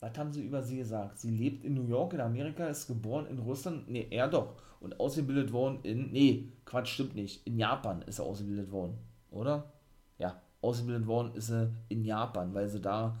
[0.00, 1.18] Was haben sie über sie gesagt?
[1.18, 3.88] Sie lebt in New York, in Amerika, ist geboren in Russland.
[3.88, 4.56] Ne, er doch.
[4.80, 6.12] Und ausgebildet worden in.
[6.12, 7.46] Nee, Quatsch, stimmt nicht.
[7.46, 8.98] In Japan ist er ausgebildet worden.
[9.30, 9.72] Oder?
[10.18, 13.18] Ja, ausgebildet worden ist er in Japan, weil sie da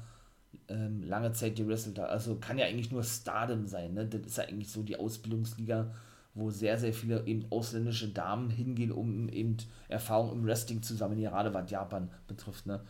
[0.68, 2.10] ähm, lange Zeit gewrestelt hat.
[2.10, 3.94] Also kann ja eigentlich nur Stardom sein.
[3.94, 4.06] Ne?
[4.06, 5.92] Das ist ja eigentlich so die Ausbildungsliga,
[6.34, 9.56] wo sehr, sehr viele eben ausländische Damen hingehen, um eben
[9.88, 12.66] Erfahrung im Wrestling zu sammeln, gerade was Japan betrifft.
[12.66, 12.80] Ne?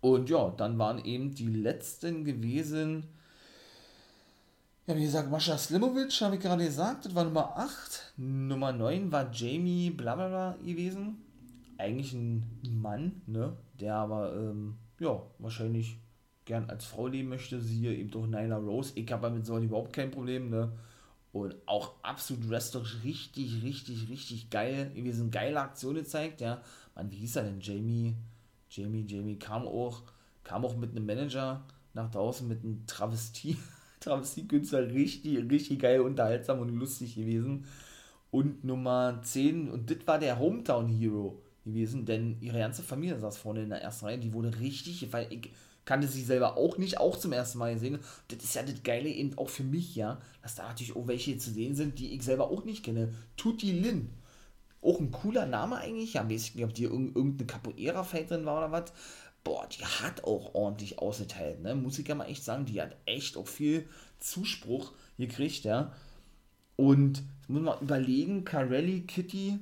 [0.00, 3.04] Und ja, dann waren eben die letzten gewesen.
[4.86, 8.12] Ja, wie gesagt, Mascha Slimovic, habe ich gerade gesagt, das war Nummer 8.
[8.18, 11.16] Nummer 9 war Jamie blablabla gewesen.
[11.76, 13.56] Eigentlich ein Mann, ne?
[13.80, 15.98] Der aber, ähm, ja, wahrscheinlich
[16.46, 17.60] gern als Frau leben möchte.
[17.60, 18.92] Siehe eben doch Nyla Rose.
[18.94, 20.72] Ich habe damit so überhaupt kein Problem, ne?
[21.32, 24.90] Und auch absolut wrestlerisch richtig, richtig, richtig geil.
[24.94, 26.62] Gewesen, geile Aktion gezeigt, ja.
[26.94, 27.60] Man, wie hieß er denn?
[27.60, 28.14] Jamie
[28.70, 30.02] Jamie, Jamie kam auch,
[30.44, 33.56] kam auch mit einem Manager nach draußen mit einem Travestie,
[34.00, 37.64] Travestie-Künstler, richtig, richtig geil, unterhaltsam und lustig gewesen.
[38.30, 43.38] Und Nummer 10, und das war der Hometown Hero gewesen, denn ihre ganze Familie saß
[43.38, 45.50] vorne in der ersten Reihe, die wurde richtig, weil ich
[45.86, 47.98] kannte sie selber auch nicht, auch zum ersten Mal gesehen.
[48.28, 51.38] Das ist ja das Geile eben auch für mich, ja, dass da natürlich auch welche
[51.38, 53.14] zu sehen sind, die ich selber auch nicht kenne.
[53.38, 54.10] Tutti Lin
[54.86, 56.14] auch ein cooler Name eigentlich.
[56.14, 58.92] Ja, weiß ich nicht, ob die irgendeine Capoeira-Fighterin war oder was.
[59.42, 61.74] Boah, die hat auch ordentlich ausgeteilt, ne?
[61.74, 65.92] Muss ich ja mal echt sagen, die hat echt auch viel Zuspruch gekriegt, ja.
[66.76, 69.58] Und muss man überlegen, Carelli, Kitty,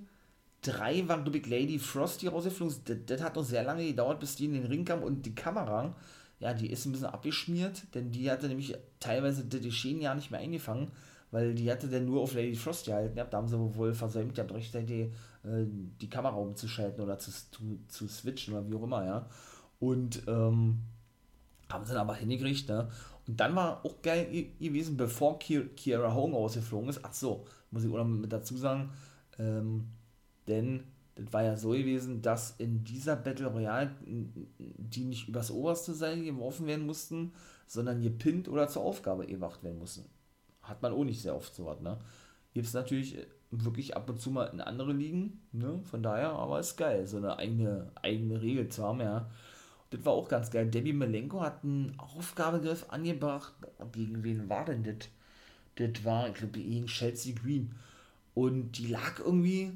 [0.66, 2.88] drei waren, glaube ich, Lady Frost, die rausgeflogen ist.
[2.88, 5.34] Das, das, hat noch sehr lange gedauert, bis die in den Ring kam und die
[5.34, 5.94] Kamera,
[6.40, 10.30] ja, die ist ein bisschen abgeschmiert, denn die hatte nämlich teilweise die Geschehen ja nicht
[10.30, 10.90] mehr eingefangen
[11.34, 13.18] weil die hatte dann nur auf Lady Frost gehalten.
[13.18, 15.10] Ja, da haben sie wohl versäumt, ja, rechtzeitig
[15.42, 15.64] äh,
[16.00, 19.28] die Kamera umzuschalten oder zu, zu, zu switchen oder wie auch immer, ja.
[19.80, 20.78] Und ähm,
[21.68, 22.88] haben sie dann aber hingekriegt, ne?
[23.26, 24.28] Und dann war auch geil
[24.60, 27.00] gewesen, bevor Kiara Hong ausgeflogen ist.
[27.02, 28.90] Ach so, muss ich auch noch mit dazu sagen,
[29.40, 29.88] ähm,
[30.48, 30.84] denn
[31.16, 33.94] das war ja so gewesen, dass in dieser Battle Royale
[34.58, 37.32] die nicht übers oberste Seil geworfen werden mussten,
[37.66, 40.04] sondern gepinnt oder zur Aufgabe gewacht werden mussten
[40.64, 41.98] hat man auch nicht sehr oft so was, ne?
[42.52, 43.18] Gibt es natürlich
[43.50, 45.80] wirklich ab und zu mal in andere Ligen, ne?
[45.84, 49.30] Von daher, aber ist geil, so eine eigene, eigene Regel zu haben, ja.
[49.90, 50.68] Das war auch ganz geil.
[50.68, 53.54] Debbie Melenko hat einen Aufgabegriff angebracht.
[53.92, 55.08] Gegen wen war denn das?
[55.76, 57.74] Das war, ich glaube, gegen Chelsea Green.
[58.34, 59.72] Und die lag irgendwie,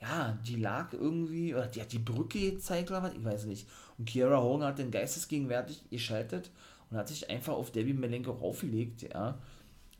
[0.00, 3.66] ja, die lag irgendwie, oder die hat die Brücke gezeigt oder was, ich weiß nicht.
[3.98, 6.50] Und Kiara Hogan hat den geistesgegenwärtig geschaltet
[6.90, 9.38] und hat sich einfach auf Debbie Melenko raufgelegt, ja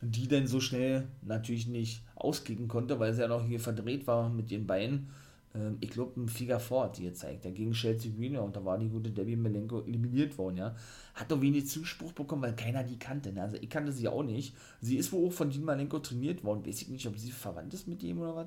[0.01, 4.29] die denn so schnell natürlich nicht auskicken konnte, weil sie ja noch hier verdreht war
[4.29, 5.09] mit ihren Beinen.
[5.55, 8.79] Ähm, ich glaube, ein Figure Ford, die gezeigt, der gegen Chelsea Green und da war
[8.79, 10.77] die gute Debbie Melenko eliminiert worden, ja.
[11.15, 13.43] Hat doch wenig Zuspruch bekommen, weil keiner die kannte, ne?
[13.43, 14.55] Also ich kannte sie auch nicht.
[14.81, 17.73] Sie ist wohl auch von Dean Malenko trainiert worden, weiß ich nicht, ob sie verwandt
[17.73, 18.47] ist mit ihm oder was.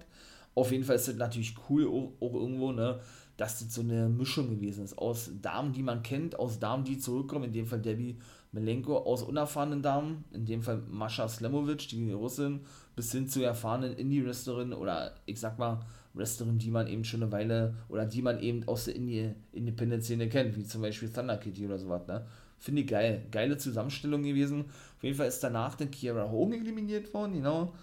[0.59, 2.99] Auf jeden Fall ist das natürlich cool, auch, irgendwo, ne?
[3.37, 6.97] Dass das so eine Mischung gewesen ist aus Damen, die man kennt, aus Damen, die
[6.97, 8.17] zurückkommen, in dem Fall Debbie
[8.51, 12.59] Melenko aus unerfahrenen Damen, in dem Fall Mascha Slemovic, die Russin,
[12.97, 15.79] bis hin zu erfahrenen Indie-Wrestlerin oder ich sag mal
[16.13, 20.27] Wrestlerin, die man eben schon eine Weile oder die man eben aus der Indie Independent-Szene
[20.27, 22.25] kennt, wie zum Beispiel Thunder Kitty oder sowas, ne?
[22.57, 23.25] Finde ich geil.
[23.31, 24.65] Geile Zusammenstellung gewesen.
[24.97, 27.73] Auf jeden Fall ist danach dann Kiara Hogan eliminiert worden, genau.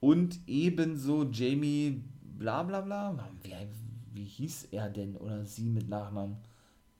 [0.00, 2.02] Und ebenso Jamie
[2.38, 3.28] bla bla bla.
[3.42, 3.52] Wie,
[4.12, 6.36] wie hieß er denn oder sie mit Nachnamen?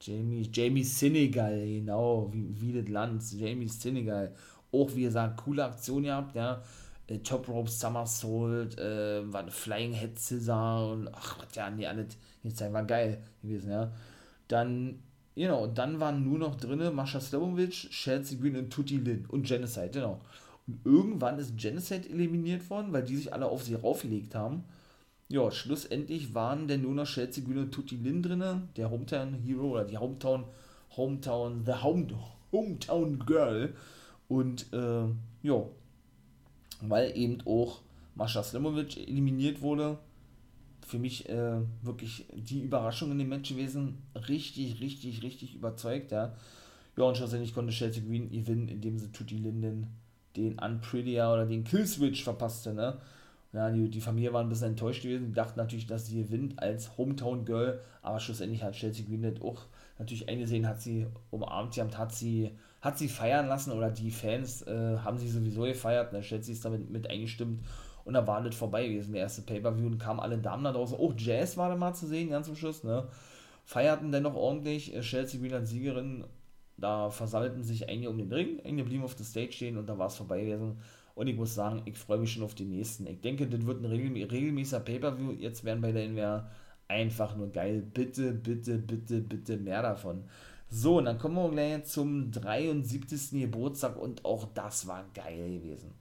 [0.01, 4.35] Jamie, Jamie Senegal, genau, wie, wie das Land, Jamie Senegal.
[4.73, 6.63] Auch, wie gesagt, coole Aktion gehabt, ja.
[7.07, 12.19] Äh, Top Rope Somersault, äh, war Flying Head Scissor und ach, was ja, nee, alles,
[12.43, 13.93] jetzt war geil gewesen, ja.
[14.49, 15.03] Dann,
[15.35, 19.47] genau, und dann waren nur noch drinne Mascha Slavovic, Chelsea Green und Tutti Lin und
[19.47, 20.21] Genocide, genau.
[20.67, 24.65] Und irgendwann ist Genocide eliminiert worden, weil die sich alle auf sie raufgelegt haben
[25.35, 29.73] ja, schlussendlich waren denn nur noch Chelsea Green und Tutti Lin drin, der Hometown Hero
[29.73, 30.45] oder die Hometown,
[30.97, 32.07] Hometown, the Home,
[32.53, 33.75] Hometown Girl.
[34.29, 35.07] Und äh,
[35.43, 35.67] ja,
[36.83, 37.81] weil eben auch
[38.15, 39.99] Mascha Slimovic eliminiert wurde,
[40.87, 44.03] für mich äh, wirklich die Überraschung in dem Match gewesen.
[44.29, 46.33] Richtig, richtig, richtig überzeugt, ja.
[46.97, 49.89] Ja, und schlussendlich konnte Chelsea Green gewinnen, indem sie Tutti Linden
[50.37, 52.99] den Unprettier oder den Killswitch verpasste, ne?
[53.55, 55.29] Ja, die, die Familie war ein bisschen enttäuscht gewesen.
[55.29, 59.63] Die dachten natürlich, dass sie gewinnt als Hometown Girl, aber schlussendlich hat Chelsea Green auch
[59.99, 62.51] natürlich eingesehen, hat sie umarmt, hat sie,
[62.81, 66.13] hat sie feiern lassen oder die Fans äh, haben sie sowieso gefeiert.
[66.13, 66.21] Ne?
[66.21, 67.65] Chelsea ist damit mit eingestimmt
[68.05, 70.99] und da war das vorbei gewesen, der erste Pay-Per-View und kamen alle Damen da draußen.
[70.99, 73.07] Auch Jazz war da mal zu sehen, ganz zum Schluss, ne?
[73.65, 74.95] feierten dennoch ordentlich.
[74.95, 76.25] Äh, Chelsea Green als Siegerin.
[76.77, 79.97] Da versammelten sich einige um den Ring, einige blieben auf der Stage stehen und da
[79.97, 80.79] war es vorbei gewesen.
[81.15, 83.07] Und ich muss sagen, ich freue mich schon auf die nächsten.
[83.07, 85.33] Ich denke, das wird ein regelmäßiger Pay-Per-View.
[85.33, 86.51] Jetzt werden bei der NWR
[86.89, 87.83] einfach nur geil.
[87.83, 90.25] Bitte, bitte, bitte, bitte mehr davon.
[90.71, 93.41] So, und dann kommen wir gleich zum 73.
[93.43, 95.93] Geburtstag und auch das war geil gewesen.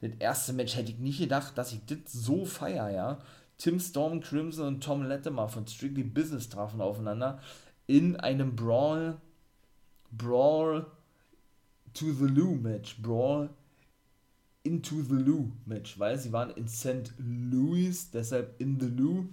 [0.00, 3.18] Das erste Match hätte ich nicht gedacht, dass ich das so feier, ja.
[3.58, 7.38] Tim Storm, Crimson und Tom Latimer von Strictly Business trafen aufeinander
[7.86, 9.16] in einem Brawl,
[10.10, 10.86] Brawl
[11.92, 13.00] to the Loo Match.
[13.00, 13.50] Brawl
[14.64, 17.12] into the Loo Match, weil sie waren in St.
[17.18, 19.28] Louis, deshalb in the Loo.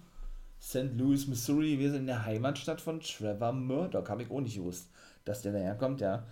[0.59, 0.93] St.
[0.95, 4.07] Louis, Missouri, wir sind in der Heimatstadt von Trevor Murdoch.
[4.09, 4.91] Habe ich auch nicht gewusst,
[5.25, 6.27] dass der daherkommt, ja.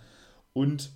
[0.52, 0.92] Und,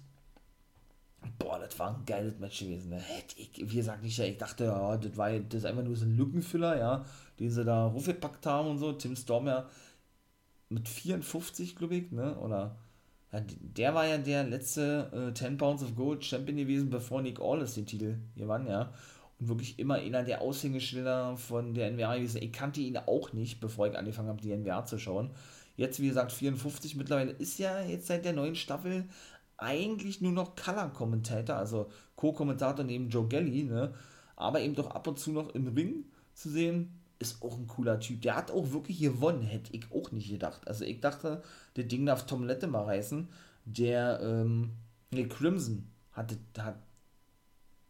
[1.38, 2.90] boah, das war ein geiles Match gewesen.
[2.90, 3.02] Ne?
[3.36, 6.16] Ich, wie gesagt, nicht, ich dachte, ja, das war das ist einfach nur so ein
[6.16, 7.04] Lückenfüller, ja,
[7.40, 8.92] den sie da ruffgepackt haben und so.
[8.92, 9.68] Tim Storm ja
[10.68, 12.76] mit 54, glaube ich, ne, oder
[13.40, 17.74] der war ja der letzte äh, 10 Pounds of Gold Champion gewesen, bevor Nick Aldis
[17.74, 18.92] den Titel gewann, ja.
[19.40, 22.42] Und wirklich immer einer der Aushängeschilder von der NWA gewesen.
[22.42, 25.30] Ich kannte ihn auch nicht, bevor ich angefangen habe, die NWA zu schauen.
[25.76, 29.06] Jetzt, wie gesagt, 54 mittlerweile ist ja jetzt seit der neuen Staffel
[29.56, 33.94] eigentlich nur noch Color-Kommentator, also Co-Kommentator neben Joe Gelly, ne?
[34.36, 36.04] Aber eben doch ab und zu noch im Ring
[36.34, 38.22] zu sehen ist auch ein cooler Typ.
[38.22, 40.66] Der hat auch wirklich gewonnen, hätte ich auch nicht gedacht.
[40.66, 41.42] Also ich dachte,
[41.74, 43.28] das Ding darf Tom mal reißen.
[43.64, 44.72] Der, ähm,
[45.10, 46.76] nee, Crimson hat, hat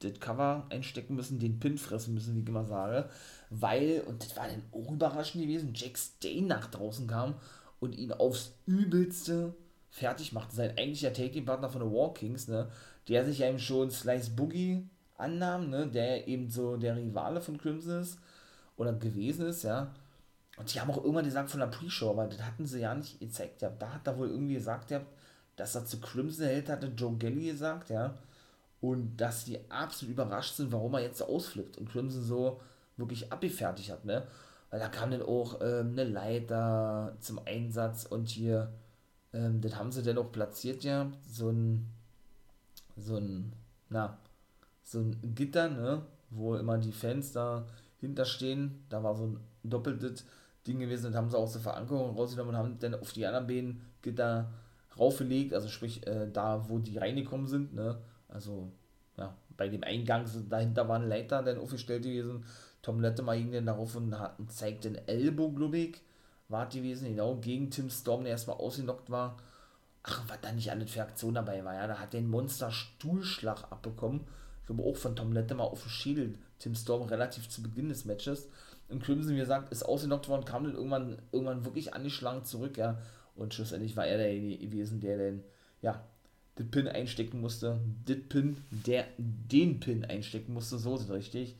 [0.01, 3.09] das Cover einstecken müssen, den Pin fressen müssen, wie ich immer sage.
[3.51, 7.35] Weil, und das war dann auch überraschend gewesen, Jack Stain nach draußen kam
[7.81, 9.55] und ihn aufs Übelste
[9.91, 10.55] fertig machte.
[10.55, 12.71] Sein eigentlicher Taking-Partner von The War Kings, ne,
[13.09, 18.01] der sich einem schon Slice Boogie annahm, ne, der eben so der Rivale von Crimson
[18.01, 18.19] ist
[18.77, 19.95] oder gewesen ist, ja.
[20.57, 23.19] Und die haben auch irgendwann gesagt von der Pre-Show, aber das hatten sie ja nicht
[23.19, 23.63] gezeigt.
[23.63, 23.71] Ja.
[23.71, 25.01] Da hat er wohl irgendwie gesagt, ja,
[25.57, 28.15] dass er zu Crimson hält, hatte Joe Gelly gesagt, ja.
[28.81, 32.61] Und dass die absolut überrascht sind, warum er jetzt so ausflippt und Crimson so
[32.97, 34.27] wirklich abgefertigt hat, ne?
[34.71, 38.73] Weil da kam dann auch ähm, eine Leiter zum Einsatz und hier,
[39.33, 41.89] ähm, das haben sie dann auch platziert, ja, so ein,
[42.97, 43.53] so ein,
[43.89, 44.19] na,
[44.83, 46.03] so ein Gitter, ne?
[46.31, 47.65] Wo immer die Fans da
[48.01, 48.85] hinterstehen.
[48.89, 50.25] Da war so ein doppeltes
[50.67, 53.47] Ding gewesen und haben sie auch so Verankerung rausgenommen und haben dann auf die anderen
[53.47, 54.51] Beinen Gitter
[54.99, 57.99] raufgelegt, also sprich äh, da, wo die reingekommen sind, ne?
[58.29, 58.73] Also,
[59.17, 62.45] ja, bei dem Eingang dahinter waren Leiter dann aufgestellt gewesen.
[62.83, 66.01] Tom Lettemer ging dann darauf und hat zeigt den Elbow, glaube ich,
[66.49, 69.37] war gewesen, genau, gegen Tim Storm, der erstmal ausgenockt war.
[70.03, 73.73] Ach, was da nicht alles für Aktion dabei war, ja, da hat der Monster Stuhlschlag
[73.73, 74.27] abbekommen.
[74.61, 78.05] Ich glaube auch von Tom Lettemer auf dem Schädel Tim Storm relativ zu Beginn des
[78.05, 78.49] Matches.
[78.89, 82.99] Und Crimson, wie gesagt, ist ausgenockt worden, kam dann irgendwann, irgendwann wirklich angeschlagen zurück, ja.
[83.35, 85.43] Und schlussendlich war er derjenige gewesen, der dann,
[85.83, 86.05] ja,
[86.59, 87.81] den Pin einstecken musste.
[88.09, 91.57] Den Pin, der den Pin einstecken musste, so ist richtig.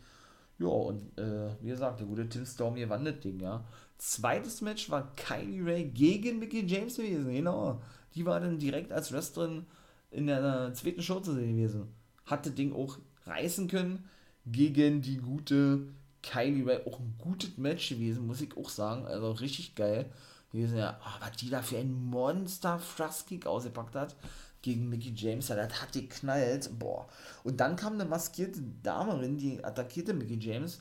[0.59, 3.65] Ja, und äh, wie gesagt, der gute Tim Storm hier das Ding, ja.
[3.99, 7.81] Zweites Match war Kylie Ray gegen Mickey James gewesen, genau.
[8.15, 9.67] Die war dann direkt als Wrestlerin
[10.11, 11.89] in der zweiten Show zu sehen gewesen.
[12.25, 14.05] Hat das Ding auch reißen können
[14.47, 15.89] gegen die gute
[16.25, 16.87] Kylie Ray.
[16.87, 19.07] Auch ein gutes Match gewesen, muss ich auch sagen.
[19.07, 20.07] Also richtig geil
[20.51, 20.79] gewesen.
[20.79, 24.17] Ja, oh, was die da für ein Monster Thrust ausgepackt hat
[24.65, 26.71] gegen Mickey James, ja, das hat geknallt.
[26.79, 27.07] Boah.
[27.45, 30.81] Und dann kam eine maskierte Damerin, die attackierte Mickey James.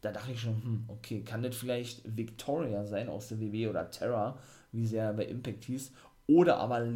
[0.00, 3.90] Da dachte ich schon, hm, okay, kann das vielleicht Victoria sein aus der WW oder
[3.90, 4.38] Terra,
[4.72, 5.92] wie sie ja bei Impact hieß.
[6.26, 6.86] Oder aber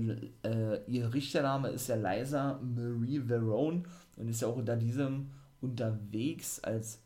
[0.43, 3.83] äh, ihr Richtername ist ja Liza Marie Verone
[4.17, 5.31] und ist ja auch unter diesem
[5.61, 7.02] unterwegs als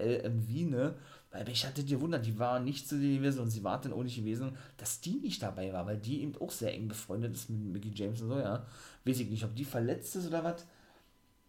[0.00, 0.94] LMV, ne?
[1.30, 3.92] Weil mich hatte die gewundert, die war nicht zu sehen gewesen und sie war dann
[3.92, 7.34] auch nicht gewesen, dass die nicht dabei war, weil die eben auch sehr eng befreundet
[7.34, 8.66] ist mit Mickey James und so, ja.
[9.04, 10.66] Weiß ich nicht, ob die verletzt ist oder was.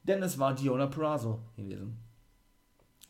[0.04, 1.98] Denn es war Diona Perazzo gewesen.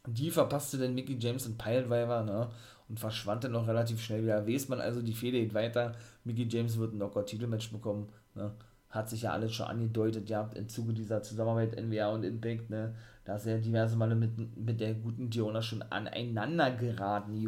[0.08, 2.50] Die verpasste dann Mickey James in Piledriver, ne?
[2.90, 4.48] Und verschwand dann noch relativ schnell wieder.
[4.48, 5.96] Weiß man also, die Fehde geht weiter.
[6.24, 8.52] Mickey James wird ein Knockout-Titelmatch bekommen, ne?
[8.92, 12.94] hat sich ja alles schon angedeutet, ja, im Zuge dieser Zusammenarbeit NWA und Impact, ne,
[13.24, 17.48] da ist ja diverse Male mit, mit der guten Diona schon aneinander geraten, die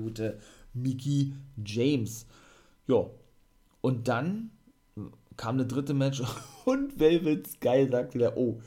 [0.74, 1.34] Mickey
[1.66, 2.28] James.
[2.88, 3.06] Ja,
[3.82, 4.52] und dann
[5.38, 6.22] kam eine dritte Match
[6.66, 8.60] und Velvet Sky sagte der, oh,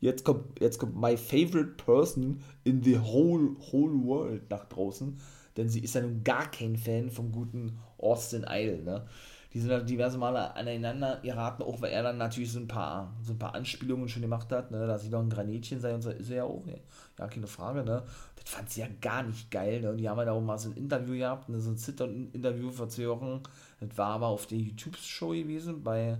[0.00, 5.18] jetzt kommt, jetzt kommt my favorite person in the whole, whole world nach draußen,
[5.56, 9.06] denn sie ist ja nun gar kein Fan vom guten Austin Idol, ne
[9.54, 13.14] die sind halt diverse Male aneinander geraten, auch weil er dann natürlich so ein paar,
[13.22, 16.02] so ein paar Anspielungen schon gemacht hat, ne, dass sie doch ein Granätchen sei und
[16.02, 18.02] so, ist er ja auch, ja, keine Frage, ne.
[18.34, 20.58] Das fand sie ja gar nicht geil, ne, und die haben ja da auch mal
[20.58, 23.42] so ein Interview gehabt, ne, so ein Sit-Down-Interview vor zwei Wochen,
[23.78, 26.18] das war aber auf der YouTube-Show gewesen, bei,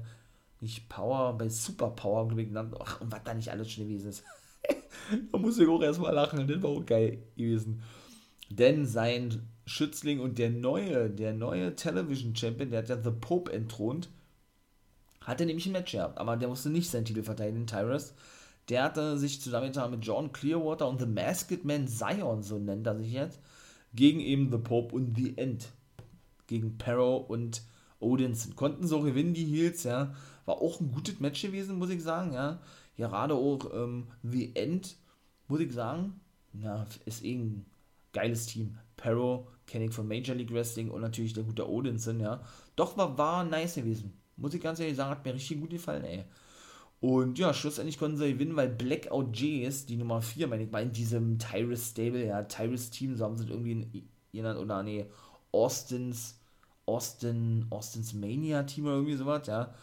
[0.60, 4.10] nicht Power, bei Super Power, glaube ich, ach, und was da nicht alles schon gewesen
[4.10, 4.24] ist.
[5.32, 7.82] da muss ich auch erstmal lachen, das war auch geil gewesen.
[8.48, 13.52] Denn sein Schützling und der neue, der neue Television Champion, der hat ja The Pope
[13.52, 14.08] entthront,
[15.20, 18.14] hatte nämlich ein Match gehabt, aber der musste nicht seinen Titel verteidigen, Tyrus.
[18.68, 22.96] Der hatte sich zusammengetan mit John Clearwater und The Masked Man Zion, so nennt er
[22.96, 23.40] sich jetzt,
[23.94, 25.68] gegen eben The Pope und The End.
[26.46, 27.62] Gegen Perro und
[28.00, 28.56] Odinson.
[28.56, 30.14] Konnten so gewinnen, die Heels, ja.
[30.44, 32.60] War auch ein gutes Match gewesen, muss ich sagen, ja.
[32.96, 34.96] Gerade auch ähm, The End,
[35.48, 36.20] muss ich sagen,
[36.52, 37.66] ja, ist eh ein
[38.12, 38.78] geiles Team.
[38.96, 42.40] Perro, kenne ich von Major League Wrestling und natürlich der gute Odinson, ja.
[42.76, 44.12] Doch war, war nice gewesen.
[44.36, 46.24] Muss ich ganz ehrlich sagen, hat mir richtig gut gefallen, ey.
[47.00, 50.82] Und ja, schlussendlich konnten sie gewinnen, weil Blackout Jays, die Nummer 4, meine ich mal,
[50.82, 55.06] in diesem Tyrus Stable, ja, Tyrus Team, so haben sie irgendwie genannt, oder nee,
[55.52, 56.38] Austins,
[56.86, 59.74] Austin, Austins Mania Team oder irgendwie sowas, ja.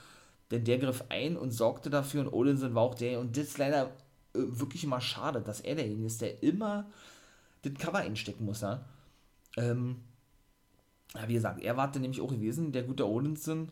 [0.49, 3.57] Denn der griff ein und sorgte dafür und Odinson war auch der, und das ist
[3.57, 3.91] leider
[4.34, 6.89] äh, wirklich immer schade, dass er derjenige ist, der immer
[7.62, 8.84] das Cover einstecken muss, ja.
[9.58, 9.97] Ähm,
[11.16, 13.72] ja, wie gesagt, er war nämlich auch gewesen, der gute Odinson,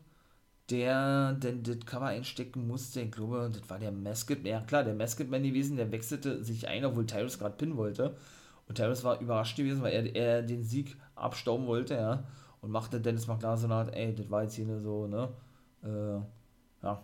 [0.70, 3.02] der denn das Cover einstecken musste.
[3.02, 6.68] Ich glaube, das war der Masked, ja klar, der Masked Man gewesen, der wechselte sich
[6.68, 8.16] ein, obwohl Tyrus gerade pinnen wollte.
[8.68, 12.24] Und Tyrus war überrascht gewesen, weil er, er den Sieg abstauben wollte, ja.
[12.62, 15.30] Und machte Dennis McLaren so eine Art, ey, das war jetzt hier so, ne,
[15.84, 16.22] äh,
[16.84, 17.04] ja,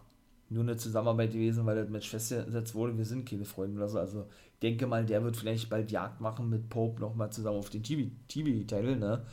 [0.49, 3.99] nur eine Zusammenarbeit gewesen, weil das Match festgesetzt wurde, wir sind keine Freunde oder so.
[3.99, 7.69] Also ich denke mal, der wird vielleicht bald Jagd machen mit Pope nochmal zusammen auf
[7.69, 9.25] den TV-Titel, ne?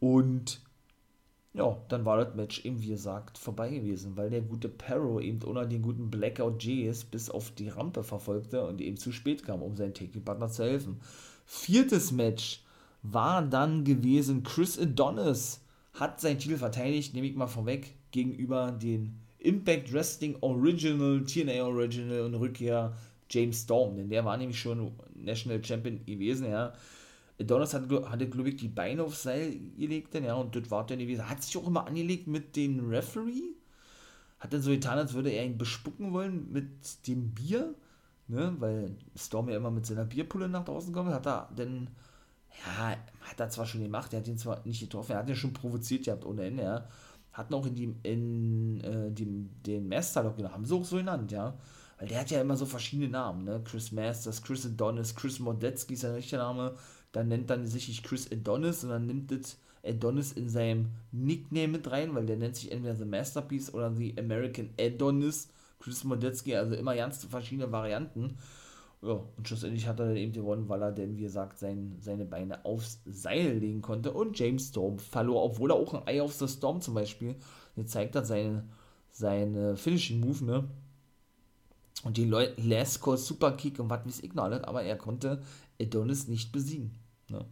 [0.00, 0.60] Und
[1.54, 5.42] ja, dann war das Match eben, wie gesagt, vorbei gewesen, weil der gute Perro eben
[5.42, 9.62] ohne den guten Blackout Jays bis auf die Rampe verfolgte und eben zu spät kam,
[9.62, 11.00] um seinen Taking-Partner zu helfen.
[11.44, 12.62] Viertes Match
[13.02, 15.64] war dann gewesen, Chris Adonis
[15.94, 22.22] hat seinen Titel verteidigt, nehme ich mal vorweg, gegenüber den Impact Wrestling Original, TNA Original
[22.22, 22.96] und Rückkehr
[23.30, 26.72] James Storm, denn der war nämlich schon National Champion gewesen, ja.
[27.40, 30.98] Adonis hat, hatte, glaube ich, die Beine aufs Seil gelegt, ja, und das war dann
[30.98, 31.28] gewesen.
[31.28, 33.54] Hat sich auch immer angelegt mit dem Referee,
[34.40, 37.74] hat dann so getan, als würde er ihn bespucken wollen mit dem Bier,
[38.26, 41.88] ne, weil Storm ja immer mit seiner Bierpulle nach draußen kommt, hat er dann,
[42.66, 45.36] ja, hat er zwar schon gemacht, er hat ihn zwar nicht getroffen, er hat ihn
[45.36, 46.88] schon provoziert gehabt ohne Ende, ja,
[47.38, 51.30] hatten auch in, die, in äh, dem, den Masterlock genommen, haben sie auch so genannt,
[51.30, 51.56] ja.
[51.98, 53.62] Weil der hat ja immer so verschiedene Namen, ne?
[53.64, 56.74] Chris Masters, Chris Adonis, Chris Modetzky ist sein richtiger Name.
[57.12, 61.90] Dann nennt dann sich nicht Chris Adonis, sondern nimmt das Adonis in seinem Nickname mit
[61.90, 65.48] rein, weil der nennt sich entweder The Masterpiece oder The American Adonis.
[65.80, 68.36] Chris Modetzky, also immer ganz verschiedene Varianten.
[69.00, 72.24] Ja, und schlussendlich hat er dann eben gewonnen, weil er denn, wie gesagt, sein, seine
[72.24, 74.12] Beine aufs Seil legen konnte.
[74.12, 77.36] Und James Storm verlor, obwohl er auch ein Eye of the Storm zum Beispiel
[77.76, 78.64] gezeigt hat, seine,
[79.12, 80.68] seine Finishing Move, ne?
[82.04, 85.42] Und die Call Super Kick und was weiß ich noch alles, aber er konnte
[85.80, 86.92] Adonis nicht besiegen.
[87.28, 87.44] Ne?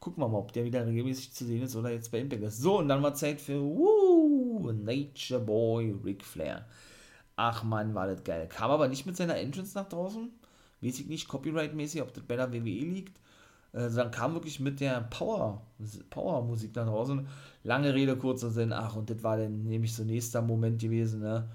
[0.00, 2.60] Gucken wir mal, ob der wieder regelmäßig zu sehen ist oder jetzt bei Impact ist.
[2.60, 6.66] So, und dann war Zeit für Woo, Nature Boy Ric Flair.
[7.36, 8.46] Ach man, war das geil.
[8.48, 10.30] Kam aber nicht mit seiner Entrance nach draußen
[10.86, 13.18] weiß ich nicht, copyright-mäßig, ob das bei der WWE liegt.
[13.72, 15.62] Äh, dann kam wirklich mit der Power,
[16.10, 17.10] Power-Musik dann raus.
[17.10, 17.26] Und
[17.64, 18.72] lange Rede, kurzer Sinn.
[18.72, 21.48] Ach, und das war dann nämlich so nächster Moment gewesen, ne?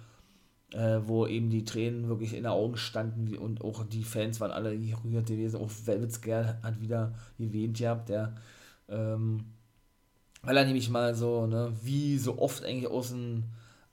[0.73, 4.51] Äh, wo eben die Tränen wirklich in den Augen standen und auch die Fans waren
[4.51, 5.59] alle gerührt gewesen.
[5.59, 8.35] Auch Velvet Scare hat wieder gewähnt gehabt, der,
[8.87, 9.43] ähm,
[10.43, 13.43] weil er nämlich mal so, ne, wie so oft eigentlich aus dem,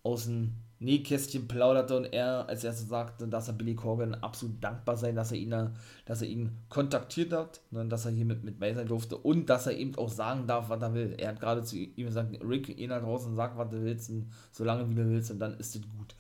[0.04, 4.96] aus dem Nähkästchen plauderte und er als erstes sagte, dass er Billy Corgan absolut dankbar
[4.96, 5.74] sei, dass er ihn,
[6.04, 9.46] dass er ihn kontaktiert hat, ne, dass er hier mit, mit bei sein durfte und
[9.50, 11.14] dass er eben auch sagen darf, was er will.
[11.18, 14.30] Er hat gerade zu ihm gesagt, Rick, geh nach draußen, sag, was du willst, und
[14.52, 16.14] solange wie du willst und dann ist es gut.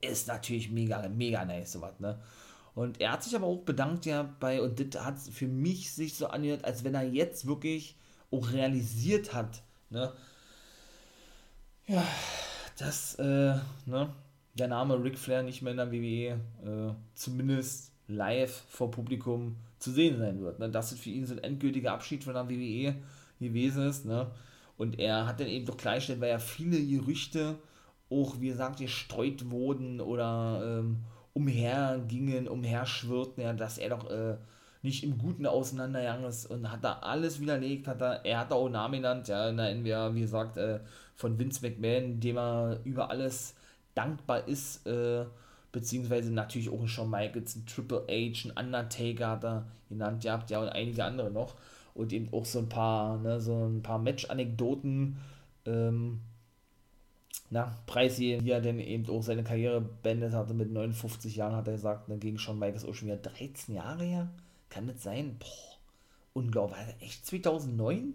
[0.00, 2.18] Ist natürlich mega, mega nice, sowas, ne?
[2.74, 6.14] Und er hat sich aber auch bedankt ja bei, und das hat für mich sich
[6.14, 7.96] so angehört, als wenn er jetzt wirklich
[8.30, 10.12] auch realisiert hat, ne?
[11.88, 12.06] Ja,
[12.78, 13.54] dass äh,
[13.86, 14.08] ne,
[14.54, 19.90] der Name Ric Flair nicht mehr in der WWE äh, zumindest live vor Publikum zu
[19.90, 20.58] sehen sein wird.
[20.58, 20.70] Ne?
[20.70, 22.94] Dass es für ihn so ein endgültiger Abschied von der WWE
[23.40, 24.04] gewesen ist.
[24.04, 24.30] Ne?
[24.76, 27.56] Und er hat dann eben doch klargestellt, weil ja viele Gerüchte
[28.10, 31.04] auch, wie gesagt, gestreut wurden oder ähm,
[31.34, 34.36] umhergingen, umherschwirrten, ja, dass er doch äh,
[34.82, 38.54] nicht im Guten auseinandergegangen ist und hat da alles widerlegt, hat da, er hat da
[38.54, 40.80] auch Namen genannt, ja, in der NWA, wie gesagt, äh,
[41.14, 43.54] von Vince McMahon, dem er über alles
[43.94, 45.24] dankbar ist, äh,
[45.72, 50.50] beziehungsweise natürlich auch Shawn Michaels, ein Triple H, ein Undertaker hat er genannt, ihr habt
[50.50, 51.56] ja und einige andere noch
[51.94, 55.16] und eben auch so ein paar, ne, so ein paar Match-Anekdoten,
[55.66, 56.20] ähm,
[57.50, 61.66] na, Preisi, wie er denn eben auch seine Karriere beendet hatte mit 59 Jahren, hat
[61.66, 64.28] er gesagt, dann ging Shawn Michaels auch schon wieder 13 Jahre her.
[64.70, 65.38] Kann das sein?
[65.38, 65.78] Boah,
[66.34, 66.78] unglaublich.
[67.00, 68.14] Echt 2009?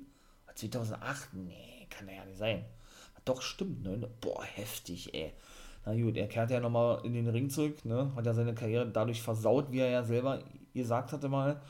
[0.56, 1.34] 2008?
[1.34, 2.66] Nee, kann ja nicht sein.
[3.26, 4.10] Doch, stimmt, ne?
[4.22, 5.32] Boah, heftig, ey.
[5.86, 8.12] Na gut, er kehrt ja nochmal in den Ring zurück, ne?
[8.16, 10.44] Hat ja seine Karriere dadurch versaut, wie er ja selber
[10.74, 11.62] gesagt hatte mal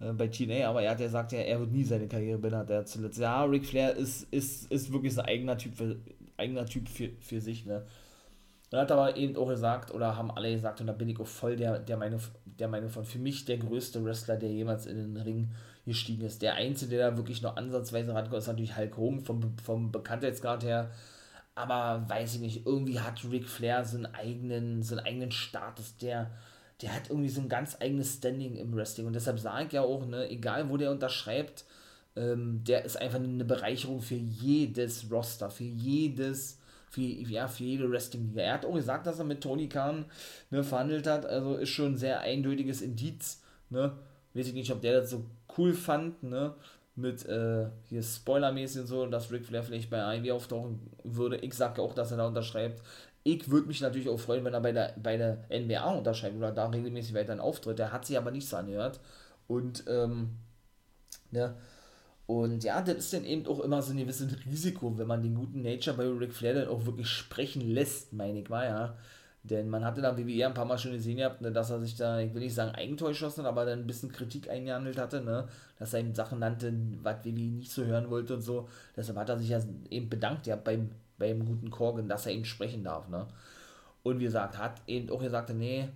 [0.00, 2.70] äh, bei TNA, aber er hat ja gesagt, ja, er wird nie seine Karriere beenden,
[2.70, 3.18] er zuletzt.
[3.18, 5.96] Ja, Ric Flair ist, ist, ist wirklich ein eigener Typ für,
[6.36, 7.84] eigener Typ für, für sich, ne?
[8.76, 11.26] Er hat aber eben auch gesagt, oder haben alle gesagt, und da bin ich auch
[11.26, 15.14] voll der, der, Meinung, der Meinung von, für mich der größte Wrestler, der jemals in
[15.14, 15.48] den Ring
[15.86, 16.42] gestiegen ist.
[16.42, 20.62] Der Einzige, der da wirklich noch ansatzweise rankommt, ist natürlich Hulk Hogan vom, vom Bekanntheitsgrad
[20.62, 20.90] her.
[21.54, 26.30] Aber weiß ich nicht, irgendwie hat Ric Flair seinen eigenen, seinen eigenen Status, der,
[26.82, 29.06] der hat irgendwie so ein ganz eigenes Standing im Wrestling.
[29.06, 31.64] Und deshalb sage ich ja auch, ne, egal wo der unterschreibt,
[32.14, 36.58] ähm, der ist einfach eine Bereicherung für jedes Roster, für jedes
[36.90, 38.42] für, ja, für jede Wrestling-Liga.
[38.42, 40.06] Er hat auch gesagt, dass er mit Tony Khan
[40.50, 43.42] ne, verhandelt hat, also ist schon ein sehr eindeutiges Indiz.
[43.70, 43.92] Ne?
[44.34, 45.24] Weiß ich nicht, ob der das so
[45.56, 46.54] cool fand, ne?
[46.94, 51.36] mit äh, hier Spoilermäßig und so, dass Ric Flair vielleicht bei IW auftauchen würde.
[51.36, 52.82] Ich sage auch, dass er da unterschreibt.
[53.22, 56.52] Ich würde mich natürlich auch freuen, wenn er bei der, bei der NBA unterschreibt oder
[56.52, 57.78] da regelmäßig weiter einen Auftritt.
[57.78, 59.00] Der hat sich aber nicht so angehört.
[59.46, 60.36] Und, ähm,
[61.32, 61.54] ja,
[62.26, 65.34] und ja, das ist dann eben auch immer so ein gewisses Risiko, wenn man den
[65.34, 68.96] guten Nature bei Ric Flair dann auch wirklich sprechen lässt, meine ich mal, ja.
[69.44, 71.94] Denn man hatte da WWE ein paar Mal schon gesehen gehabt, ne, dass er sich
[71.96, 75.20] da, ich will nicht sagen Eigentor geschossen hat, aber dann ein bisschen Kritik eingehandelt hatte,
[75.20, 75.46] ne,
[75.78, 76.72] dass er eben Sachen nannte,
[77.02, 78.68] was WWE nicht so hören wollte und so.
[78.96, 82.44] Deshalb hat er sich ja eben bedankt ja beim, beim guten Corgan, dass er eben
[82.44, 83.28] sprechen darf, ne.
[84.02, 85.88] Und wie gesagt, hat eben auch gesagt, nee,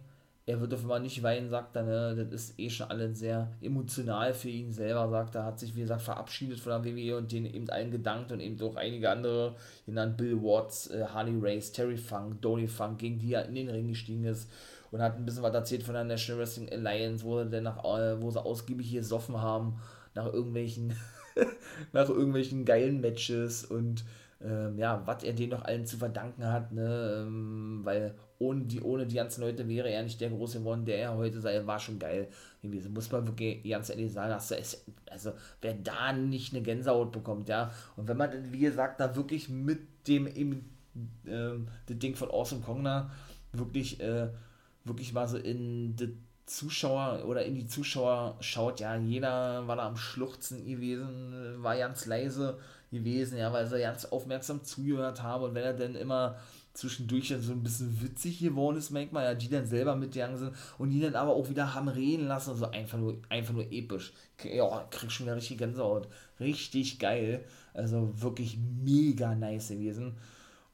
[0.47, 3.53] er wird auf einmal nicht weinen, sagt er, ne, das ist eh schon alles sehr
[3.61, 7.31] emotional für ihn selber, sagt er, hat sich, wie gesagt, verabschiedet von der WWE und
[7.31, 9.55] denen eben allen gedankt und eben auch einige andere,
[9.87, 13.69] genannt Bill Watts, äh, Harley Race, Terry Funk, Donny Funk, gegen die er in den
[13.69, 14.51] Ring gestiegen ist
[14.91, 18.21] und hat ein bisschen was erzählt von der National Wrestling Alliance, wo, sie, nach, äh,
[18.21, 19.81] wo sie ausgiebig hier gesoffen haben,
[20.15, 20.97] nach irgendwelchen,
[21.93, 24.05] nach irgendwelchen geilen Matches und
[24.43, 28.81] ähm, ja, was er denen noch allen zu verdanken hat, ne, ähm, weil ohne die,
[28.81, 31.79] ohne die ganzen Leute wäre er nicht der große Mann, der er heute sei, war
[31.79, 32.29] schon geil
[32.63, 32.93] gewesen.
[32.95, 37.51] Muss man wirklich ganz ehrlich sagen, dass ist, also wer da nicht eine Gänsehaut bekommt,
[37.51, 40.71] ja, und wenn man, wie gesagt, da wirklich mit dem eben,
[41.27, 43.11] ähm, das Ding von Awesome Kongner
[43.53, 44.29] wirklich, äh,
[44.85, 46.09] wirklich mal so in das
[46.47, 52.07] Zuschauer oder in die Zuschauer schaut, ja, jeder war da am Schluchzen gewesen, war ganz
[52.07, 52.59] leise
[52.91, 56.39] gewesen, ja, weil er ganz aufmerksam zugehört habe und wenn er dann immer
[56.73, 60.53] zwischendurch dann so ein bisschen witzig geworden ist, manchmal, ja, die dann selber mitgegangen sind
[60.79, 64.13] und die dann aber auch wieder haben reden lassen, also einfach nur, einfach nur episch.
[64.45, 66.09] Ja, krieg schon wieder richtig Gänsehaut.
[66.39, 67.45] Richtig geil.
[67.75, 70.17] Also wirklich mega nice gewesen.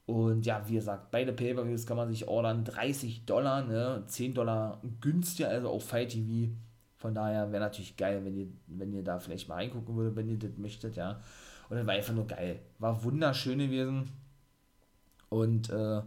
[0.05, 2.63] Und ja, wie gesagt, beide Pay-Per-Views kann man sich ordern.
[2.63, 4.03] 30 Dollar, ne?
[4.07, 6.53] 10 Dollar günstiger, also auf Fight TV.
[6.95, 10.29] Von daher wäre natürlich geil, wenn ihr, wenn ihr da vielleicht mal reingucken würdet, wenn
[10.29, 11.19] ihr das möchtet, ja.
[11.69, 12.59] Und das war einfach nur geil.
[12.79, 14.09] War wunderschön gewesen.
[15.29, 16.01] Und äh,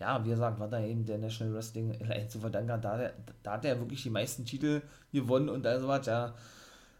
[0.00, 1.96] ja, wie gesagt, war da eben der National Wrestling
[2.28, 3.10] zu verdanken hat, da,
[3.42, 6.34] da hat er wirklich die meisten Titel gewonnen und also was, ja.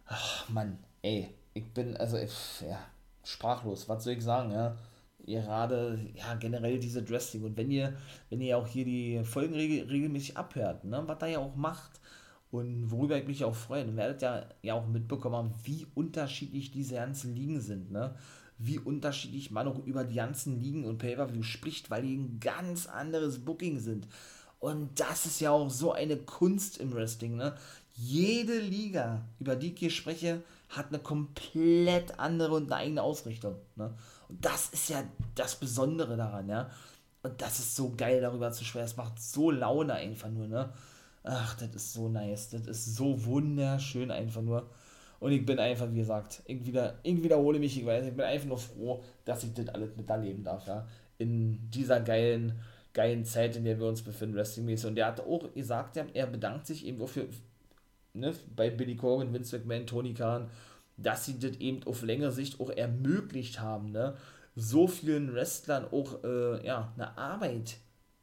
[0.07, 2.79] Ach, Mann, ey, ich bin, also, ich, ja,
[3.25, 4.77] sprachlos, was soll ich sagen, ja.
[5.25, 7.93] Gerade, ja, generell diese Wrestling und wenn ihr,
[8.29, 12.01] wenn ihr auch hier die Folgen regel, regelmäßig abhört, ne, was da ja auch macht
[12.51, 16.73] und worüber ich mich auch freue, dann werdet ihr ja auch mitbekommen haben, wie unterschiedlich
[16.73, 18.17] diese ganzen Ligen sind, ne
[18.65, 22.87] wie unterschiedlich man auch über die ganzen Ligen und Pay-Per-View spricht, weil die ein ganz
[22.87, 24.07] anderes Booking sind.
[24.59, 27.57] Und das ist ja auch so eine Kunst im Wrestling, ne?
[27.95, 33.57] Jede Liga, über die ich hier spreche, hat eine komplett andere und eine eigene Ausrichtung,
[33.77, 33.95] ne?
[34.29, 35.03] Und das ist ja
[35.35, 36.71] das Besondere daran, ja?
[37.23, 38.87] Und das ist so geil, darüber zu sprechen.
[38.87, 40.73] Es macht so Laune einfach nur, ne?
[41.25, 42.51] Ach, das ist so nice.
[42.51, 44.69] Das ist so wunderschön einfach nur.
[45.23, 48.25] Und ich bin einfach, wie gesagt, ich, wieder, ich wiederhole mich, ich weiß, ich bin
[48.25, 50.85] einfach nur froh, dass ich das alles mit erleben darf, ja.
[51.17, 52.59] In dieser geilen,
[52.93, 54.89] geilen Zeit, in der wir uns befinden, wrestlingmäßig.
[54.89, 57.29] Und der hat auch gesagt, er bedankt sich eben für,
[58.15, 60.51] ne, bei Billy Corgan, Vince McMahon, Tony Khan,
[60.97, 64.17] dass sie das eben auf längere Sicht auch ermöglicht haben, ne,
[64.57, 67.77] so vielen Wrestlern auch, äh, ja, eine Arbeit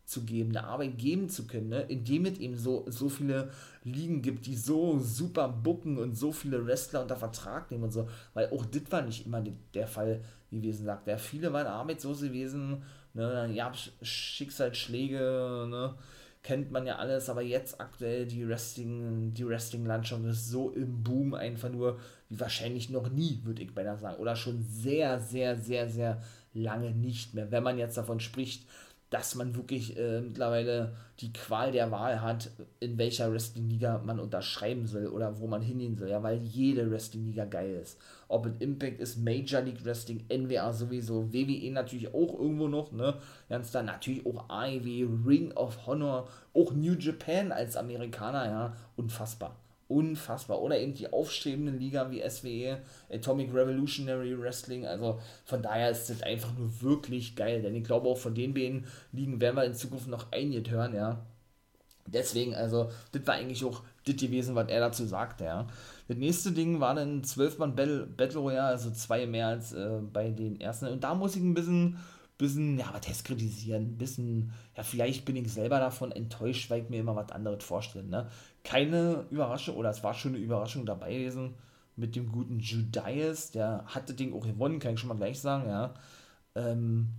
[0.10, 1.82] zu geben, eine Arbeit geben zu können, ne?
[1.82, 3.52] indem es eben so, so viele
[3.84, 8.10] Ligen gibt, die so super bucken und so viele Wrestler unter Vertrag nehmen und so,
[8.34, 9.44] weil auch das war nicht immer
[9.76, 11.20] der Fall gewesen, sagt er.
[11.20, 12.82] Viele waren arbeitslos gewesen,
[13.14, 13.52] ne?
[13.54, 15.94] ja, Schicksalsschläge, ne?
[16.42, 21.36] kennt man ja alles, aber jetzt aktuell die Wrestling, die Wrestling-Landschaft ist so im Boom
[21.36, 22.00] einfach nur,
[22.30, 24.18] wie wahrscheinlich noch nie, würde ich beinahe sagen.
[24.18, 26.22] Oder schon sehr, sehr, sehr, sehr
[26.54, 27.52] lange nicht mehr.
[27.52, 28.68] Wenn man jetzt davon spricht,
[29.10, 34.86] dass man wirklich äh, mittlerweile die Qual der Wahl hat, in welcher Wrestling-Liga man unterschreiben
[34.86, 37.98] soll oder wo man hingehen soll, ja, weil jede Wrestling-Liga geil ist.
[38.28, 43.16] Ob es Impact ist, Major League Wrestling, NWA sowieso, WWE natürlich auch irgendwo noch, ne,
[43.50, 49.56] ganz da natürlich auch AEW, Ring of Honor, auch New Japan als Amerikaner, ja, unfassbar
[49.90, 50.62] unfassbar.
[50.62, 52.80] Oder eben die aufstrebende Liga wie SWE,
[53.12, 54.86] Atomic Revolutionary Wrestling.
[54.86, 57.62] Also von daher ist das einfach nur wirklich geil.
[57.62, 60.96] Denn ich glaube auch von den beiden Ligen werden wir in Zukunft noch einiges hören,
[60.96, 61.26] ja.
[62.06, 65.68] Deswegen, also, das war eigentlich auch das gewesen, was er dazu sagte, ja.
[66.08, 70.32] Das nächste Ding war dann 12-Mann Battle, Battle Royale, also zwei mehr als äh, bei
[70.32, 70.88] den ersten.
[70.88, 72.00] Und da muss ich ein bisschen
[72.40, 76.84] bisschen, ja, was heißt kritisieren, ein bisschen, ja, vielleicht bin ich selber davon enttäuscht, weil
[76.84, 78.30] ich mir immer was anderes vorstelle, ne?
[78.70, 81.56] Keine Überraschung, oder es war schon eine Überraschung dabei gewesen
[81.96, 85.68] mit dem guten Judas, der hatte Ding auch gewonnen, kann ich schon mal gleich sagen,
[85.68, 85.94] ja.
[86.56, 87.10] Ähm,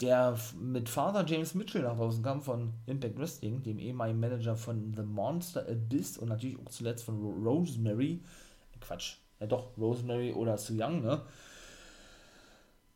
[0.00, 4.92] der mit Father James Mitchell nach draußen kam von Impact Wrestling, dem ehemaligen Manager von
[4.94, 8.20] The Monster Abyss und natürlich auch zuletzt von Rosemary.
[8.80, 11.22] Quatsch, ja doch, Rosemary oder Su Young, ne?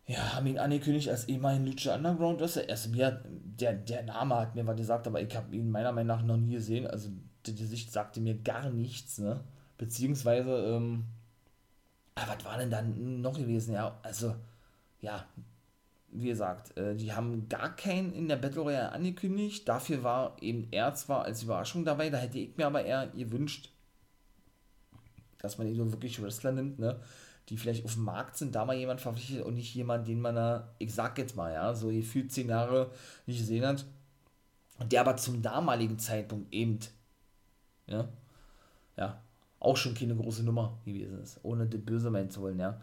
[0.09, 2.67] ja, haben ihn angekündigt als ehemaligen Lucha Underground Wrestler.
[2.69, 6.09] Erst mir, der, der Name hat mir was gesagt, aber ich habe ihn meiner Meinung
[6.09, 6.87] nach noch nie gesehen.
[6.87, 7.11] Also
[7.47, 9.41] die, die Sicht sagte mir gar nichts, ne?
[9.77, 11.05] Beziehungsweise, ähm,
[12.15, 13.75] ah, was war denn dann noch gewesen?
[13.75, 14.35] Ja, also,
[15.01, 15.25] ja,
[16.11, 19.69] wie gesagt, äh, die haben gar keinen in der Battle Royale angekündigt.
[19.69, 23.71] Dafür war eben er zwar als Überraschung dabei, da hätte ich mir aber eher gewünscht,
[25.39, 27.01] dass man so wirklich Wrestler nimmt, ne?
[27.49, 30.35] die vielleicht auf dem Markt sind, da mal jemand verpflichtet und nicht jemand, den man
[30.35, 32.91] da, ich sag jetzt mal, ja, so gefühlt zehn Jahre
[33.27, 33.87] nicht gesehen hat,
[34.91, 36.79] der aber zum damaligen Zeitpunkt eben,
[37.89, 38.09] ja,
[38.97, 39.21] ja,
[39.61, 42.81] auch schon keine große Nummer gewesen ist, ohne das böse meinen zu wollen, ja.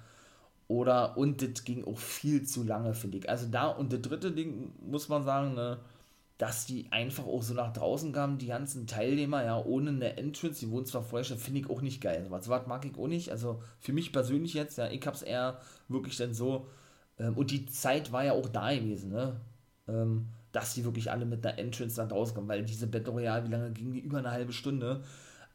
[0.67, 3.29] Oder, und das ging auch viel zu lange, finde ich.
[3.29, 5.77] Also da, und das dritte Ding, muss man sagen, ne,
[6.37, 10.59] dass die einfach auch so nach draußen kamen, die ganzen Teilnehmer, ja, ohne eine Entrance,
[10.59, 12.25] die wurden zwar vorher schon, finde ich auch nicht geil.
[12.29, 15.59] Was, was mag ich auch nicht, also für mich persönlich jetzt, ja, ich hab's eher
[15.87, 16.67] wirklich dann so,
[17.19, 19.39] ähm, und die Zeit war ja auch da gewesen, ne,
[19.87, 23.45] ähm, dass die wirklich alle mit einer Entrance da draußen kommen, weil diese Battle Royale,
[23.45, 23.99] wie lange ging die?
[23.99, 25.03] Über eine halbe Stunde.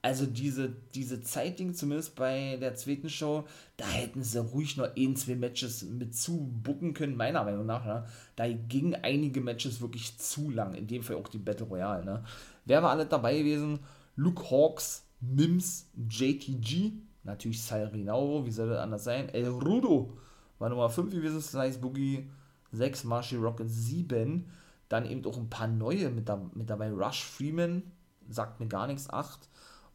[0.02, 3.44] Also diese, diese Zeitding, zumindest bei der zweiten Show,
[3.78, 7.86] da hätten sie ruhig noch ein, zwei Matches mit zu bucken können, meiner Meinung nach.
[7.86, 8.04] Ne?
[8.36, 12.04] Da gingen einige Matches wirklich zu lang, in dem Fall auch die Battle Royale.
[12.04, 12.22] Ne?
[12.66, 13.78] Wer war alle dabei gewesen?
[14.16, 16.92] Luke Hawks, Mims, JTG,
[17.24, 19.30] natürlich Sal Rinauro, wie soll das anders sein?
[19.30, 20.18] El Rudo
[20.58, 22.28] war Nummer 5 gewesen, Slice Boogie
[22.72, 24.46] 6, Marshall Rocket 7.
[24.90, 26.90] Dann eben auch ein paar neue mit, da, mit dabei.
[26.90, 27.84] Rush Freeman,
[28.28, 29.48] sagt mir gar nichts, 8.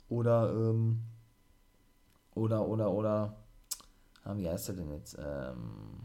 [0.08, 1.02] Oder, ähm,
[2.34, 3.36] oder, oder, oder,
[4.24, 5.18] ah, wie heißt er denn jetzt?
[5.20, 6.00] Ähm,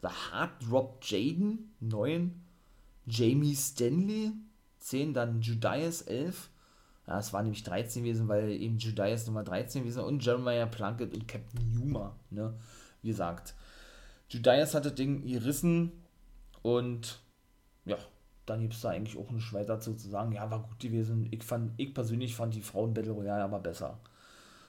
[0.00, 2.42] The Hard Drop Jaden, 9.
[3.04, 4.32] Jamie Stanley,
[4.78, 5.12] 10.
[5.12, 6.48] Dann Judas, 11.
[7.06, 11.12] Ja, es war nämlich 13 gewesen, weil eben Judas Nummer 13 gewesen und Jeremiah Plunkett
[11.12, 12.54] und Captain Yuma, ne?
[13.02, 13.54] Wie gesagt.
[14.30, 15.92] Judas hat das Ding gerissen
[16.62, 17.21] und
[17.84, 17.98] ja,
[18.46, 20.32] dann gibt es da eigentlich auch nicht weiter zu sagen.
[20.32, 21.28] Ja, war gut gewesen.
[21.30, 23.98] Ich, fand, ich persönlich fand die Frauen Battle Royale aber besser.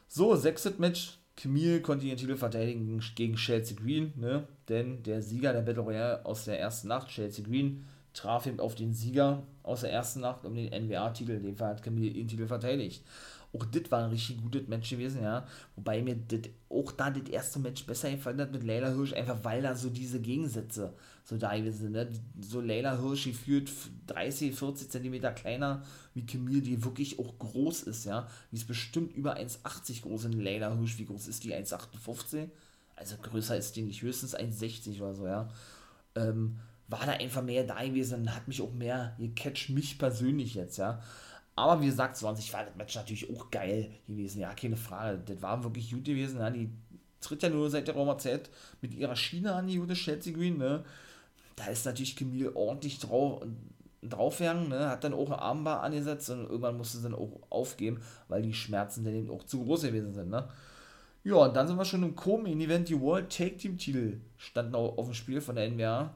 [0.08, 1.18] So, sechstes Match.
[1.36, 4.48] Camille konnte ihren Titel verteidigen gegen Chelsea Green, ne?
[4.70, 8.76] denn der Sieger der Battle Royale aus der ersten Nacht, Chelsea Green, traf eben auf
[8.76, 11.32] den Sieger aus der ersten Nacht um den NWA-Titel.
[11.32, 13.04] In dem Fall hat Camille ihren Titel verteidigt.
[13.56, 15.46] Auch das war ein richtig gutes Match gewesen, ja.
[15.76, 19.44] Wobei mir das, auch da das erste Match besser gefallen hat mit Leila Hirsch, einfach
[19.44, 20.94] weil da so diese Gegensätze
[21.24, 21.92] so da gewesen sind.
[21.92, 22.10] Ne?
[22.42, 23.72] So Leila Hirsch gefühlt
[24.08, 25.84] 30, 40 Zentimeter kleiner
[26.16, 28.28] wie Camille, die wirklich auch groß ist, ja.
[28.52, 30.98] Die ist bestimmt über 1,80 groß in Leila Hirsch.
[30.98, 31.54] Wie groß ist die?
[31.54, 32.50] 1,58?
[32.96, 35.50] Also größer ist die nicht, höchstens 1,60 oder so, ja.
[36.16, 40.56] Ähm, war da einfach mehr da gewesen und hat mich auch mehr gecatcht, mich persönlich
[40.56, 41.02] jetzt, ja.
[41.56, 44.40] Aber wie gesagt, sonst war das Match natürlich auch geil gewesen.
[44.40, 45.20] Ja, keine Frage.
[45.26, 46.40] Das war wirklich gut gewesen.
[46.40, 46.70] Ja, die
[47.22, 48.50] tritt ja nur seit der Roma Zeit
[48.82, 50.58] mit ihrer Schiene an, die gute Chelsea Green.
[50.58, 50.84] Ne?
[51.56, 53.46] Da ist natürlich Camille ordentlich drauf,
[54.02, 54.70] draufgegangen.
[54.70, 54.90] Ne?
[54.90, 58.54] Hat dann auch ein Armbar angesetzt und irgendwann musste sie dann auch aufgeben, weil die
[58.54, 60.30] Schmerzen dann eben auch zu groß gewesen sind.
[60.30, 60.48] Ne?
[61.24, 62.90] Ja, und dann sind wir schon im Co-Main-Event.
[62.90, 66.16] Die World Take Team Titel standen auch auf dem Spiel von der NWA.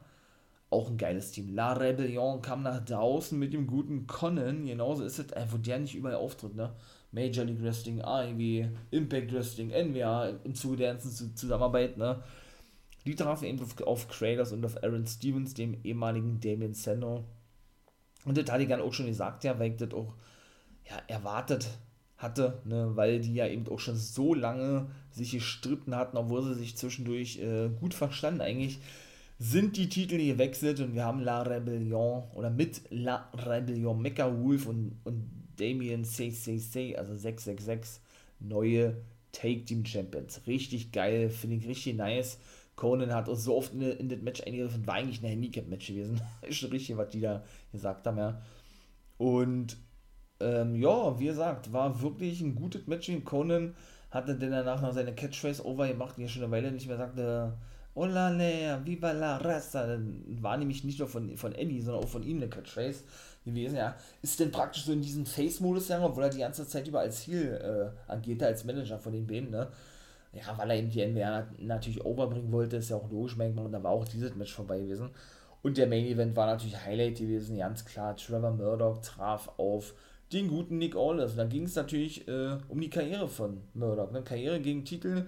[0.69, 1.53] Auch ein geiles Team.
[1.53, 5.95] La Rebellion kam nach draußen mit dem guten Conan, genauso ist es, wo der nicht
[5.95, 6.73] überall auftritt, ne?
[7.11, 12.21] Major League Wrestling, AEW, Impact Wrestling, NWA, im Zuge der ganzen Zusammenarbeit, ne?
[13.05, 17.23] Die trafen eben auf, auf Kratos und auf Aaron Stevens, dem ehemaligen Damien Sandow.
[18.25, 20.13] Und das hatte ich dann auch schon gesagt, ja, weil ich das auch
[20.89, 21.69] ja, erwartet
[22.17, 26.55] hatte, ne, weil die ja eben auch schon so lange sich gestritten hatten, obwohl sie
[26.55, 28.79] sich zwischendurch äh, gut verstanden eigentlich,
[29.39, 34.65] sind die Titel gewechselt und wir haben La Rebellion oder mit La Rebellion Mecha Wolf
[34.65, 38.01] und, und Damien 666, also 666,
[38.39, 38.97] neue
[39.31, 40.41] Take Team Champions.
[40.47, 42.39] Richtig geil, finde ich richtig nice.
[42.75, 46.21] Conan hat auch so oft in, in das Match eingegriffen, war eigentlich ein Handicap-Match gewesen.
[46.47, 48.41] ist schon richtig, was die da gesagt haben, ja.
[49.17, 49.77] Und
[50.39, 53.11] ähm, ja, wie gesagt, war wirklich ein gutes Match.
[53.25, 53.75] Conan
[54.11, 56.97] hatte dann danach noch seine Catchphrase over gemacht, die er schon eine Weile nicht mehr
[56.97, 57.21] sagte.
[57.21, 57.57] Hola,
[58.05, 59.97] ne, viva la raza.
[60.41, 63.03] War nämlich nicht nur von, von Eddie, sondern auch von ihm eine Catchphrase
[63.45, 63.95] gewesen, ja.
[64.21, 67.25] Ist denn praktisch so in diesem Face-Modus gegangen, obwohl er die ganze Zeit über als
[67.25, 69.67] Heel äh, agierte, als Manager von den beiden, ne.
[70.33, 73.71] Ja, weil er eben die NWR natürlich overbringen wollte, ist ja auch logisch, manchmal, und
[73.71, 75.09] da war auch dieses Match vorbei gewesen.
[75.63, 78.15] Und der Main Event war natürlich Highlight gewesen, ganz klar.
[78.15, 79.95] Trevor Murdoch traf auf
[80.31, 81.35] den guten Nick Aldis.
[81.35, 84.11] Da ging es natürlich äh, um die Karriere von Murdoch.
[84.11, 84.21] Ne?
[84.21, 85.25] Karriere gegen Titel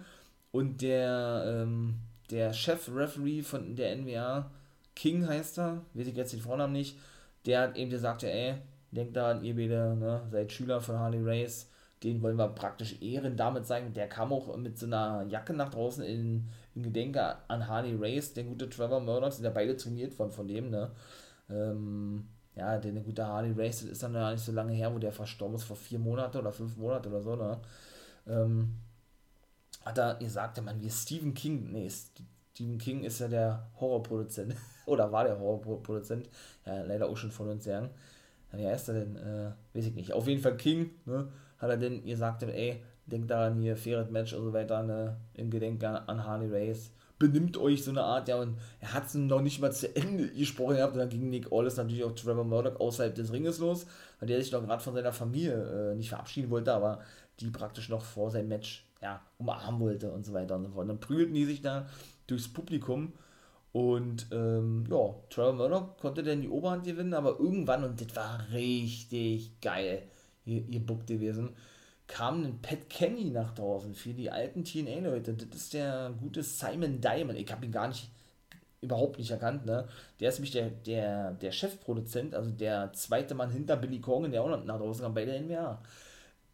[0.52, 1.96] und der, ähm,
[2.30, 4.52] der Chef-Referee von der NWA,
[4.96, 6.98] King heißt er, weiß ich jetzt den Vornamen nicht,
[7.46, 8.56] der hat eben gesagt, ey,
[8.92, 11.70] denkt daran, ihr beide ne, seid Schüler von Harley Race,
[12.04, 13.94] den wollen wir praktisch ehren damit sein.
[13.94, 18.34] Der kam auch mit so einer Jacke nach draußen in, in Gedenke an Harley Race,
[18.34, 20.92] der gute Trevor Murdoch, sind ja beide trainiert worden von dem, ne.
[21.50, 25.12] Ähm, ja, der gute Harley Race ist dann ja nicht so lange her, wo der
[25.12, 27.60] verstorben ist, vor vier Monaten oder fünf Monaten oder so, ne?
[28.28, 28.76] Ähm,
[29.82, 34.56] hat er gesagt, der Mann wie Stephen King, nee, Stephen King ist ja der Horrorproduzent,
[34.86, 36.30] oder war der Horrorproduzent,
[36.66, 37.90] ja, leider auch schon von uns sagen.
[38.52, 39.16] Ja, heißt er denn?
[39.16, 40.12] Äh, weiß ich nicht.
[40.14, 41.32] Auf jeden Fall King, ne?
[41.60, 45.18] Hat er denn gesagt, ey, denkt daran hier, faires Match und so weiter, ne?
[45.36, 49.14] Im Gedenken an Harley Race benimmt euch so eine Art, ja, und er hat es
[49.14, 52.46] noch nicht mal zu Ende gesprochen gehabt, und dann ging Nick Aldis natürlich auch Trevor
[52.46, 53.86] Murdoch außerhalb des Ringes los,
[54.20, 57.02] weil der sich noch gerade von seiner Familie äh, nicht verabschieden wollte, aber
[57.42, 60.90] die praktisch noch vor seinem Match, ja, umarmen wollte und so weiter und so fort.
[60.90, 61.88] Dann prügelten die sich da
[62.28, 63.14] durchs Publikum
[63.72, 68.48] und, ähm, ja, Trevor Murdoch konnte dann die Oberhand gewinnen, aber irgendwann, und das war
[68.52, 70.04] richtig geil,
[70.46, 71.56] ihr, Book gewesen,
[72.08, 75.34] kam ein Pat Kenny nach draußen für die alten TNA-Leute.
[75.34, 77.38] Das ist der gute Simon Diamond.
[77.38, 78.10] Ich habe ihn gar nicht,
[78.82, 79.88] überhaupt nicht erkannt, ne?
[80.20, 84.42] Der ist nämlich der, der, der Chefproduzent, also der zweite Mann hinter Billy Corgan, der
[84.42, 85.80] auch nach draußen kam bei der NWA.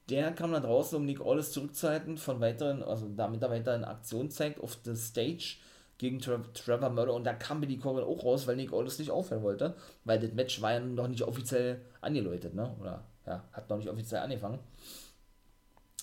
[0.09, 3.83] Der kam nach draußen, um Nick Aldis zurückzuhalten, von weiteren, also damit er weiter in
[3.83, 5.57] Aktion zeigt, auf der Stage
[5.97, 9.11] gegen Tra Trevor Murder und da kam Billy Corgan auch raus, weil Nick Aldis nicht
[9.11, 12.75] aufhören wollte, weil das Match war ja noch nicht offiziell angeläutet, ne?
[12.79, 14.59] Oder ja, hat noch nicht offiziell angefangen.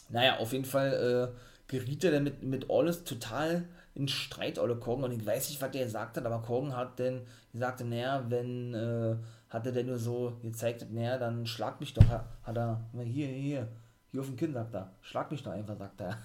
[0.09, 1.39] Naja, auf jeden Fall äh,
[1.71, 5.05] geriet er dann mit, mit alles total in Streit, Olle Korgen.
[5.05, 7.23] Und ich weiß nicht, was der gesagt hat, aber Korgen hat dann
[7.53, 9.17] gesagt, naja, wenn, äh,
[9.49, 13.69] hat er denn nur so gezeigt, naja, dann schlag mich doch, hat er, hier, hier,
[14.13, 16.19] hier auf dem Kinn, sagt er, schlag mich doch einfach, sagt er.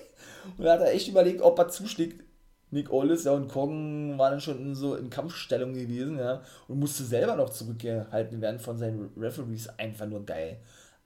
[0.56, 2.24] und da hat er echt überlegt, ob er zuschlägt.
[2.70, 7.04] Nick Ollis, ja, und Kong war dann schon so in Kampfstellung gewesen, ja, und musste
[7.04, 9.68] selber noch zurückgehalten werden von seinen Referees.
[9.78, 10.58] Einfach nur geil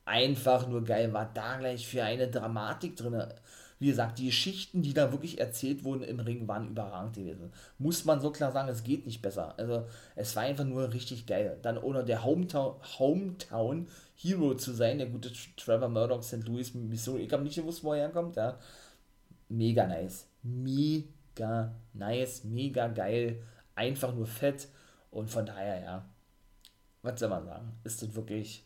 [0.07, 1.13] einfach nur geil.
[1.13, 3.23] War da gleich für eine Dramatik drin.
[3.79, 7.53] Wie gesagt, die Geschichten, die da wirklich erzählt wurden im Ring, waren überragend gewesen.
[7.79, 9.53] Muss man so klar sagen, es geht nicht besser.
[9.59, 11.59] Also, es war einfach nur richtig geil.
[11.61, 16.47] Dann ohne der Hometown, Hometown Hero zu sein, der gute Trevor Murdoch, St.
[16.47, 17.23] Louis, Missouri.
[17.23, 18.37] Ich habe nicht gewusst, wo er herkommt.
[18.37, 18.59] Ja.
[19.49, 20.27] Mega nice.
[20.43, 23.43] Mega nice, mega geil.
[23.75, 24.69] Einfach nur fett.
[25.11, 26.09] Und von daher, ja.
[27.03, 27.73] Was soll man sagen?
[27.85, 28.65] Ist das wirklich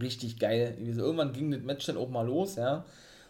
[0.00, 0.76] richtig geil.
[0.78, 2.84] Irgendwann ging das Match dann auch mal los, ja.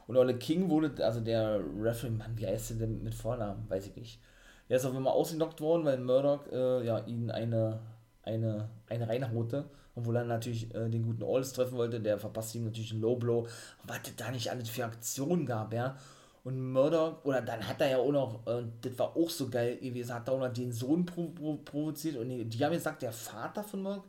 [0.06, 3.68] Und Ole King wurde, also der Referee, Mann, wie heißt der denn mit Vornamen?
[3.68, 4.20] Weiß ich nicht.
[4.68, 7.80] Der ist auf einmal ausgenockt worden, weil Murdoch äh, ja, ihn eine,
[8.22, 9.64] eine, eine reinhaute.
[9.96, 13.16] Obwohl er natürlich äh, den guten Alls treffen wollte, der verpasst ihm natürlich einen Low
[13.16, 13.48] Blow.
[13.84, 15.96] Was da nicht alles für Aktionen gab, ja.
[16.44, 19.78] Und Murdoch, oder dann hat er ja auch noch, äh, das war auch so geil
[19.78, 22.16] gewesen, hat er auch noch den Sohn provo provoziert.
[22.16, 24.04] Und die, die haben gesagt, der Vater von Murdoch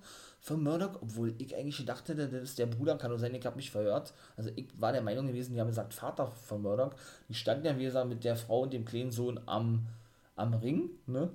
[0.48, 3.58] von Murdoch, obwohl ich eigentlich dachte, das ist der Bruder, kann nur sein, ich habe
[3.58, 4.14] mich verhört.
[4.38, 6.94] Also ich war der Meinung gewesen, die haben gesagt, Vater von Murdoch.
[7.28, 9.88] Die standen ja, wie gesagt, mit der Frau und dem kleinen Sohn am,
[10.38, 11.30] am Ring, ne?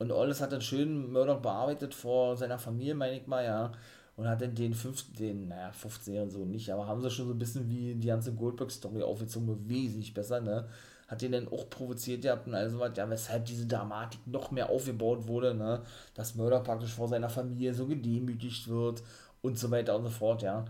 [0.00, 3.70] Und alles hat dann schön Murdoch bearbeitet vor seiner Familie, meine ich mal, ja.
[4.16, 7.26] Und hat dann den 15, den, naja, 15 und so nicht, aber haben sie schon
[7.26, 10.66] so ein bisschen wie die ganze Goldberg-Story aufgezogen, wesentlich besser, ne?
[11.10, 14.70] hat den dann auch provoziert gehabt und all sowas, ja, weshalb diese Dramatik noch mehr
[14.70, 15.82] aufgebaut wurde, ne,
[16.14, 19.02] dass Murdoch praktisch vor seiner Familie so gedemütigt wird
[19.42, 20.66] und so weiter und so fort, ja.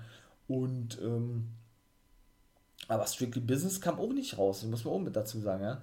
[0.48, 1.51] Und, ähm,
[2.89, 5.82] aber Strictly Business kam auch nicht raus, muss man auch mit dazu sagen, ja.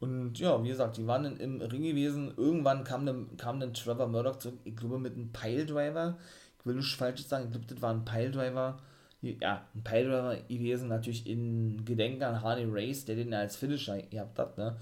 [0.00, 2.32] Und ja, wie gesagt, die waren im Ring gewesen.
[2.36, 6.18] Irgendwann kam dann, kam dann Trevor Murdoch zurück, ich glaube mit einem Piledriver.
[6.58, 8.78] Ich will nicht falsch sagen, ich glaube, das war ein Piledriver.
[9.22, 14.38] Ja, ein Piledriver gewesen, natürlich in Gedenken an Harley Race, der den als Finisher gehabt
[14.38, 14.58] hat.
[14.58, 14.76] Ne?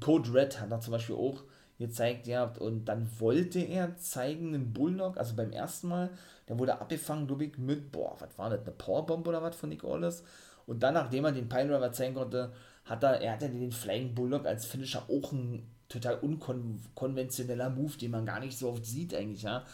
[0.00, 1.42] Code Red hat er zum Beispiel auch
[1.78, 2.58] gezeigt gehabt.
[2.58, 6.10] Und dann wollte er zeigen, einen Bulldog, also beim ersten Mal,
[6.48, 9.68] der wurde abgefangen, glaube ich, mit, boah, was war das, eine Powerbomb oder was von
[9.68, 10.22] Nick Aldis?
[10.66, 12.52] Und dann, nachdem er den Piledriver zeigen konnte,
[12.88, 18.10] hat er, er hatte den Flying Bulldog als Finisher auch ein total unkonventioneller Move, den
[18.10, 19.64] man gar nicht so oft sieht eigentlich, ja.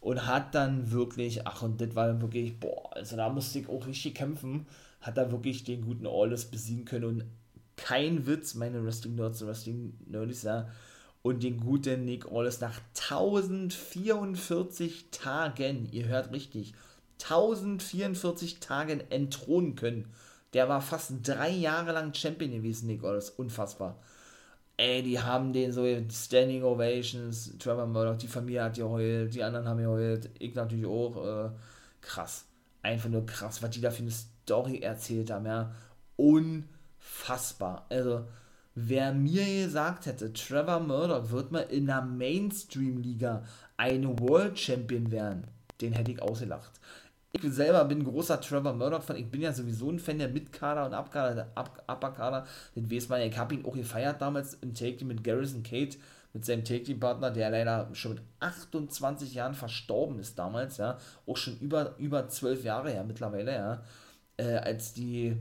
[0.00, 3.86] Und hat dann wirklich, ach und das war wirklich, boah, also da musste ich auch
[3.86, 4.66] richtig kämpfen,
[5.00, 7.24] hat er wirklich den guten Alles besiegen können und
[7.76, 10.68] kein Witz, meine Wrestling Nerds, Wrestling Nerds, ja,
[11.22, 12.80] und den guten Nick Aldis nach
[13.10, 16.74] 1044 Tagen, ihr hört richtig,
[17.22, 20.12] 1044 Tagen entthronen können.
[20.52, 23.30] Der war fast drei Jahre lang Champion gewesen, Nick Aldis.
[23.30, 23.98] Unfassbar.
[24.76, 29.68] Ey, die haben den so Standing Ovations, Trevor Murdoch, die Familie hat geheult, die anderen
[29.68, 31.46] haben geheult, ich natürlich auch.
[31.46, 31.50] Äh,
[32.00, 32.46] krass.
[32.82, 35.72] Einfach nur krass, was die da für eine Story erzählt haben, ja.
[36.16, 37.86] Unfassbar.
[37.88, 38.26] Also,
[38.74, 43.44] wer mir gesagt hätte, Trevor Murdoch wird mal in einer Mainstream-Liga
[43.76, 45.46] ein World Champion werden,
[45.80, 46.80] den hätte ich ausgelacht.
[47.34, 49.16] Ich selber bin großer Trevor Murdoch-Fan.
[49.16, 51.50] Ich bin ja sowieso ein Fan der Mid-Kader und Upkader,
[51.86, 52.46] Upper-Kader.
[52.76, 55.96] Den weiß man, ich habe ihn auch gefeiert damals im Take mit Garrison Kate,
[56.34, 60.98] mit seinem Take-Partner, der leider schon mit 28 Jahren verstorben ist damals, ja.
[61.26, 63.82] Auch schon über, über 12 Jahre her mittlerweile, ja.
[64.36, 65.34] Äh, als die,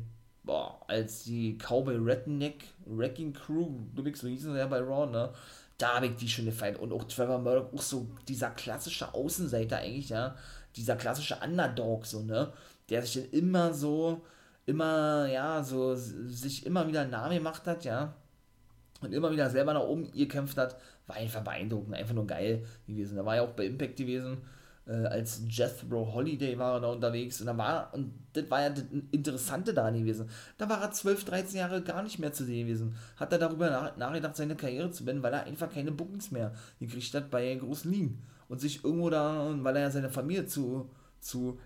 [0.43, 5.11] boah, als die Cowboy Redneck Wrecking Crew, du bist so hießen sie ja bei Raw,
[5.11, 5.33] ne?
[5.77, 6.77] Da habe ich die schon gefeiert.
[6.77, 10.35] Und auch Trevor Murdoch, auch so dieser klassische Außenseiter eigentlich, ja
[10.75, 12.51] dieser klassische Underdog, so, ne?
[12.89, 14.21] Der sich dann immer so,
[14.65, 18.13] immer, ja, so, sich immer wieder einen gemacht hat, ja.
[19.01, 20.77] Und immer wieder selber nach oben gekämpft hat,
[21.07, 23.17] war einfach beeindruckend, einfach nur geil gewesen.
[23.17, 24.37] Da war ja auch bei Impact gewesen,
[24.87, 28.69] äh, als Jethro Holiday war er da unterwegs und da war, und das war ja
[28.69, 32.67] das Interessante daran gewesen, da war er 12, 13 Jahre gar nicht mehr zu sehen
[32.67, 32.95] gewesen.
[33.17, 36.53] Hat er darüber nach, nachgedacht, seine Karriere zu beenden, weil er einfach keine Bookings mehr
[36.79, 38.21] gekriegt hat bei großen Ligen
[38.51, 40.89] und sich irgendwo da, weil er ja seine Familie zu,
[41.21, 41.57] zu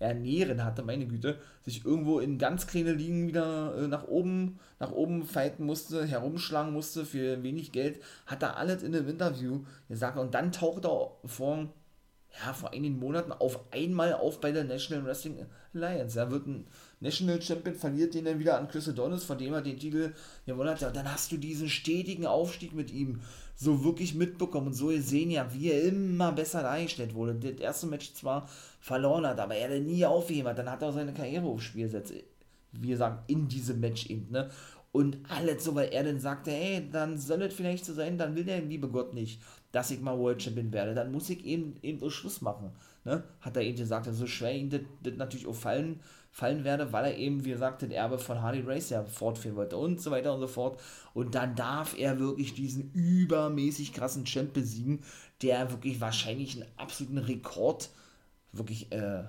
[0.00, 4.90] ernähren hatte, meine Güte, sich irgendwo in ganz kleine Ligen wieder äh, nach oben, nach
[4.90, 10.18] oben fighten musste, herumschlagen musste für wenig Geld, hat er alles in einem Interview gesagt
[10.18, 11.68] und dann taucht er vor,
[12.40, 16.18] ja, vor einigen Monaten auf einmal auf bei der National Wrestling Alliance.
[16.18, 16.66] Er wird ein
[17.00, 20.12] National Champion, verliert den dann wieder an Chris Adonis, von dem er den Titel
[20.46, 20.80] gewonnen hat.
[20.80, 23.20] Ja, dann hast du diesen stetigen Aufstieg mit ihm
[23.56, 27.34] so wirklich mitbekommen und so gesehen, ja, wie er immer besser dargestellt wurde.
[27.34, 28.48] Das erste Match zwar
[28.80, 30.58] verloren hat, aber er hat nie aufgegeben hat.
[30.58, 32.14] Dann hat er auch seine Karriere aufs Spiel gesetzt.
[32.72, 34.50] Wie gesagt, in diesem Match eben, ne?
[34.90, 38.36] Und alles so, weil er dann sagte, hey, dann soll es vielleicht so sein, dann
[38.36, 39.40] will der liebe Gott nicht,
[39.74, 40.94] dass ich mal World Champion werde.
[40.94, 42.70] Dann muss ich eben, eben so Schluss machen.
[43.04, 43.24] Ne?
[43.40, 46.00] Hat er eben gesagt, so also schwer ihm das natürlich auch fallen
[46.34, 49.76] fallen werde, weil er eben, wie gesagt, den Erbe von Harley Race ja fortführen wollte
[49.76, 50.80] und so weiter und so fort.
[51.14, 55.04] Und dann darf er wirklich diesen übermäßig krassen Champ besiegen,
[55.42, 57.90] der wirklich wahrscheinlich einen absoluten Rekord
[58.50, 59.22] wirklich, äh,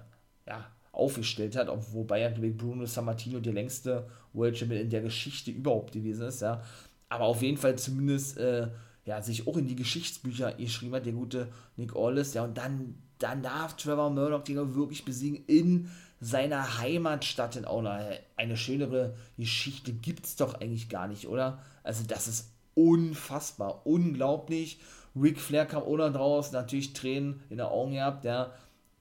[0.47, 5.91] ja, aufgestellt hat, wobei ja Bruno Sammartino der längste World Champion in der Geschichte überhaupt
[5.91, 6.63] gewesen ist, ja.
[7.07, 8.69] Aber auf jeden Fall zumindest, äh,
[9.05, 12.95] ja, sich auch in die Geschichtsbücher geschrieben hat, der gute Nick Aldis, ja, und dann,
[13.19, 18.01] dann darf Trevor Murdoch den wirklich besiegen in seiner Heimatstadt in Aula.
[18.35, 21.61] Eine schönere Geschichte gibt es doch eigentlich gar nicht, oder?
[21.83, 24.79] Also das ist unfassbar, unglaublich.
[25.15, 28.53] Ric Flair kam auch noch draus, natürlich Tränen in den Augen gehabt, der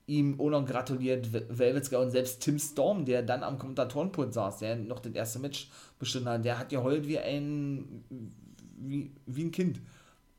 [0.07, 4.59] ihm auch noch gratuliert, Velvet Sky und selbst Tim Storm, der dann am Kommentatorenpult saß,
[4.59, 8.03] der noch das erste Match bestimmt hat, der hat geheult wie ein,
[8.77, 9.81] wie, wie ein Kind.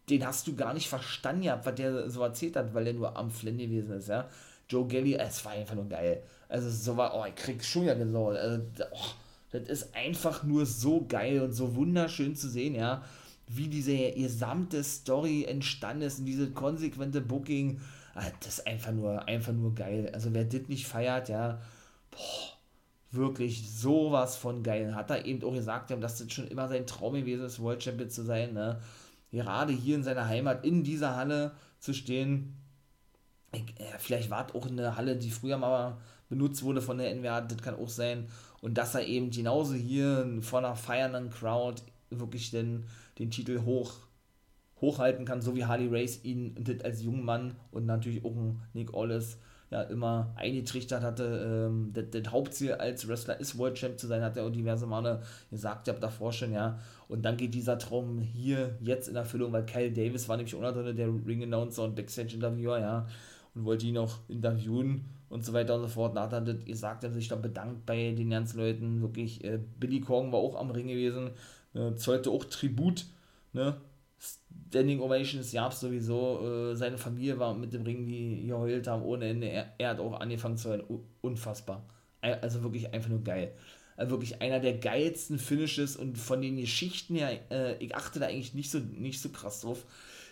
[0.09, 3.17] Den hast du gar nicht verstanden gehabt, was der so erzählt hat, weil er nur
[3.17, 4.29] am Flenn gewesen ist, ja.
[4.69, 6.23] Joe Gelly, es war einfach nur geil.
[6.49, 8.37] Also so war, oh, ich krieg schon ja Gänsehaut.
[8.37, 8.63] Also,
[8.93, 9.11] oh,
[9.53, 13.03] das ist einfach nur so geil und so wunderschön zu sehen, ja,
[13.49, 17.81] wie diese gesamte Story entstanden ist und diese konsequente Booking.
[18.15, 20.11] Ah, das ist einfach nur, einfach nur geil.
[20.13, 21.61] Also wer das nicht feiert, ja,
[22.11, 22.57] boah,
[23.13, 24.95] wirklich sowas von geil.
[24.95, 28.11] Hat er eben auch gesagt, dass das schon immer sein Traum gewesen ist, World Champion
[28.11, 28.81] zu sein, ne?
[29.37, 32.57] Gerade hier in seiner Heimat, in dieser Halle zu stehen.
[33.53, 35.99] Ich, äh, vielleicht war es auch eine Halle, die früher mal
[36.31, 38.29] benutzt wurde von der NWA, das kann auch sein.
[38.63, 42.87] Und dass er eben genauso hier vor einer feiernden Crowd wirklich den,
[43.19, 43.93] den Titel hoch,
[44.81, 48.35] hochhalten kann, so wie Harley Race ihn das als junger Mann und natürlich auch
[48.73, 49.37] Nick Ollis
[49.71, 51.69] ja immer eingetrichtert hatte.
[51.69, 54.87] Ähm, das, das, Hauptziel als Wrestler ist World Champ zu sein, hat er auch diverse
[54.87, 56.79] Male gesagt, ich habe davor schon, ja.
[57.09, 60.93] Und dann geht dieser Traum hier jetzt in Erfüllung, weil Kyle Davis war nämlich unter
[60.93, 63.07] der Ring-Announcer und Backstage-Interviewer, ja,
[63.55, 66.15] und wollte ihn auch interviewen und so weiter und so fort.
[66.15, 69.43] Nach dann ihr sagt, er sich dann bedankt bei den ganzen Leuten, wirklich.
[69.45, 71.31] Äh, Billy Corgan war auch am Ring gewesen,
[71.75, 73.07] äh, zollte auch Tribut,
[73.53, 73.77] ne,
[74.69, 76.71] Standing Ovations gab es sowieso.
[76.73, 79.49] Äh, seine Familie war mit dem Ring, die geheult haben ohne Ende.
[79.49, 80.85] Er, er hat auch angefangen zu heulen.
[81.21, 81.85] Unfassbar.
[82.21, 83.53] Also wirklich einfach nur geil.
[83.97, 88.27] Also wirklich einer der geilsten Finishes und von den Geschichten her, äh, ich achte da
[88.27, 89.85] eigentlich nicht so, nicht so krass drauf.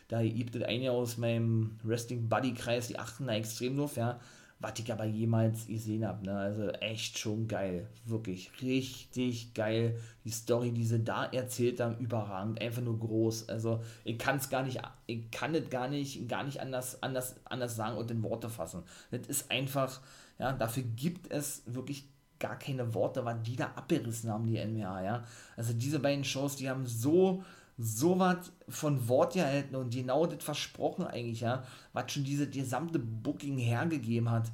[0.08, 4.20] Da gibt es einige aus meinem Wrestling Buddy Kreis, die achten da extrem drauf, ja
[4.64, 6.24] was ich aber jemals gesehen habe.
[6.24, 6.34] Ne?
[6.34, 7.86] Also echt schon geil.
[8.06, 10.00] Wirklich richtig geil.
[10.24, 12.60] Die Story, die sie da erzählt haben, überragend.
[12.62, 13.50] Einfach nur groß.
[13.50, 17.36] Also ich kann es gar nicht, ich kann es gar nicht, gar nicht anders, anders,
[17.44, 18.82] anders sagen und in Worte fassen.
[19.10, 20.00] Das ist einfach,
[20.38, 22.08] ja, dafür gibt es wirklich
[22.38, 25.24] gar keine Worte, was die da abgerissen haben, die NWA, ja.
[25.56, 27.44] Also diese beiden Shows, die haben so
[27.76, 32.98] so was von Wort gehalten und genau das versprochen eigentlich, ja, was schon diese gesamte
[32.98, 34.52] Booking hergegeben hat.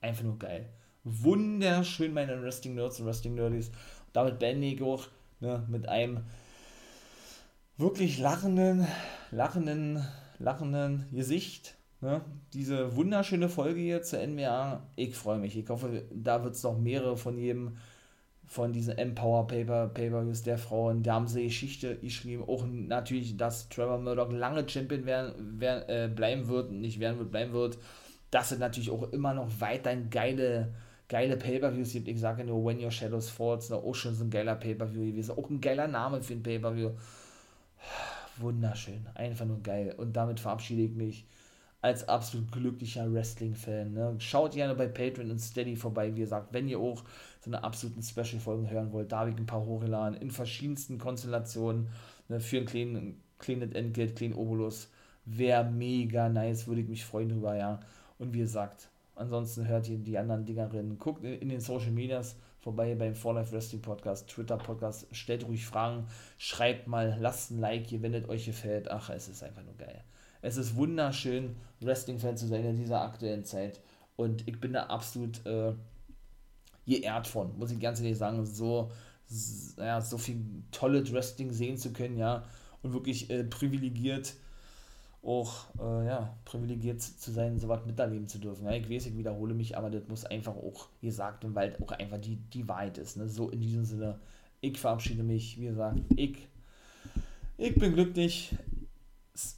[0.00, 0.68] Einfach nur geil.
[1.04, 3.70] Wunderschön, meine Wrestling Nerds und Wrestling Nerdies.
[4.12, 5.06] Damit beende ich auch
[5.40, 6.20] ne, mit einem
[7.76, 8.86] wirklich lachenden,
[9.30, 10.06] lachenden,
[10.38, 11.74] lachenden Gesicht.
[12.00, 12.20] Ne?
[12.52, 14.82] Diese wunderschöne Folge hier zur NWA.
[14.96, 15.56] Ich freue mich.
[15.56, 17.76] Ich hoffe, da wird es noch mehrere von jedem
[18.52, 21.02] von diesen Empower Paper, Pay-Per-Views der Frauen.
[21.02, 22.44] Da haben sie Geschichte geschrieben.
[22.46, 27.30] Auch natürlich, dass Trevor Murdoch lange Champion werden, werden, äh, bleiben wird, nicht werden wird,
[27.30, 27.78] bleiben wird.
[28.30, 30.74] Dass es natürlich auch immer noch weiterhin geile,
[31.08, 32.08] geile Pay-Per-Views gibt.
[32.08, 35.38] Ich sage nur When Your Shadows Falls, da auch schon so ein geiler Pay-Per-View gewesen.
[35.38, 36.90] Auch ein geiler Name für ein Pay-Per-View.
[38.36, 39.06] Wunderschön.
[39.14, 39.94] Einfach nur geil.
[39.96, 41.26] Und damit verabschiede ich mich
[41.82, 43.92] als absolut glücklicher Wrestling-Fan.
[43.92, 44.14] Ne?
[44.18, 47.02] Schaut gerne bei Patreon und Steady vorbei, wie gesagt, wenn ihr auch
[47.40, 49.10] so eine absoluten Special-Folgen hören wollt.
[49.10, 51.88] Da habe ich ein paar hochgeladen in verschiedensten Konstellationen
[52.28, 52.38] ne?
[52.38, 54.90] für einen kleinen, kleinen Entgelt, kleinen Obolus.
[55.24, 57.80] Wäre mega nice, würde ich mich freuen drüber, ja.
[58.18, 60.98] Und wie gesagt, ansonsten hört ihr die anderen Dingerinnen.
[61.00, 65.08] Guckt in den Social Medias vorbei beim For Life Wrestling Podcast, Twitter Podcast.
[65.10, 66.06] Stellt ruhig Fragen,
[66.38, 68.88] schreibt mal, lasst ein Like hier, wenn es euch gefällt.
[68.88, 70.04] Ach, es ist einfach nur geil.
[70.42, 73.80] Es ist wunderschön, Wrestling-Fan zu sein in dieser aktuellen Zeit.
[74.16, 75.72] Und ich bin da absolut äh,
[76.86, 78.90] geehrt von, muss ich ganz ehrlich sagen, so,
[79.78, 82.44] ja, so viel tolles Wrestling sehen zu können, ja.
[82.82, 84.34] Und wirklich äh, privilegiert,
[85.22, 88.64] auch, äh, ja, privilegiert zu sein, sowas miterleben zu dürfen.
[88.64, 91.92] Ja, ich weiß, ich wiederhole mich, aber das muss einfach auch gesagt werden, weil auch
[91.92, 93.16] einfach die, die Wahrheit ist.
[93.16, 93.28] Ne?
[93.28, 94.18] So in diesem Sinne,
[94.60, 96.48] ich verabschiede mich, wie gesagt, ich,
[97.56, 98.56] ich bin glücklich,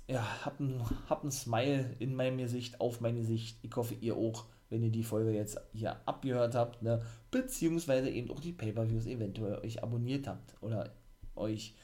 [0.07, 3.59] ja, hab ein, hab ein Smile in meinem Gesicht, auf mein Gesicht.
[3.63, 7.03] Ich hoffe, ihr auch, wenn ihr die Folge jetzt hier abgehört habt, ne?
[7.31, 10.93] beziehungsweise eben auch die Pay-Per-Views eventuell euch abonniert habt oder
[11.35, 11.75] euch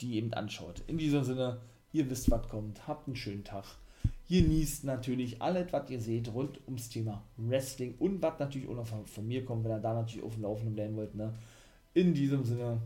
[0.00, 0.82] die eben anschaut.
[0.86, 1.60] In diesem Sinne,
[1.92, 2.86] ihr wisst, was kommt.
[2.86, 3.64] Habt einen schönen Tag.
[4.28, 8.86] Genießt natürlich alles, was ihr seht, rund ums Thema Wrestling und was natürlich auch noch
[8.86, 11.14] von, von mir kommt, wenn ihr da natürlich auf dem Laufenden bleiben wollt.
[11.14, 11.32] Ne?
[11.94, 12.82] In diesem Sinne,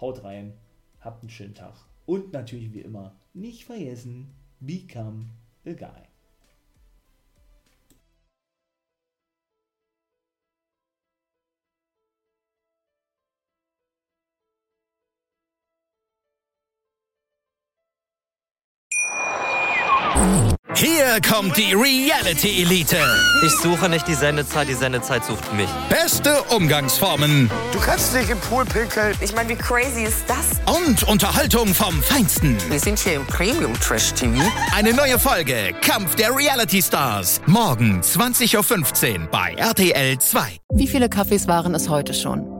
[0.00, 0.54] haut rein,
[1.00, 1.74] habt einen schönen Tag.
[2.06, 5.30] Und natürlich wie immer, nicht vergessen, become
[5.64, 6.09] a guy.
[20.74, 22.96] Hier kommt die Reality Elite.
[23.44, 25.68] Ich suche nicht die Sendezeit, die Sendezeit sucht mich.
[25.88, 27.50] Beste Umgangsformen.
[27.72, 29.14] Du kannst nicht im Pool pinkeln.
[29.20, 30.60] Ich meine, wie crazy ist das?
[30.82, 32.56] Und Unterhaltung vom Feinsten.
[32.70, 34.40] Wir sind hier im Premium Trash TV.
[34.74, 37.40] Eine neue Folge Kampf der Reality Stars.
[37.46, 40.58] Morgen 20.15 Uhr bei RTL 2.
[40.74, 42.59] Wie viele Kaffees waren es heute schon?